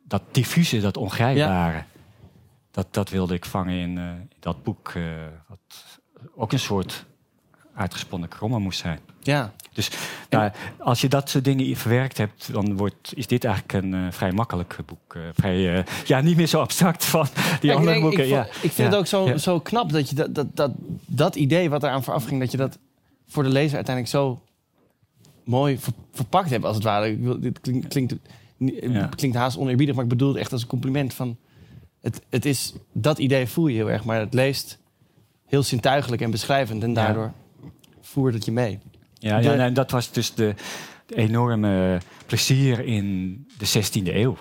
Dat 0.04 0.22
diffuse, 0.33 0.81
dat 0.81 0.96
ongrijpbare. 0.96 1.85
Dat, 2.70 2.87
dat 2.90 3.11
wilde 3.11 3.35
ik 3.35 3.44
vangen 3.44 3.74
in, 3.74 3.98
in 3.98 4.31
dat 4.40 4.62
boek. 4.62 4.92
wat 5.48 6.00
ook 6.35 6.52
een 6.52 6.59
soort 6.59 7.07
uitgesponnen 7.79 8.29
krommen 8.29 8.62
moest 8.62 8.81
zijn. 8.81 8.99
Ja. 9.21 9.53
Dus 9.73 9.91
nou, 10.31 10.51
als 10.79 11.01
je 11.01 11.09
dat 11.09 11.31
soort 11.31 11.45
dingen 11.45 11.77
verwerkt 11.77 12.19
hebt, 12.19 12.53
dan 12.53 12.77
wordt, 12.77 13.12
is 13.14 13.27
dit 13.27 13.45
eigenlijk 13.45 13.85
een 13.85 13.95
uh, 13.95 14.07
vrij 14.11 14.33
makkelijk 14.33 14.79
boek. 14.87 15.14
Uh, 15.14 15.23
vrij, 15.35 15.79
uh, 15.79 15.85
ja, 16.05 16.21
niet 16.21 16.37
meer 16.37 16.47
zo 16.47 16.61
abstract 16.61 17.05
van 17.14 17.27
die 17.61 17.73
andere 17.73 17.91
denk, 17.91 18.03
boeken. 18.03 18.25
Ik, 18.25 18.31
ja. 18.31 18.45
ik 18.45 18.59
vind 18.61 18.77
ja. 18.77 18.85
het 18.85 18.95
ook 18.95 19.07
zo, 19.07 19.37
zo 19.37 19.61
knap 19.61 19.93
dat 19.93 20.09
je 20.09 20.14
dat, 20.14 20.35
dat, 20.35 20.57
dat, 20.57 20.71
dat 21.07 21.37
idee 21.37 21.71
wat 21.71 21.83
eraan 21.83 22.05
vooraf 22.05 22.25
ging, 22.25 22.41
dat 22.41 22.51
je 22.51 22.57
dat 22.57 22.79
voor 23.29 23.43
de 23.43 23.49
lezer 23.49 23.77
uiteindelijk 23.77 24.14
zo 24.14 24.41
mooi 25.45 25.79
ver, 25.79 25.93
verpakt 26.12 26.51
hebt, 26.51 26.64
als 26.64 26.75
het 26.75 26.85
ware. 26.85 27.11
Ik 27.11 27.19
wil, 27.19 27.41
dit 27.41 27.61
klinkt, 27.61 27.88
klinkt, 27.88 28.14
klinkt 29.17 29.37
haast 29.37 29.57
oneerbiedig, 29.57 29.95
maar 29.95 30.05
ik 30.05 30.11
bedoel 30.11 30.29
het 30.29 30.38
echt 30.38 30.53
als 30.53 30.62
een 30.62 30.69
compliment 30.69 31.14
van. 31.14 31.37
Het, 32.01 32.23
het 32.29 32.45
is, 32.45 32.73
dat 32.93 33.19
idee 33.19 33.47
voel 33.47 33.67
je 33.67 33.77
heel 33.77 33.91
erg, 33.91 34.05
maar 34.05 34.21
het 34.21 34.35
leest 34.35 34.79
heel 35.47 35.62
zintuigelijk 35.62 36.23
en 36.23 36.31
beschrijvend 36.31 36.83
en 36.83 36.93
daardoor 36.93 37.33
voert 38.09 38.35
het 38.35 38.44
je 38.44 38.53
mee. 38.53 38.79
Ja, 39.18 39.38
ja 39.38 39.55
en 39.55 39.75
dat 39.75 39.90
was 39.90 40.12
dus 40.12 40.35
de, 40.35 40.55
de, 41.07 41.16
enorme 41.16 42.01
plezier 42.27 42.85
in 42.85 43.47
de 43.59 43.66
16e 43.66 44.14
eeuw. 44.14 44.37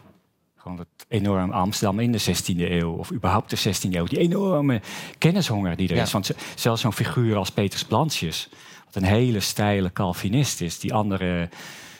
Gewoon 0.55 0.77
het 0.77 1.05
enorme 1.07 1.53
Amsterdam 1.53 1.99
in 1.99 2.11
de 2.11 2.21
16e 2.21 2.71
eeuw, 2.71 2.91
of 2.91 3.11
überhaupt 3.11 3.49
de 3.49 3.57
16e 3.57 3.91
eeuw. 3.91 4.05
Die 4.05 4.19
enorme 4.19 4.81
kennishonger 5.17 5.75
die 5.75 5.89
er 5.89 6.01
is. 6.01 6.11
Want 6.11 6.31
zelfs 6.55 6.81
zo'n 6.81 6.93
figuur 6.93 7.35
als 7.35 7.51
Peters 7.51 7.83
Plantjes, 7.83 8.49
wat 8.85 8.95
een 8.95 9.09
hele 9.09 9.39
steile 9.39 9.93
Calvinist 9.93 10.61
is, 10.61 10.79
die 10.79 10.93
andere 10.93 11.49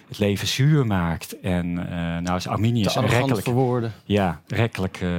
het 0.08 0.20
leven 0.20 0.48
zuur 0.48 0.86
maakt. 0.86 1.39
En 1.39 1.65
uh, 1.65 2.17
nou 2.17 2.36
is 2.36 2.48
Arminius 2.48 2.96
rekkelijk. 2.96 3.43
verwoorden. 3.43 3.93
Ja, 4.06 4.41
rekkelijk. 4.48 5.02
Uh, 5.02 5.10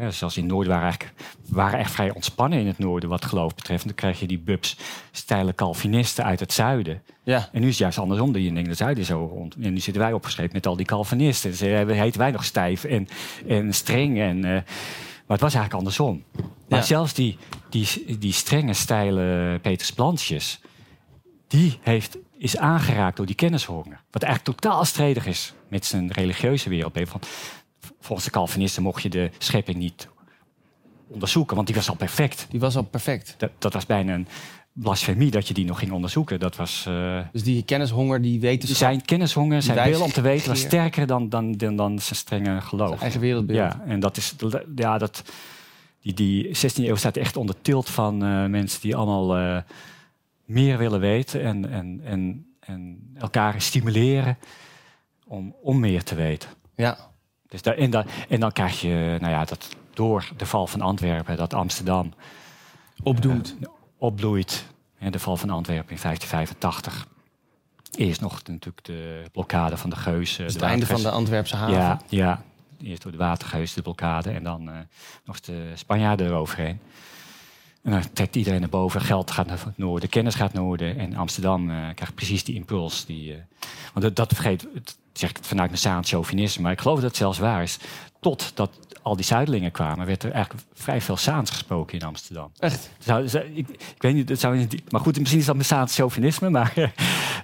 ja, 0.00 0.10
zelfs 0.10 0.36
in 0.36 0.42
het 0.42 0.52
noorden 0.52 0.72
waren, 0.72 0.88
eigenlijk, 0.88 1.14
waren 1.48 1.78
echt 1.78 1.90
vrij 1.90 2.10
ontspannen 2.10 2.58
in 2.58 2.66
het 2.66 2.78
noorden 2.78 3.08
wat 3.08 3.24
geloof 3.24 3.54
betreft. 3.54 3.84
Dan 3.84 3.94
krijg 3.94 4.20
je 4.20 4.26
die 4.26 4.38
bubs, 4.38 4.76
steile 5.10 5.54
Calvinisten 5.54 6.24
uit 6.24 6.40
het 6.40 6.52
zuiden. 6.52 7.02
Ja. 7.22 7.48
En 7.52 7.60
nu 7.60 7.66
is 7.66 7.72
het 7.72 7.82
juist 7.82 7.98
andersom. 7.98 8.32
Die 8.32 8.44
denken 8.44 8.68
het 8.68 8.78
zuiden 8.78 9.04
zo 9.04 9.30
rond. 9.32 9.54
En 9.54 9.72
nu 9.72 9.78
zitten 9.78 10.02
wij 10.02 10.12
opgeschreven 10.12 10.52
met 10.52 10.66
al 10.66 10.76
die 10.76 10.86
Calvinisten. 10.86 11.50
Dus 11.50 11.62
uh, 11.62 11.86
heten 11.86 12.20
wij 12.20 12.30
nog 12.30 12.44
stijf 12.44 12.84
en, 12.84 13.08
en 13.46 13.74
streng. 13.74 14.18
En, 14.18 14.40
maar 14.40 15.36
het 15.36 15.40
was 15.40 15.54
eigenlijk 15.54 15.74
andersom. 15.74 16.24
Maar 16.68 16.78
ja. 16.78 16.84
zelfs 16.84 17.14
die, 17.14 17.38
die, 17.70 18.18
die 18.18 18.32
strenge, 18.32 18.72
steile 18.72 19.58
Peters 19.62 19.92
Plantjes... 19.92 20.60
die 21.46 21.78
heeft 21.82 22.18
is 22.38 22.56
aangeraakt 22.56 23.16
door 23.16 23.26
die 23.26 23.34
kennishonger. 23.34 24.00
Wat 24.10 24.22
eigenlijk 24.22 24.56
totaal 24.56 24.84
stredig 24.84 25.26
is 25.26 25.52
met 25.68 25.84
zijn 25.84 26.12
religieuze 26.12 26.68
wereld. 26.68 27.10
Want 27.10 27.28
volgens 28.00 28.26
de 28.26 28.32
Calvinisten 28.32 28.82
mocht 28.82 29.02
je 29.02 29.08
de 29.08 29.30
schepping 29.38 29.78
niet 29.78 30.08
onderzoeken, 31.08 31.54
want 31.54 31.66
die 31.66 31.76
was 31.76 31.88
al 31.88 31.96
perfect. 31.96 32.46
Die 32.50 32.60
was 32.60 32.76
al 32.76 32.82
perfect. 32.82 33.34
Dat, 33.38 33.50
dat 33.58 33.72
was 33.72 33.86
bijna 33.86 34.14
een 34.14 34.28
blasfemie 34.72 35.30
dat 35.30 35.48
je 35.48 35.54
die 35.54 35.64
nog 35.64 35.78
ging 35.78 35.92
onderzoeken. 35.92 36.40
Dat 36.40 36.56
was, 36.56 36.84
uh, 36.88 37.20
dus 37.32 37.42
die 37.42 37.62
kennishonger, 37.62 38.22
die 38.22 38.40
wetenschap... 38.40 38.76
Zijn 38.76 39.04
kennishonger, 39.04 39.62
zijn 39.62 39.90
wil 39.90 40.02
om 40.02 40.12
te 40.12 40.20
weten... 40.20 40.48
was 40.48 40.60
sterker 40.60 41.06
dan, 41.06 41.28
dan, 41.28 41.52
dan, 41.52 41.76
dan 41.76 41.98
zijn 41.98 42.18
strenge 42.18 42.60
geloof. 42.60 42.88
Zijn 42.88 43.00
eigen 43.00 43.20
wereldbeeld. 43.20 43.58
Ja, 43.58 43.82
en 43.86 44.00
dat 44.00 44.16
is... 44.16 44.34
Ja, 44.76 44.98
dat, 44.98 45.22
die, 46.00 46.14
die 46.14 46.46
16e 46.56 46.74
eeuw 46.74 46.96
staat 46.96 47.16
echt 47.16 47.36
onder 47.36 47.54
tilt 47.62 47.88
van 47.88 48.24
uh, 48.24 48.46
mensen 48.46 48.80
die 48.80 48.96
allemaal... 48.96 49.38
Uh, 49.38 49.58
meer 50.48 50.78
willen 50.78 51.00
weten 51.00 51.42
en, 51.42 51.70
en, 51.70 52.00
en, 52.04 52.46
en 52.60 53.10
elkaar 53.14 53.60
stimuleren 53.60 54.38
om, 55.26 55.54
om 55.62 55.80
meer 55.80 56.02
te 56.02 56.14
weten. 56.14 56.50
Ja. 56.74 56.98
Dus 57.48 57.62
daar, 57.62 57.76
en, 57.76 57.90
dan, 57.90 58.04
en 58.28 58.40
dan 58.40 58.52
krijg 58.52 58.80
je, 58.80 59.16
nou 59.20 59.32
ja, 59.32 59.44
dat 59.44 59.76
door 59.94 60.28
de 60.36 60.46
val 60.46 60.66
van 60.66 60.80
Antwerpen, 60.80 61.36
dat 61.36 61.54
Amsterdam 61.54 62.12
opdoet. 63.02 63.56
Uh, 63.60 63.68
opbloeit. 63.98 64.66
En 64.98 65.12
de 65.12 65.18
val 65.18 65.36
van 65.36 65.50
Antwerpen 65.50 65.94
in 65.94 66.02
1585. 66.02 67.06
Eerst 67.96 68.20
nog 68.20 68.32
natuurlijk 68.32 68.84
de 68.84 69.24
blokkade 69.32 69.76
van 69.76 69.90
de 69.90 69.96
Geus. 69.96 70.36
Dus 70.36 70.52
het 70.54 70.62
einde 70.62 70.86
van 70.86 71.02
de 71.02 71.10
Antwerpse 71.10 71.56
haven. 71.56 71.76
Ja, 71.76 72.00
ja, 72.08 72.42
eerst 72.82 73.02
door 73.02 73.12
de 73.12 73.18
Watergeus 73.18 73.72
de 73.72 73.82
blokkade 73.82 74.30
en 74.30 74.42
dan 74.42 74.68
uh, 74.68 74.74
nog 75.24 75.40
de 75.40 75.72
Spanjaarden 75.74 76.26
eroverheen. 76.26 76.80
En 77.88 77.94
dan 77.94 78.12
trekt 78.12 78.36
iedereen 78.36 78.60
naar 78.60 78.68
boven. 78.68 79.00
Geld 79.00 79.30
gaat 79.30 79.46
naar 79.46 79.58
het 79.64 79.78
noorden, 79.78 80.08
kennis 80.08 80.34
gaat 80.34 80.52
naar 80.52 80.62
het 80.62 80.62
noorden. 80.62 80.98
En 80.98 81.14
Amsterdam 81.14 81.70
uh, 81.70 81.76
krijgt 81.94 82.14
precies 82.14 82.44
die 82.44 82.54
impuls. 82.54 83.04
Die, 83.04 83.30
uh, 83.30 83.36
want 83.92 84.06
dat, 84.06 84.16
dat 84.16 84.32
vergeet, 84.34 84.66
het, 84.74 84.98
zeg 85.12 85.30
ik 85.30 85.38
vanuit 85.40 85.68
mijn 85.68 85.80
saand 85.80 86.08
chauvinisme, 86.08 86.62
maar 86.62 86.72
ik 86.72 86.80
geloof 86.80 87.00
dat 87.00 87.08
het 87.08 87.16
zelfs 87.16 87.38
waar 87.38 87.62
is. 87.62 87.78
Totdat 88.20 88.70
al 89.02 89.16
die 89.16 89.24
Zuidelingen 89.24 89.70
kwamen, 89.70 90.06
werd 90.06 90.22
er 90.22 90.32
eigenlijk 90.32 90.64
vrij 90.74 91.00
veel 91.00 91.16
Saans 91.16 91.50
gesproken 91.50 91.98
in 91.98 92.06
Amsterdam. 92.06 92.50
Echt? 92.58 92.90
Zou, 92.98 93.28
zou, 93.28 93.44
ik, 93.44 93.68
ik, 93.68 94.02
weet 94.02 94.14
niet, 94.14 94.28
dat 94.28 94.38
zou 94.38 94.56
niet, 94.56 94.92
maar 94.92 95.00
goed, 95.00 95.18
misschien 95.18 95.40
is 95.40 95.46
dat 95.46 95.54
mijn 95.54 95.66
Saans 95.66 95.94
chauvinisme, 95.94 96.50
maar 96.50 96.92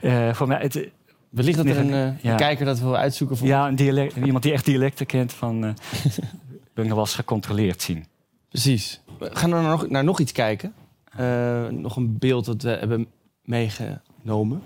uh, 0.03 0.35
voor 0.35 0.49
mij... 0.49 0.61
Het, 0.61 0.89
Wellicht 1.31 1.57
dat 1.57 1.67
er 1.67 1.79
een, 1.79 2.19
ja. 2.21 2.37
kijker 2.37 2.65
dat 2.67 2.79
wil 2.79 2.97
uitzoeken 2.97 3.37
voor... 3.37 3.47
Ja, 3.47 3.69
een 3.69 3.77
dialect, 3.77 4.17
iemand 4.17 4.43
die 4.43 4.53
echt 4.53 4.65
dialecten 4.65 5.07
kent 5.07 5.33
van... 5.33 5.61
Ben 5.61 6.85
ik 6.85 6.91
nog 6.91 6.99
wel 6.99 6.99
eens 6.99 7.15
gecontroleerd 7.15 7.83
zien. 7.83 8.07
Precies. 8.55 9.01
We 9.19 9.31
gaan 9.33 9.53
er 9.53 9.63
nog, 9.63 9.89
naar 9.89 10.05
nog 10.05 10.21
iets 10.21 10.33
kijken. 10.33 10.75
Uh, 11.21 11.69
nog 11.69 11.97
een 11.97 12.19
beeld 12.19 12.45
dat 12.45 12.63
we 12.63 12.69
hebben 12.69 13.07
meegenomen. 13.43 14.63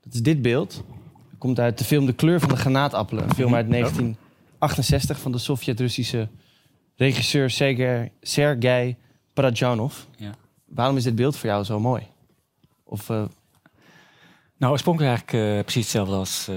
Dat 0.00 0.14
is 0.14 0.22
dit 0.22 0.42
beeld. 0.42 0.84
Het 1.30 1.38
komt 1.38 1.60
uit 1.60 1.78
de 1.78 1.84
film 1.84 2.06
De 2.06 2.12
kleur 2.12 2.40
van 2.40 2.48
de 2.48 2.56
granaatappelen. 2.56 3.24
Een 3.24 3.34
film 3.34 3.54
uit 3.54 3.70
1968 3.70 5.18
van 5.18 5.32
de 5.32 5.38
Sovjet-Russische 5.38 6.28
regisseur 6.94 7.50
Sergei, 7.50 8.10
Sergei 8.20 8.96
Parajanov. 9.32 9.96
Ja. 10.16 10.34
Waarom 10.64 10.96
is 10.96 11.04
dit 11.04 11.14
beeld 11.14 11.36
voor 11.36 11.48
jou 11.48 11.64
zo 11.64 11.80
mooi? 11.80 12.02
Of, 12.84 13.08
uh... 13.08 13.24
Nou, 14.56 14.72
oorspronkelijk 14.72 15.16
eigenlijk 15.16 15.56
uh, 15.56 15.62
precies 15.62 15.82
hetzelfde 15.82 16.14
als 16.14 16.50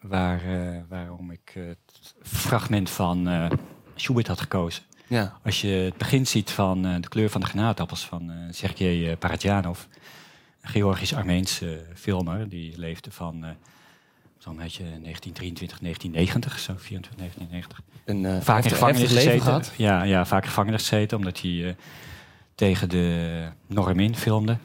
waar, 0.00 0.42
waarom 0.88 1.30
ik 1.30 1.52
het 1.54 2.14
fragment 2.22 2.90
van 2.90 3.28
Schubert 3.94 4.26
had 4.26 4.40
gekozen. 4.40 4.82
Ja. 5.06 5.38
Als 5.44 5.60
je 5.60 5.68
het 5.68 5.96
begin 5.96 6.26
ziet 6.26 6.50
van 6.50 6.86
uh, 6.86 6.94
de 7.00 7.08
kleur 7.08 7.30
van 7.30 7.40
de 7.40 7.46
granaatappels 7.46 8.04
van 8.04 8.30
uh, 8.30 8.36
Sergei 8.50 9.10
uh, 9.10 9.16
Paradjanov, 9.18 9.80
een 10.60 10.70
Georgisch-Armeense 10.70 11.84
filmer, 11.94 12.48
die 12.48 12.78
leefde 12.78 13.10
van 13.10 13.44
zo'n 14.38 14.56
beetje 14.56 14.84
1923, 14.84 15.78
1990, 15.78 16.58
zo 16.58 16.74
24, 16.76 17.14
1990. 17.18 17.80
Een 18.04 18.42
vaak 18.42 18.64
in 18.64 18.70
gevangenis 18.70 19.12
gezeten. 19.12 19.40
Gehad. 19.40 19.72
Ja, 19.76 20.02
ja, 20.02 20.24
vaak 20.24 20.42
in 20.42 20.48
gevangenis 20.48 20.88
gezeten, 20.88 21.18
omdat 21.18 21.40
hij 21.40 21.76
tegen 22.54 22.88
de 22.88 23.48
norm 23.66 24.00
in 24.00 24.16
filmde. 24.16 24.56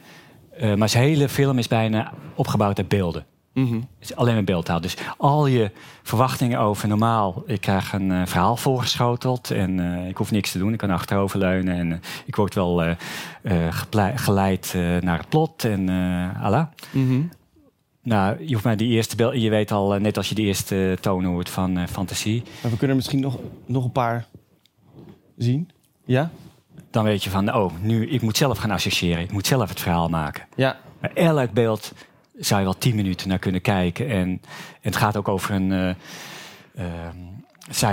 maar 0.75 0.89
zijn 0.89 1.03
hele 1.03 1.29
film 1.29 1.57
is 1.57 1.67
bijna 1.67 2.13
opgebouwd 2.35 2.77
uit 2.77 2.87
beelden. 2.87 3.25
Mm 3.53 3.67
-hmm. 3.67 3.87
Het 3.99 4.09
is 4.09 4.15
alleen 4.15 4.33
maar 4.33 4.43
beeldtaal. 4.43 4.81
Dus 4.81 4.97
al 5.17 5.47
je 5.47 5.71
verwachtingen 6.03 6.59
over 6.59 6.87
normaal. 6.87 7.43
Ik 7.45 7.61
krijg 7.61 7.93
een 7.93 8.09
uh, 8.09 8.25
verhaal 8.25 8.57
voorgeschoteld 8.57 9.51
en 9.51 9.77
uh, 9.77 10.07
ik 10.07 10.17
hoef 10.17 10.31
niks 10.31 10.51
te 10.51 10.57
doen. 10.57 10.73
Ik 10.73 10.77
kan 10.77 10.89
achteroverleunen 10.89 11.75
en 11.75 11.89
uh, 11.89 11.97
ik 12.25 12.35
word 12.35 12.53
wel 12.53 12.95
geleid 14.15 14.73
naar 14.99 15.17
het 15.17 15.29
plot 15.29 15.63
en 15.63 15.89
Allah. 16.41 16.65
Mm 16.91 17.07
-hmm. 17.07 17.29
Nou, 18.03 18.45
je 18.45 18.53
hoeft 18.53 18.65
maar 18.65 18.77
die 18.77 18.89
eerste 18.89 19.15
beeld. 19.15 19.41
Je 19.41 19.49
weet 19.49 19.71
al, 19.71 19.99
net 19.99 20.17
als 20.17 20.29
je 20.29 20.35
de 20.35 20.41
eerste 20.41 20.97
toon 21.01 21.25
hoort 21.25 21.49
van 21.49 21.87
fantasie. 21.87 22.43
Maar 22.61 22.71
we 22.71 22.77
kunnen 22.77 22.95
misschien 22.95 23.19
nog, 23.19 23.39
nog 23.65 23.83
een 23.83 23.91
paar 23.91 24.27
zien. 25.37 25.69
Ja? 26.05 26.31
Dan 26.89 27.03
weet 27.03 27.23
je 27.23 27.29
van, 27.29 27.53
oh, 27.55 27.73
nu, 27.81 28.07
ik 28.07 28.21
moet 28.21 28.37
zelf 28.37 28.57
gaan 28.57 28.71
associëren. 28.71 29.23
Ik 29.23 29.31
moet 29.31 29.47
zelf 29.47 29.69
het 29.69 29.79
verhaal 29.79 30.09
maken. 30.09 30.47
Ja. 30.55 30.79
Maar 31.01 31.11
elk 31.13 31.51
beeld 31.51 31.93
zou 32.37 32.59
je 32.59 32.65
wel 32.65 32.77
tien 32.77 32.95
minuten 32.95 33.27
naar 33.27 33.39
kunnen 33.39 33.61
kijken. 33.61 34.09
En, 34.09 34.27
en 34.27 34.41
het 34.81 34.95
gaat 34.95 35.17
ook 35.17 35.27
over 35.27 35.55
een 35.55 35.71
uh, 35.71 35.95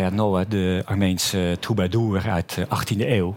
uh, 0.00 0.08
Noah, 0.08 0.48
de 0.48 0.82
Armeense 0.84 1.56
troubadour 1.60 2.30
uit 2.30 2.54
de 2.54 2.66
18e 2.66 3.00
eeuw. 3.00 3.36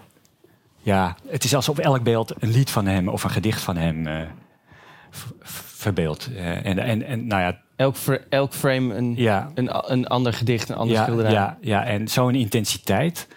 Ja, 0.78 1.16
het 1.28 1.44
is 1.44 1.56
alsof 1.56 1.78
elk 1.78 2.04
beeld 2.04 2.34
een 2.40 2.52
lied 2.52 2.70
van 2.70 2.86
hem 2.86 3.08
of 3.08 3.24
een 3.24 3.30
gedicht 3.30 3.62
van 3.62 3.78
hem 3.78 4.08
uh, 4.08 4.22
verbeeldt. 5.42 6.30
en, 6.36 6.80
en, 6.80 7.04
en 7.04 7.28
nou 7.28 7.42
ja, 7.42 7.60
elk, 7.76 7.96
elk 8.30 8.54
frame 8.54 8.96
een, 8.96 9.14
ja. 9.16 9.52
een, 9.54 9.92
een 9.92 10.08
ander 10.08 10.34
gedicht, 10.34 10.70
een 10.70 10.76
ander 10.76 10.96
ja, 10.96 11.04
schilderij. 11.04 11.32
Ja, 11.32 11.58
ja, 11.62 11.86
en 11.86 12.08
zo'n 12.08 12.36
intensiteit. 12.36 13.28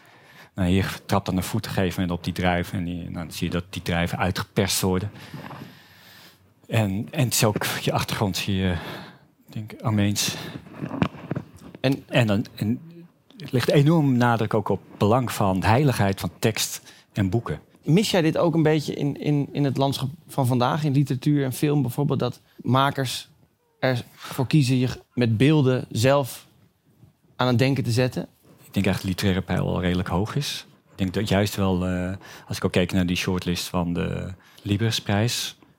Nou, 0.54 0.68
hier 0.68 0.98
trapt 1.06 1.26
dan 1.26 1.36
een 1.36 1.42
voet 1.42 1.66
gegeven 1.66 2.00
moment 2.00 2.18
op 2.18 2.24
die 2.24 2.32
druiven. 2.32 2.78
En 2.78 2.84
die, 2.84 3.02
nou, 3.02 3.12
dan 3.12 3.30
zie 3.30 3.46
je 3.46 3.52
dat 3.52 3.64
die 3.70 3.82
druiven 3.82 4.18
uitgeperst 4.18 4.80
worden. 4.80 5.10
En, 6.66 7.08
en 7.10 7.24
het 7.24 7.34
is 7.34 7.44
ook 7.44 7.64
je 7.64 7.92
achtergrond 7.92 8.36
zie 8.36 8.54
je, 8.54 8.76
denk 9.48 9.72
Armeens. 9.80 10.34
En, 11.80 12.04
en 12.08 12.26
dan 12.26 12.46
en 12.54 12.80
ligt 13.36 13.70
enorm 13.70 14.16
nadruk 14.16 14.54
ook 14.54 14.68
op 14.68 14.80
belang 14.98 15.32
van 15.32 15.62
heiligheid 15.62 16.20
van 16.20 16.30
tekst 16.38 16.82
en 17.12 17.30
boeken. 17.30 17.60
Mis 17.82 18.10
jij 18.10 18.22
dit 18.22 18.38
ook 18.38 18.54
een 18.54 18.62
beetje 18.62 18.94
in, 18.94 19.20
in, 19.20 19.48
in 19.52 19.64
het 19.64 19.76
landschap 19.76 20.08
van 20.26 20.46
vandaag, 20.46 20.84
in 20.84 20.92
literatuur 20.92 21.44
en 21.44 21.52
film 21.52 21.82
bijvoorbeeld, 21.82 22.18
dat 22.18 22.40
makers 22.56 23.28
ervoor 23.78 24.46
kiezen 24.46 24.78
je 24.78 24.88
met 25.14 25.36
beelden 25.36 25.86
zelf 25.90 26.46
aan 27.36 27.46
het 27.46 27.58
denken 27.58 27.84
te 27.84 27.90
zetten? 27.90 28.22
Ik 28.64 28.72
denk 28.72 28.86
eigenlijk 28.86 29.16
dat 29.16 29.24
literaire 29.24 29.42
pijl 29.42 29.74
al 29.74 29.80
redelijk 29.80 30.08
hoog 30.08 30.36
is. 30.36 30.66
Ik 30.90 30.98
denk 30.98 31.14
dat 31.14 31.28
juist 31.28 31.56
wel, 31.56 31.88
uh, 31.88 32.12
als 32.48 32.56
ik 32.56 32.64
ook 32.64 32.72
kijk 32.72 32.92
naar 32.92 33.06
die 33.06 33.16
shortlist 33.16 33.66
van 33.66 33.92
de 33.92 34.32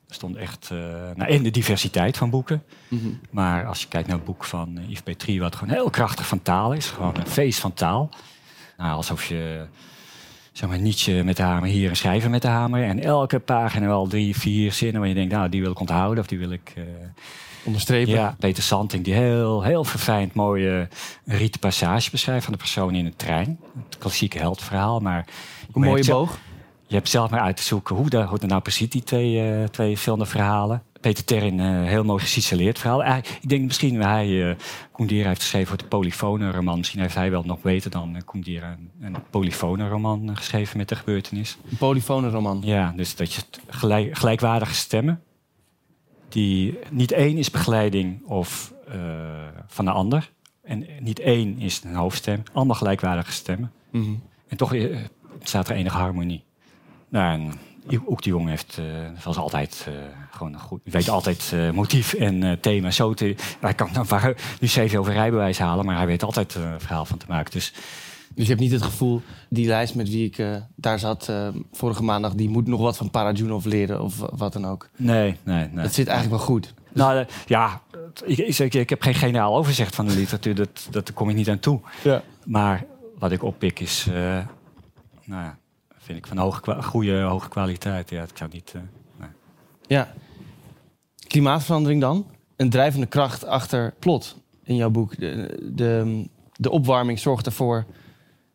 Librisprijs, 0.05 0.15
stond 0.15 0.35
echt 0.35 0.69
uh, 0.73 1.15
nou, 1.15 1.31
in 1.31 1.43
de 1.43 1.51
diversiteit 1.51 2.17
van 2.17 2.29
boeken. 2.29 2.63
Mm 2.87 2.99
-hmm. 2.99 3.19
Maar 3.29 3.65
als 3.65 3.81
je 3.81 3.87
kijkt 3.87 4.07
naar 4.07 4.17
het 4.17 4.25
boek 4.25 4.43
van 4.43 4.77
uh, 4.77 4.89
Yves 4.89 5.01
Petrie, 5.01 5.39
wat 5.39 5.55
gewoon 5.55 5.73
heel 5.73 5.89
krachtig 5.89 6.27
van 6.27 6.41
taal 6.41 6.73
is, 6.73 6.85
gewoon 6.85 7.15
een 7.17 7.27
feest 7.27 7.59
van 7.59 7.73
taal. 7.73 8.09
Nou, 8.77 8.95
alsof 8.95 9.25
je 9.25 9.65
zeg 10.51 10.69
maar, 10.69 10.79
Nietzsche 10.79 11.23
met 11.23 11.37
de 11.37 11.43
hamer 11.43 11.69
hier 11.69 11.89
en 11.89 11.95
schrijven 11.95 12.31
met 12.31 12.41
de 12.41 12.47
hamer. 12.47 12.83
En 12.83 12.99
elke 12.99 13.39
pagina 13.39 13.87
wel 13.87 14.07
drie, 14.07 14.37
vier 14.37 14.71
zinnen 14.71 14.99
waar 14.99 15.09
je 15.09 15.15
denkt, 15.15 15.33
nou, 15.33 15.49
die 15.49 15.61
wil 15.61 15.71
ik 15.71 15.79
onthouden 15.79 16.19
of 16.19 16.27
die 16.27 16.39
wil 16.39 16.51
ik... 16.51 16.73
Uh, 16.77 16.83
Onderstrepen. 17.63 18.13
Ja, 18.13 18.35
Peter 18.39 18.63
Santing, 18.63 19.03
die 19.03 19.13
heel, 19.13 19.63
heel 19.63 19.83
verfijnd 19.83 20.33
mooie 20.33 20.87
rieten 21.25 21.59
passage 21.59 22.11
beschrijft 22.11 22.43
van 22.43 22.53
de 22.53 22.59
persoon 22.59 22.95
in 22.95 23.05
een 23.05 23.15
trein. 23.15 23.59
Het 23.85 23.97
klassieke 23.97 24.37
heldverhaal, 24.37 24.99
maar... 24.99 25.25
Een 25.73 25.81
mooie 25.81 26.05
boog. 26.05 26.39
Je 26.87 26.95
hebt 26.95 27.09
zelf 27.09 27.29
maar 27.29 27.39
uit 27.39 27.57
te 27.57 27.63
zoeken 27.63 27.95
hoe, 27.95 28.09
dat, 28.09 28.29
hoe 28.29 28.39
dat 28.39 28.49
nou 28.49 28.61
precies 28.61 28.89
die 28.89 29.03
twee, 29.03 29.59
uh, 29.59 29.63
twee 29.63 29.97
verhalen. 29.97 30.83
Peter 31.01 31.23
Terrin, 31.23 31.59
uh, 31.59 31.83
heel 31.83 32.03
mooi 32.03 32.21
gesiceleerd 32.21 32.79
verhaal. 32.79 33.03
Eigenlijk, 33.03 33.43
ik 33.43 33.49
denk 33.49 33.65
misschien 33.65 34.01
hij, 34.01 34.27
uh, 34.27 34.55
heeft 35.07 35.41
geschreven 35.41 35.67
voor 35.67 35.77
de 35.77 35.85
polyfone 35.85 36.51
roman. 36.51 36.77
Misschien 36.77 37.01
heeft 37.01 37.15
hij 37.15 37.31
wel 37.31 37.43
nog 37.43 37.61
beter 37.61 37.91
dan 37.91 38.15
uh, 38.15 38.43
een, 38.45 38.91
een 38.99 39.15
polyfone 39.29 39.87
roman 39.87 40.37
geschreven 40.37 40.77
met 40.77 40.89
de 40.89 40.95
gebeurtenis. 40.95 41.57
Een 41.69 41.77
polyfone 41.77 42.29
roman? 42.29 42.61
Ja, 42.63 42.93
dus 42.95 43.15
dat 43.15 43.33
je 43.33 43.41
gelijk, 43.67 44.17
gelijkwaardige 44.17 44.73
stemmen. 44.73 45.21
Die, 46.29 46.79
niet 46.89 47.11
één 47.11 47.37
is 47.37 47.51
begeleiding 47.51 48.25
of 48.25 48.73
van 49.67 49.85
de 49.85 49.91
ander. 49.91 50.31
En 50.63 50.85
niet 50.99 51.19
één 51.19 51.59
is 51.59 51.83
een 51.83 51.95
hoofdstem. 51.95 52.43
Allemaal 52.53 52.75
gelijkwaardige 52.75 53.31
stemmen. 53.31 53.71
Mm 53.91 54.03
-hmm. 54.03 54.21
En 54.47 54.57
toch 54.57 54.75
staat 55.43 55.69
er 55.69 55.75
enige 55.75 55.97
harmonie. 55.97 56.43
Nou, 57.09 57.33
en 57.33 57.51
ook 58.05 58.23
die 58.23 58.31
jongen 58.31 58.49
heeft, 58.49 58.77
uh, 58.79 58.85
zoals 59.19 59.37
altijd, 59.37 59.85
uh, 59.89 59.95
gewoon 60.31 60.59
goed. 60.59 60.81
weet 60.83 61.09
altijd 61.09 61.51
uh, 61.53 61.71
motief 61.71 62.13
en 62.13 62.59
thema 62.61 62.91
zo 62.91 63.13
te. 63.13 63.35
Hij 63.59 63.73
kan 63.73 63.89
nou, 63.93 64.35
nu 64.59 64.67
zeven 64.67 64.99
over 64.99 65.13
rijbewijs 65.13 65.57
halen, 65.57 65.85
maar 65.85 65.97
hij 65.97 66.05
weet 66.05 66.23
altijd 66.23 66.55
een 66.55 66.79
verhaal 66.79 67.05
van 67.05 67.17
te 67.17 67.25
maken. 67.29 67.51
Dus, 67.51 67.73
dus 68.33 68.43
je 68.43 68.49
hebt 68.49 68.59
niet 68.59 68.71
het 68.71 68.81
gevoel, 68.81 69.21
die 69.49 69.67
lijst 69.67 69.95
met 69.95 70.09
wie 70.09 70.25
ik 70.25 70.45
daar 70.75 70.99
zat 70.99 71.31
vorige 71.71 72.03
maandag, 72.03 72.33
die 72.33 72.49
moet 72.49 72.67
nog 72.67 72.81
wat 72.81 72.97
van 72.97 73.11
Parajunov 73.11 73.65
leren 73.65 74.01
of 74.01 74.15
wat 74.17 74.53
dan 74.53 74.65
ook. 74.65 74.89
Nee, 74.95 75.35
nee, 75.43 75.67
nee. 75.71 75.83
Dat 75.83 75.93
zit 75.93 76.07
eigenlijk 76.07 76.37
wel 76.37 76.47
goed. 76.47 76.73
Nou 76.93 77.25
ja, 77.45 77.81
ik, 78.25 78.37
ik, 78.37 78.73
ik 78.73 78.89
heb 78.89 79.01
geen 79.01 79.13
generaal 79.13 79.55
overzicht 79.55 79.95
van 79.95 80.07
de 80.07 80.15
literatuur, 80.15 80.55
dat, 80.55 80.87
dat 80.91 81.13
kom 81.13 81.29
ik 81.29 81.35
niet 81.35 81.49
aan 81.49 81.59
toe. 81.59 81.79
Ja. 82.03 82.21
Maar 82.45 82.85
wat 83.19 83.31
ik 83.31 83.43
oppik 83.43 83.79
is, 83.79 84.05
nou 85.25 85.43
ja 85.43 85.57
vind 86.05 86.17
ik 86.17 86.27
van 86.27 86.37
hoge, 86.37 86.83
goede, 86.83 87.21
hoge 87.21 87.49
kwaliteit. 87.49 88.09
Ja, 88.09 88.21
het 88.21 88.33
kan 88.33 88.49
niet. 88.51 88.73
Uh, 88.75 88.81
nee. 89.19 89.29
Ja. 89.87 90.13
Klimaatverandering 91.27 92.01
dan? 92.01 92.27
Een 92.55 92.69
drijvende 92.69 93.05
kracht 93.05 93.45
achter 93.45 93.93
plot 93.99 94.37
in 94.63 94.75
jouw 94.75 94.89
boek. 94.89 95.19
De, 95.19 95.59
de, 95.73 96.23
de 96.53 96.69
opwarming 96.69 97.19
zorgt 97.19 97.45
ervoor 97.45 97.85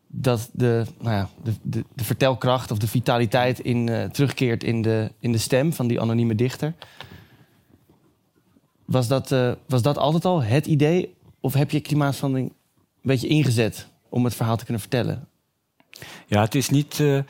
dat 0.07 0.49
de, 0.53 0.85
nou 0.99 1.15
ja, 1.15 1.29
de, 1.43 1.53
de, 1.61 1.85
de 1.95 2.03
vertelkracht 2.03 2.71
of 2.71 2.77
de 2.77 2.87
vitaliteit 2.87 3.59
in, 3.59 3.87
uh, 3.87 4.03
terugkeert 4.03 4.63
in 4.63 4.81
de, 4.81 5.11
in 5.19 5.31
de 5.31 5.37
stem 5.37 5.73
van 5.73 5.87
die 5.87 6.01
anonieme 6.01 6.35
dichter. 6.35 6.73
Was 8.85 9.07
dat, 9.07 9.31
uh, 9.31 9.51
was 9.67 9.81
dat 9.81 9.97
altijd 9.97 10.25
al 10.25 10.43
het 10.43 10.65
idee? 10.65 11.15
Of 11.39 11.53
heb 11.53 11.71
je 11.71 11.79
klimaatverandering 11.79 12.49
een 12.49 12.55
beetje 13.01 13.27
ingezet 13.27 13.87
om 14.09 14.23
het 14.23 14.35
verhaal 14.35 14.57
te 14.57 14.63
kunnen 14.63 14.81
vertellen? 14.81 15.27
Ja, 16.27 16.41
het 16.41 16.55
is 16.55 16.69
niet. 16.69 16.99
Uh, 16.99 17.17
uh, 17.17 17.23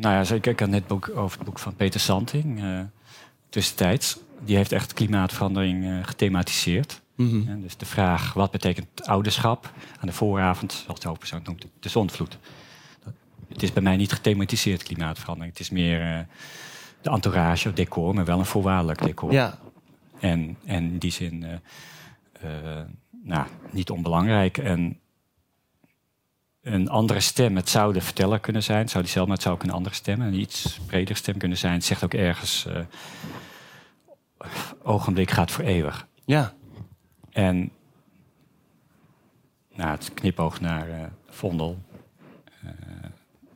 ja, 0.00 0.34
ik 0.34 0.60
had 0.60 0.68
net 0.68 0.86
boek 0.86 1.10
over 1.16 1.38
het 1.38 1.46
boek 1.46 1.58
van 1.58 1.74
Peter 1.74 2.00
Santing, 2.00 2.62
uh, 2.62 2.80
tussentijds. 3.48 4.18
Die 4.44 4.56
heeft 4.56 4.72
echt 4.72 4.92
klimaatverandering 4.92 6.06
gethematiseerd. 6.06 7.00
Mm 7.16 7.28
-hmm. 7.46 7.62
dus 7.62 7.76
de 7.76 7.86
vraag, 7.86 8.32
wat 8.32 8.50
betekent 8.50 9.06
ouderschap? 9.06 9.72
Aan 10.00 10.06
de 10.06 10.12
vooravond, 10.12 10.72
zoals 10.72 11.00
de 11.00 11.08
hoofdpersoon 11.08 11.40
noemt, 11.44 11.66
de 11.80 11.88
zonvloed. 11.88 12.38
Het 13.48 13.62
is 13.62 13.72
bij 13.72 13.82
mij 13.82 13.96
niet 13.96 14.12
gethematiseerd, 14.12 14.82
klimaatverandering. 14.82 15.52
Het 15.52 15.62
is 15.62 15.70
meer 15.70 16.26
de 17.00 17.10
entourage, 17.10 17.66
het 17.66 17.76
decor, 17.76 18.14
maar 18.14 18.24
wel 18.24 18.38
een 18.38 18.46
voorwaardelijk 18.46 19.02
decor. 19.02 19.32
Ja. 19.32 19.58
En, 20.20 20.56
en 20.64 20.84
in 20.84 20.98
die 20.98 21.10
zin, 21.10 21.60
nou, 23.22 23.46
niet 23.70 23.90
onbelangrijk. 23.90 24.58
En 24.58 25.01
een 26.62 26.88
andere 26.88 27.20
stem. 27.20 27.56
Het 27.56 27.68
zou 27.68 27.92
de 27.92 28.00
verteller 28.00 28.40
kunnen 28.40 28.62
zijn. 28.62 28.78
Het 28.78 28.90
zou 28.90 29.04
die 29.04 29.12
zelf, 29.12 29.26
maar 29.26 29.34
het 29.34 29.44
zou 29.44 29.54
ook 29.54 29.62
een 29.62 29.70
andere 29.70 29.94
stem, 29.94 30.20
een 30.20 30.34
iets 30.40 30.80
breder 30.86 31.16
stem 31.16 31.36
kunnen 31.36 31.58
zijn. 31.58 31.72
Het 31.72 31.84
zegt 31.84 32.04
ook 32.04 32.14
ergens, 32.14 32.66
uh, 32.68 32.78
ogenblik 34.82 35.30
gaat 35.30 35.50
voor 35.50 35.64
eeuwig. 35.64 36.06
Ja. 36.24 36.54
En 37.30 37.70
nou, 39.74 39.90
het 39.90 40.14
knipoog 40.14 40.60
naar 40.60 40.88
uh, 40.88 41.04
Vondel, 41.28 41.78
uh, 42.64 42.70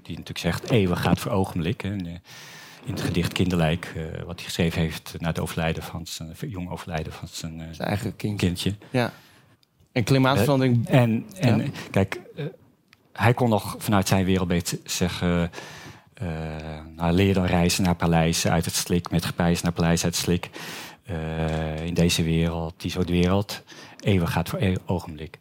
die 0.03 0.17
natuurlijk 0.17 0.39
zegt, 0.39 0.71
eeuwig 0.71 1.01
gaat 1.01 1.19
voor 1.19 1.33
ogenblik. 1.33 1.81
Hè. 1.81 1.93
In 1.93 2.93
het 2.93 3.01
gedicht 3.01 3.33
Kinderlijk, 3.33 3.95
wat 4.27 4.37
hij 4.37 4.45
geschreven 4.45 4.81
heeft 4.81 5.15
na 5.19 5.29
het 5.29 5.39
overlijden 5.39 5.83
van 5.83 6.07
zijn 6.07 6.35
jong 6.49 6.71
overlijden 6.71 7.13
van 7.13 7.29
zijn, 7.29 7.75
zijn 7.75 7.89
eigen 7.89 8.17
kind. 8.17 8.39
kindje. 8.39 8.75
Ja. 8.91 9.13
En 9.93 10.05
klimaatverandering. 10.05 10.89
en 10.89 11.27
en 11.39 11.59
ja. 11.59 11.71
kijk, 11.91 12.21
hij 13.17 13.35
kon 13.35 13.49
nog 13.49 13.75
vanuit 13.79 14.09
zijn 14.09 14.25
wereldbeeld 14.25 14.75
zeggen... 14.85 15.51
Uh, 16.23 16.29
nou, 16.97 17.13
leer 17.13 17.35
dan 17.35 17.45
reizen 17.45 17.85
naar 17.85 17.95
Parijs 17.95 18.47
uit 18.47 18.65
het 18.65 18.75
slik... 18.75 19.11
met 19.11 19.25
gepijs 19.25 19.63
naar 19.63 19.73
Paleis 19.73 20.05
uit 20.05 20.15
het 20.15 20.23
slik. 20.25 20.51
Uh, 21.11 21.85
in 21.87 21.95
deze 21.95 22.23
wereld, 22.23 22.75
die 22.77 22.91
soort 22.91 23.09
wereld. 23.09 23.63
Eeuwig 23.99 24.33
gaat 24.33 24.49
voor 24.49 24.59
e 24.59 24.77
ogenblik. 24.87 25.39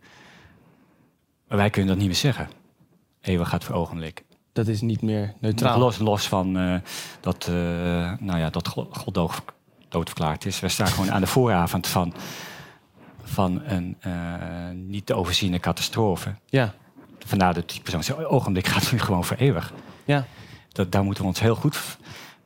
Maar 1.47 1.57
wij 1.57 1.69
kunnen 1.69 1.89
dat 1.89 1.97
niet 1.97 2.07
meer 2.07 2.15
zeggen. 2.15 2.49
Eeuwig 3.21 3.49
gaat 3.49 3.63
voor 3.63 3.75
ogenblik. 3.75 4.23
Dat 4.53 4.67
is 4.67 4.81
niet 4.81 5.01
meer 5.01 5.33
neutraal. 5.39 5.79
Los, 5.79 5.97
los 5.97 6.27
van 6.27 6.57
uh, 6.57 6.75
dat, 7.19 7.47
nou 8.19 8.37
ja, 8.37 8.49
dat 8.49 8.67
God 8.67 9.13
dood, 9.13 9.41
doodverklaard 9.89 10.45
is. 10.45 10.59
We 10.59 10.69
staan 10.69 10.87
gewoon 10.87 11.11
aan 11.11 11.21
de 11.21 11.27
vooravond 11.27 11.87
van, 11.87 12.13
van 13.23 13.61
een 13.65 13.97
niet 14.87 15.05
te 15.05 15.13
overziene 15.13 15.59
catastrofe. 15.59 16.35
Ja. 16.45 16.73
Vandaar 17.25 17.53
dat 17.53 17.69
die 17.69 17.81
persoon 17.81 18.03
zegt, 18.03 18.25
ogenblik 18.25 18.67
gaat 18.67 18.91
nu 18.91 18.99
gewoon 18.99 19.23
voor 19.23 19.37
eeuwig. 19.37 19.73
Ja. 20.05 20.25
Dat, 20.71 20.91
daar 20.91 21.03
moeten 21.03 21.23
we 21.23 21.29
ons 21.29 21.39
heel 21.39 21.55
goed 21.55 21.97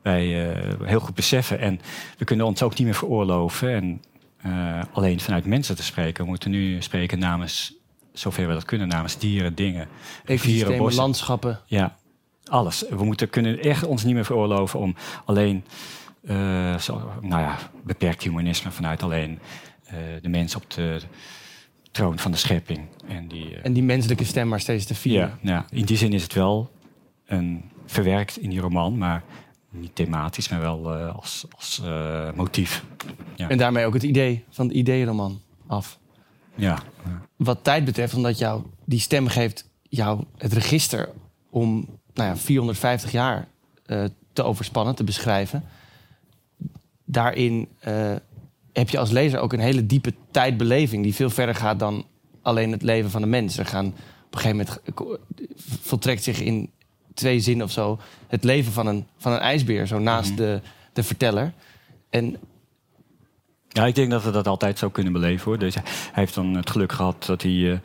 bij 0.01 0.49
uh, 0.49 0.87
heel 0.87 0.99
goed 0.99 1.15
beseffen. 1.15 1.59
En 1.59 1.81
we 2.17 2.25
kunnen 2.25 2.45
ons 2.45 2.63
ook 2.63 2.77
niet 2.77 2.87
meer 2.87 2.95
veroorloven. 2.95 3.73
En 3.73 4.01
uh, 4.45 4.81
alleen 4.93 5.19
vanuit 5.19 5.45
mensen 5.45 5.75
te 5.75 5.83
spreken. 5.83 6.23
We 6.23 6.29
moeten 6.29 6.51
nu 6.51 6.81
spreken 6.81 7.19
namens, 7.19 7.73
zover 8.13 8.47
we 8.47 8.53
dat 8.53 8.65
kunnen, 8.65 8.87
namens 8.87 9.17
dieren, 9.17 9.55
dingen, 9.55 9.87
rivieren, 10.25 10.77
bossen. 10.77 11.01
landschappen. 11.01 11.59
Ja, 11.65 11.95
alles. 12.45 12.85
We 12.89 13.03
moeten, 13.05 13.29
kunnen 13.29 13.59
echt 13.59 13.85
ons 13.85 14.03
niet 14.03 14.13
meer 14.13 14.25
veroorloven 14.25 14.79
om 14.79 14.95
alleen, 15.25 15.65
uh, 16.21 16.77
zo, 16.77 17.11
nou 17.21 17.41
ja, 17.41 17.57
beperkt 17.83 18.23
humanisme 18.23 18.71
vanuit 18.71 19.03
alleen 19.03 19.39
de 20.21 20.29
mens 20.29 20.55
op 20.55 20.71
de 20.71 20.99
troon 21.91 22.19
van 22.19 22.31
de 22.31 22.37
schepping. 22.37 22.79
En 23.07 23.27
die, 23.27 23.51
uh, 23.51 23.57
en 23.63 23.73
die 23.73 23.83
menselijke 23.83 24.23
stem 24.23 24.47
maar 24.47 24.59
steeds 24.59 24.85
te 24.85 24.95
vieren. 24.95 25.39
Ja, 25.41 25.51
ja, 25.51 25.65
in 25.69 25.85
die 25.85 25.97
zin 25.97 26.13
is 26.13 26.23
het 26.23 26.33
wel 26.33 26.71
een, 27.25 27.63
verwerkt 27.85 28.37
in 28.37 28.49
die 28.49 28.59
roman, 28.59 28.97
maar 28.97 29.23
niet 29.69 29.95
thematisch, 29.95 30.49
maar 30.49 30.59
wel 30.59 30.95
uh, 30.95 31.15
als, 31.15 31.45
als 31.55 31.81
uh, 31.83 32.31
motief. 32.31 32.83
Ja. 33.35 33.49
En 33.49 33.57
daarmee 33.57 33.85
ook 33.85 33.93
het 33.93 34.03
idee 34.03 34.43
van 34.49 34.67
de 34.67 34.73
ideeënroman 34.73 35.41
af. 35.67 35.99
Ja. 36.55 36.79
Wat 37.35 37.63
tijd 37.63 37.85
betreft, 37.85 38.13
omdat 38.13 38.37
jou 38.37 38.63
die 38.85 38.99
stem 38.99 39.27
geeft 39.27 39.69
jou 39.81 40.23
het 40.37 40.53
register 40.53 41.09
om 41.49 41.87
nou 42.13 42.29
ja, 42.29 42.37
450 42.37 43.11
jaar 43.11 43.47
te 44.33 44.43
overspannen, 44.43 44.95
te 44.95 45.03
beschrijven. 45.03 45.63
Daarin 47.05 47.67
heb 48.73 48.89
je 48.89 48.99
als 48.99 49.09
lezer 49.09 49.39
ook 49.39 49.53
een 49.53 49.59
hele 49.59 49.85
diepe 49.85 50.13
tijdbeleving 50.31 51.03
die 51.03 51.15
veel 51.15 51.29
verder 51.29 51.55
gaat 51.55 51.79
dan 51.79 52.05
alleen 52.41 52.71
het 52.71 52.81
leven 52.81 53.09
van 53.09 53.21
de 53.21 53.27
mens. 53.27 53.57
Er 53.57 53.65
gaan 53.65 53.85
op 53.85 54.35
een 54.35 54.39
gegeven 54.39 54.57
moment 54.57 54.79
voltrekt 55.81 56.23
zich 56.23 56.39
in 56.39 56.71
twee 57.13 57.39
zinnen 57.39 57.65
of 57.65 57.71
zo 57.71 57.99
het 58.27 58.43
leven 58.43 58.71
van 58.71 58.87
een, 58.87 59.07
van 59.17 59.31
een 59.31 59.39
ijsbeer, 59.39 59.87
zo 59.87 59.99
naast 59.99 60.29
mhm. 60.29 60.37
de, 60.37 60.61
de 60.93 61.03
verteller. 61.03 61.53
En 62.09 62.37
ja, 63.67 63.85
ik 63.85 63.95
denk 63.95 64.11
dat 64.11 64.23
we 64.23 64.31
dat 64.31 64.47
altijd 64.47 64.79
zou 64.79 64.91
kunnen 64.91 65.13
beleven 65.13 65.45
hoor. 65.45 65.59
Dus 65.59 65.73
hij 65.75 65.83
heeft 66.11 66.33
dan 66.35 66.53
het 66.53 66.69
geluk 66.69 66.91
gehad 66.91 67.25
dat 67.25 67.41
hij 67.41 67.51
uh, 67.51 67.79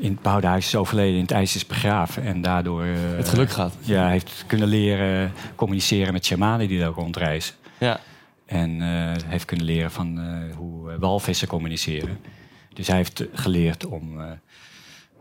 in 0.00 0.10
het 0.10 0.22
Bouwhuis 0.22 0.66
is 0.66 0.76
overleden, 0.76 1.14
in 1.14 1.22
het 1.22 1.30
ijs 1.30 1.56
is 1.56 1.66
begraven. 1.66 2.22
En 2.22 2.42
daardoor... 2.42 2.84
het 2.84 3.28
geluk 3.28 3.50
gehad. 3.50 3.74
Ja, 3.80 4.08
heeft 4.08 4.44
kunnen 4.46 4.68
leren 4.68 5.32
communiceren 5.54 6.12
met 6.12 6.24
shamanen 6.24 6.68
die 6.68 6.78
daar 6.78 6.90
rondreizen. 6.90 7.54
Ja. 7.78 8.00
En 8.46 8.80
heeft 9.26 9.44
kunnen 9.44 9.66
leren 9.66 9.90
van 9.90 10.18
hoe 10.56 10.98
walvissen 10.98 11.48
communiceren. 11.48 12.18
Dus 12.74 12.86
hij 12.86 12.96
heeft 12.96 13.24
geleerd 13.32 13.86
om 13.86 14.20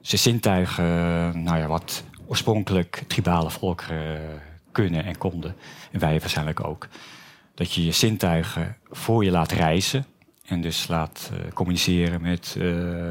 zijn 0.01 0.21
zintuigen, 0.21 0.83
nou 1.43 1.57
ja, 1.57 1.67
wat 1.67 2.03
oorspronkelijk 2.27 3.03
tribale 3.07 3.49
volkeren 3.49 4.41
kunnen 4.71 5.05
en 5.05 5.17
konden. 5.17 5.55
En 5.91 5.99
wij 5.99 6.19
waarschijnlijk 6.19 6.67
ook. 6.67 6.87
Dat 7.53 7.73
je 7.73 7.85
je 7.85 7.91
zintuigen 7.91 8.77
voor 8.89 9.23
je 9.23 9.31
laat 9.31 9.51
reizen. 9.51 10.05
En 10.45 10.61
dus 10.61 10.87
laat 10.87 11.31
communiceren 11.53 12.21
met, 12.21 12.55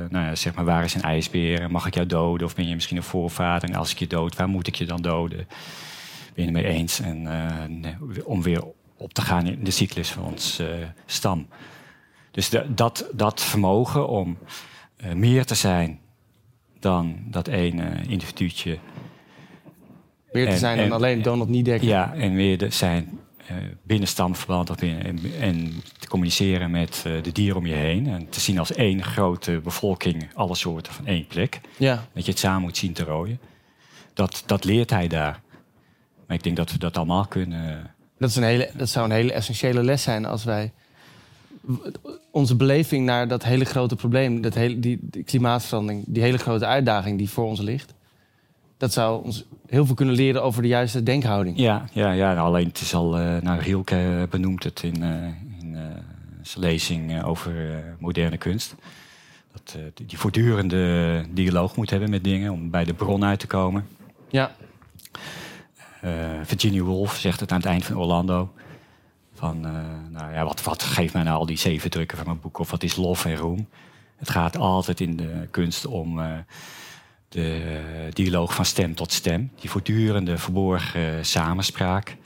nou 0.08 0.24
ja, 0.24 0.34
zeg 0.34 0.54
maar, 0.54 0.64
waar 0.64 0.84
is 0.84 0.94
een 0.94 1.02
ijsbeer? 1.02 1.70
Mag 1.70 1.86
ik 1.86 1.94
jou 1.94 2.06
doden? 2.06 2.46
Of 2.46 2.54
ben 2.54 2.68
je 2.68 2.74
misschien 2.74 2.96
een 2.96 3.02
voorvader? 3.02 3.68
En 3.68 3.74
als 3.74 3.90
ik 3.90 3.98
je 3.98 4.06
dood, 4.06 4.36
waar 4.36 4.48
moet 4.48 4.66
ik 4.66 4.74
je 4.74 4.86
dan 4.86 5.02
doden? 5.02 5.46
Ben 6.34 6.44
je 6.44 6.52
het 6.52 6.52
mee 6.52 6.66
eens? 6.66 7.00
En 7.00 7.22
uh, 7.84 8.26
om 8.26 8.42
weer 8.42 8.64
op 9.04 9.12
te 9.12 9.22
gaan 9.22 9.46
in 9.46 9.64
de 9.64 9.70
cyclus 9.70 10.10
van 10.10 10.24
ons 10.24 10.60
stam. 11.06 11.46
Dus 12.30 12.48
de, 12.48 12.74
dat, 12.74 13.08
dat 13.12 13.40
vermogen 13.40 14.08
om 14.08 14.38
meer 15.14 15.44
te 15.44 15.54
zijn 15.54 16.00
dan 16.78 17.18
dat 17.26 17.46
ene 17.46 18.00
individuutje 18.08 18.78
Meer 20.34 20.50
te 20.50 20.56
zijn 20.56 20.78
dan 20.78 20.92
alleen 20.92 21.22
Donald 21.22 21.48
Niedekker. 21.48 21.88
Ja, 21.88 22.14
en 22.14 22.34
weer 22.34 22.58
de, 22.58 22.70
zijn 22.70 23.18
uh, 23.50 23.56
of 24.30 24.76
binnen, 24.76 25.04
en, 25.04 25.20
en, 25.40 25.82
te 25.98 26.08
communiceren 26.08 26.70
met 26.70 27.04
uh, 27.06 27.22
de 27.22 27.32
dieren 27.32 27.56
om 27.56 27.66
je 27.66 27.74
heen. 27.74 28.06
En 28.06 28.28
te 28.28 28.40
zien 28.40 28.58
als 28.58 28.72
één 28.72 29.02
grote 29.02 29.60
bevolking, 29.64 30.28
alle 30.34 30.54
soorten 30.54 30.92
van 30.92 31.06
één 31.06 31.26
plek. 31.26 31.60
Ja. 31.76 32.06
Dat 32.14 32.24
je 32.24 32.30
het 32.30 32.40
samen 32.40 32.62
moet 32.62 32.76
zien 32.76 32.92
te 32.92 33.04
rooien. 33.04 33.38
Dat, 34.14 34.42
dat 34.46 34.64
leert 34.64 34.90
hij 34.90 35.08
daar. 35.08 35.40
Maar 36.26 36.36
ik 36.36 36.42
denk 36.42 36.56
dat 36.56 36.72
we 36.72 36.78
dat 36.78 36.96
allemaal 36.96 37.26
kunnen. 37.26 37.93
Dat, 38.18 38.28
is 38.28 38.36
een 38.36 38.42
hele, 38.42 38.70
dat 38.76 38.88
zou 38.88 39.04
een 39.04 39.10
hele 39.10 39.32
essentiële 39.32 39.82
les 39.82 40.02
zijn 40.02 40.24
als 40.24 40.44
wij 40.44 40.72
onze 42.30 42.56
beleving 42.56 43.04
naar 43.04 43.28
dat 43.28 43.44
hele 43.44 43.64
grote 43.64 43.96
probleem, 43.96 44.40
dat 44.40 44.54
hele, 44.54 44.80
die, 44.80 44.98
die 45.00 45.22
klimaatverandering, 45.22 46.04
die 46.06 46.22
hele 46.22 46.38
grote 46.38 46.66
uitdaging 46.66 47.18
die 47.18 47.30
voor 47.30 47.44
ons 47.44 47.60
ligt, 47.60 47.94
dat 48.76 48.92
zou 48.92 49.24
ons 49.24 49.44
heel 49.66 49.86
veel 49.86 49.94
kunnen 49.94 50.14
leren 50.14 50.42
over 50.42 50.62
de 50.62 50.68
juiste 50.68 51.02
denkhouding. 51.02 51.58
Ja, 51.58 51.84
ja, 51.92 52.10
ja 52.10 52.36
alleen 52.36 52.66
het 52.66 52.80
is 52.80 52.94
al, 52.94 53.20
uh, 53.20 53.40
nou 53.40 53.60
Rielke 53.60 54.26
benoemt 54.30 54.64
het 54.64 54.82
in, 54.82 55.02
uh, 55.02 55.08
in 55.60 55.72
uh, 55.72 55.80
zijn 56.42 56.64
lezing 56.64 57.22
over 57.22 57.82
moderne 57.98 58.36
kunst. 58.36 58.74
Dat 59.52 59.76
die 60.06 60.18
voortdurende 60.18 61.24
dialoog 61.30 61.76
moet 61.76 61.90
hebben 61.90 62.10
met 62.10 62.24
dingen 62.24 62.52
om 62.52 62.70
bij 62.70 62.84
de 62.84 62.94
bron 62.94 63.24
uit 63.24 63.38
te 63.38 63.46
komen. 63.46 63.86
Ja. 64.28 64.54
Virginia 66.42 66.82
Woolf 66.82 67.16
zegt 67.16 67.40
het 67.40 67.52
aan 67.52 67.58
het 67.58 67.66
eind 67.66 67.84
van 67.84 67.96
Orlando. 67.96 68.52
Van, 69.34 69.60
nou 70.10 70.32
ja, 70.32 70.44
wat, 70.44 70.62
wat 70.62 70.82
geeft 70.82 71.12
mij 71.12 71.22
nou 71.22 71.38
al 71.38 71.46
die 71.46 71.58
zeven 71.58 71.90
drukken 71.90 72.16
van 72.16 72.26
mijn 72.26 72.40
boek? 72.40 72.58
Of 72.58 72.70
wat 72.70 72.82
is 72.82 72.96
lof 72.96 73.24
en 73.24 73.36
roem? 73.36 73.68
Het 74.16 74.30
gaat 74.30 74.56
altijd 74.56 75.00
in 75.00 75.16
de 75.16 75.48
kunst 75.50 75.86
om 75.86 76.20
de 77.28 78.08
dialoog 78.12 78.54
van 78.54 78.64
stem 78.64 78.94
tot 78.94 79.12
stem. 79.12 79.50
Die 79.60 79.70
voortdurende 79.70 80.38
verborgen 80.38 81.26
samenspraak. 81.26 82.16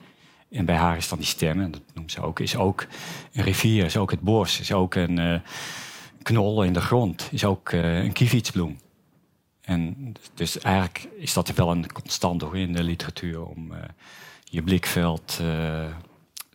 En 0.50 0.64
bij 0.64 0.76
haar 0.76 0.96
is 0.96 1.08
dan 1.08 1.18
die 1.18 1.26
stem, 1.26 1.60
en 1.60 1.70
dat 1.70 1.82
noemt 1.94 2.12
ze 2.12 2.20
ook, 2.20 2.40
is 2.40 2.56
ook 2.56 2.86
een 3.32 3.42
rivier, 3.42 3.84
is 3.84 3.96
ook 3.96 4.10
het 4.10 4.20
bos, 4.20 4.60
is 4.60 4.72
ook 4.72 4.94
een 4.94 5.18
uh, 5.18 5.40
knol 6.22 6.62
in 6.62 6.72
de 6.72 6.80
grond, 6.80 7.28
is 7.30 7.44
ook 7.44 7.72
een 7.72 8.12
kievietsbloem. 8.12 8.78
En 9.68 10.14
dus 10.34 10.58
eigenlijk 10.58 11.08
is 11.16 11.32
dat 11.32 11.48
wel 11.48 11.70
een 11.70 11.92
constant 11.92 12.40
hoor, 12.42 12.58
in 12.58 12.72
de 12.72 12.82
literatuur 12.82 13.44
om 13.44 13.72
uh, 13.72 13.78
je 14.44 14.62
blikveld 14.62 15.36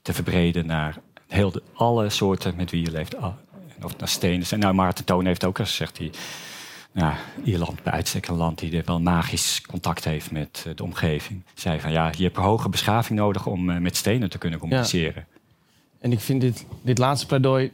te 0.02 0.14
verbreden 0.14 0.66
naar 0.66 0.98
heel 1.28 1.52
de, 1.52 1.62
alle 1.74 2.10
soorten 2.10 2.56
met 2.56 2.72
wie 2.72 2.86
je 2.86 2.92
leeft. 2.92 3.16
Ah, 3.16 3.34
of 3.84 3.98
naar 3.98 4.08
stenen. 4.08 4.48
En 4.50 4.60
nou, 4.60 4.74
Maarten 4.74 5.06
Toon 5.06 5.26
heeft 5.26 5.46
ook 5.46 5.60
al 5.60 5.66
gezegd, 5.66 5.96
die 5.96 6.12
ja, 6.94 7.18
Ierland 7.44 7.84
bij 7.84 7.94
uitstek 7.94 8.28
een 8.28 8.36
land 8.36 8.60
die 8.60 8.82
wel 8.86 9.00
magisch 9.00 9.62
contact 9.62 10.04
heeft 10.04 10.32
met 10.32 10.64
eh, 10.68 10.76
de 10.76 10.84
omgeving. 10.84 11.44
Zei 11.54 11.80
van 11.80 11.92
ja, 11.92 12.12
je 12.18 12.24
hebt 12.24 12.38
een 12.38 12.44
hoge 12.44 12.70
beschaving 12.70 13.20
nodig 13.20 13.46
om 13.46 13.70
eh, 13.70 13.78
met 13.78 13.96
stenen 13.96 14.30
te 14.30 14.38
kunnen 14.38 14.60
communiceren. 14.60 15.26
En 16.00 16.12
ik 16.12 16.20
vind 16.20 16.42
dit, 16.42 16.66
dit 16.82 16.98
laatste 16.98 17.26
pleidooi, 17.26 17.72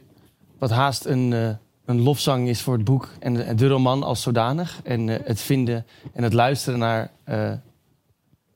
wat 0.58 0.70
haast 0.70 1.04
een, 1.04 1.30
uh, 1.30 1.50
een 1.90 2.02
lofzang 2.02 2.48
is 2.48 2.60
voor 2.60 2.74
het 2.74 2.84
boek 2.84 3.08
en 3.18 3.56
de 3.56 3.68
roman 3.68 4.02
als 4.02 4.22
zodanig. 4.22 4.80
En 4.84 5.08
het 5.08 5.40
vinden 5.40 5.86
en 6.12 6.22
het 6.22 6.32
luisteren 6.32 6.78
naar 6.78 7.10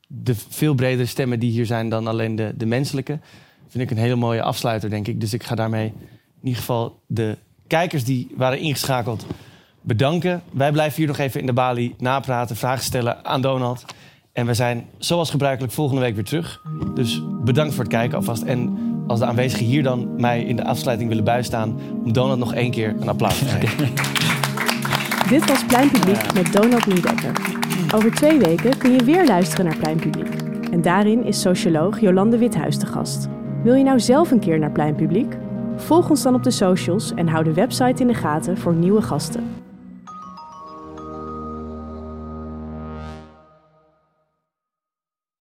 de 0.07 0.35
veel 0.49 0.73
bredere 0.73 1.05
stemmen 1.05 1.39
die 1.39 1.51
hier 1.51 1.65
zijn 1.65 1.89
dan 1.89 2.07
alleen 2.07 2.35
de, 2.35 2.53
de 2.57 2.65
menselijke. 2.65 3.19
Vind 3.67 3.83
ik 3.83 3.97
een 3.97 4.03
hele 4.03 4.15
mooie 4.15 4.41
afsluiter, 4.41 4.89
denk 4.89 5.07
ik. 5.07 5.19
Dus 5.19 5.33
ik 5.33 5.43
ga 5.43 5.55
daarmee 5.55 5.85
in 5.85 6.51
ieder 6.51 6.59
geval 6.59 6.99
de 7.07 7.37
kijkers 7.67 8.03
die 8.03 8.27
waren 8.35 8.59
ingeschakeld 8.59 9.25
bedanken. 9.81 10.41
Wij 10.51 10.71
blijven 10.71 10.97
hier 10.97 11.07
nog 11.07 11.17
even 11.17 11.39
in 11.39 11.45
de 11.45 11.53
balie 11.53 11.95
napraten, 11.97 12.55
vragen 12.55 12.83
stellen 12.83 13.25
aan 13.25 13.41
Donald. 13.41 13.85
En 14.33 14.45
we 14.45 14.53
zijn 14.53 14.85
zoals 14.97 15.29
gebruikelijk 15.29 15.73
volgende 15.73 16.01
week 16.01 16.15
weer 16.15 16.23
terug. 16.23 16.61
Dus 16.93 17.21
bedankt 17.43 17.73
voor 17.73 17.83
het 17.83 17.93
kijken 17.93 18.17
alvast. 18.17 18.43
En 18.43 18.77
als 19.07 19.19
de 19.19 19.25
aanwezigen 19.25 19.65
hier 19.65 19.83
dan 19.83 20.09
mij 20.17 20.43
in 20.43 20.55
de 20.55 20.65
afsluiting 20.65 21.09
willen 21.09 21.23
bijstaan... 21.23 21.79
om 22.03 22.13
Donald 22.13 22.39
nog 22.39 22.53
één 22.53 22.71
keer 22.71 22.95
een 22.99 23.09
applaus 23.09 23.39
te 23.39 23.45
geven. 23.45 23.87
Dit 25.29 25.49
was 25.49 25.65
Pleinpubliek 25.65 26.33
met 26.33 26.53
Donald 26.53 26.85
Niedekker. 26.85 27.31
Over 27.95 28.11
twee 28.11 28.39
weken 28.39 28.77
kun 28.77 28.91
je 28.91 29.03
weer 29.03 29.25
luisteren 29.25 29.65
naar 29.65 29.77
Pleinpubliek. 29.77 30.41
En 30.71 30.81
daarin 30.81 31.23
is 31.23 31.41
socioloog 31.41 31.99
Jolande 31.99 32.37
Withuis 32.37 32.79
de 32.79 32.85
gast. 32.85 33.27
Wil 33.63 33.73
je 33.73 33.83
nou 33.83 33.99
zelf 33.99 34.31
een 34.31 34.39
keer 34.39 34.59
naar 34.59 34.71
Pleinpubliek? 34.71 35.37
Volg 35.75 36.09
ons 36.09 36.21
dan 36.21 36.35
op 36.35 36.43
de 36.43 36.51
socials 36.51 37.13
en 37.13 37.27
hou 37.27 37.43
de 37.43 37.53
website 37.53 38.01
in 38.01 38.07
de 38.07 38.13
gaten 38.13 38.57
voor 38.57 38.73
nieuwe 38.73 39.01
gasten. 39.01 39.64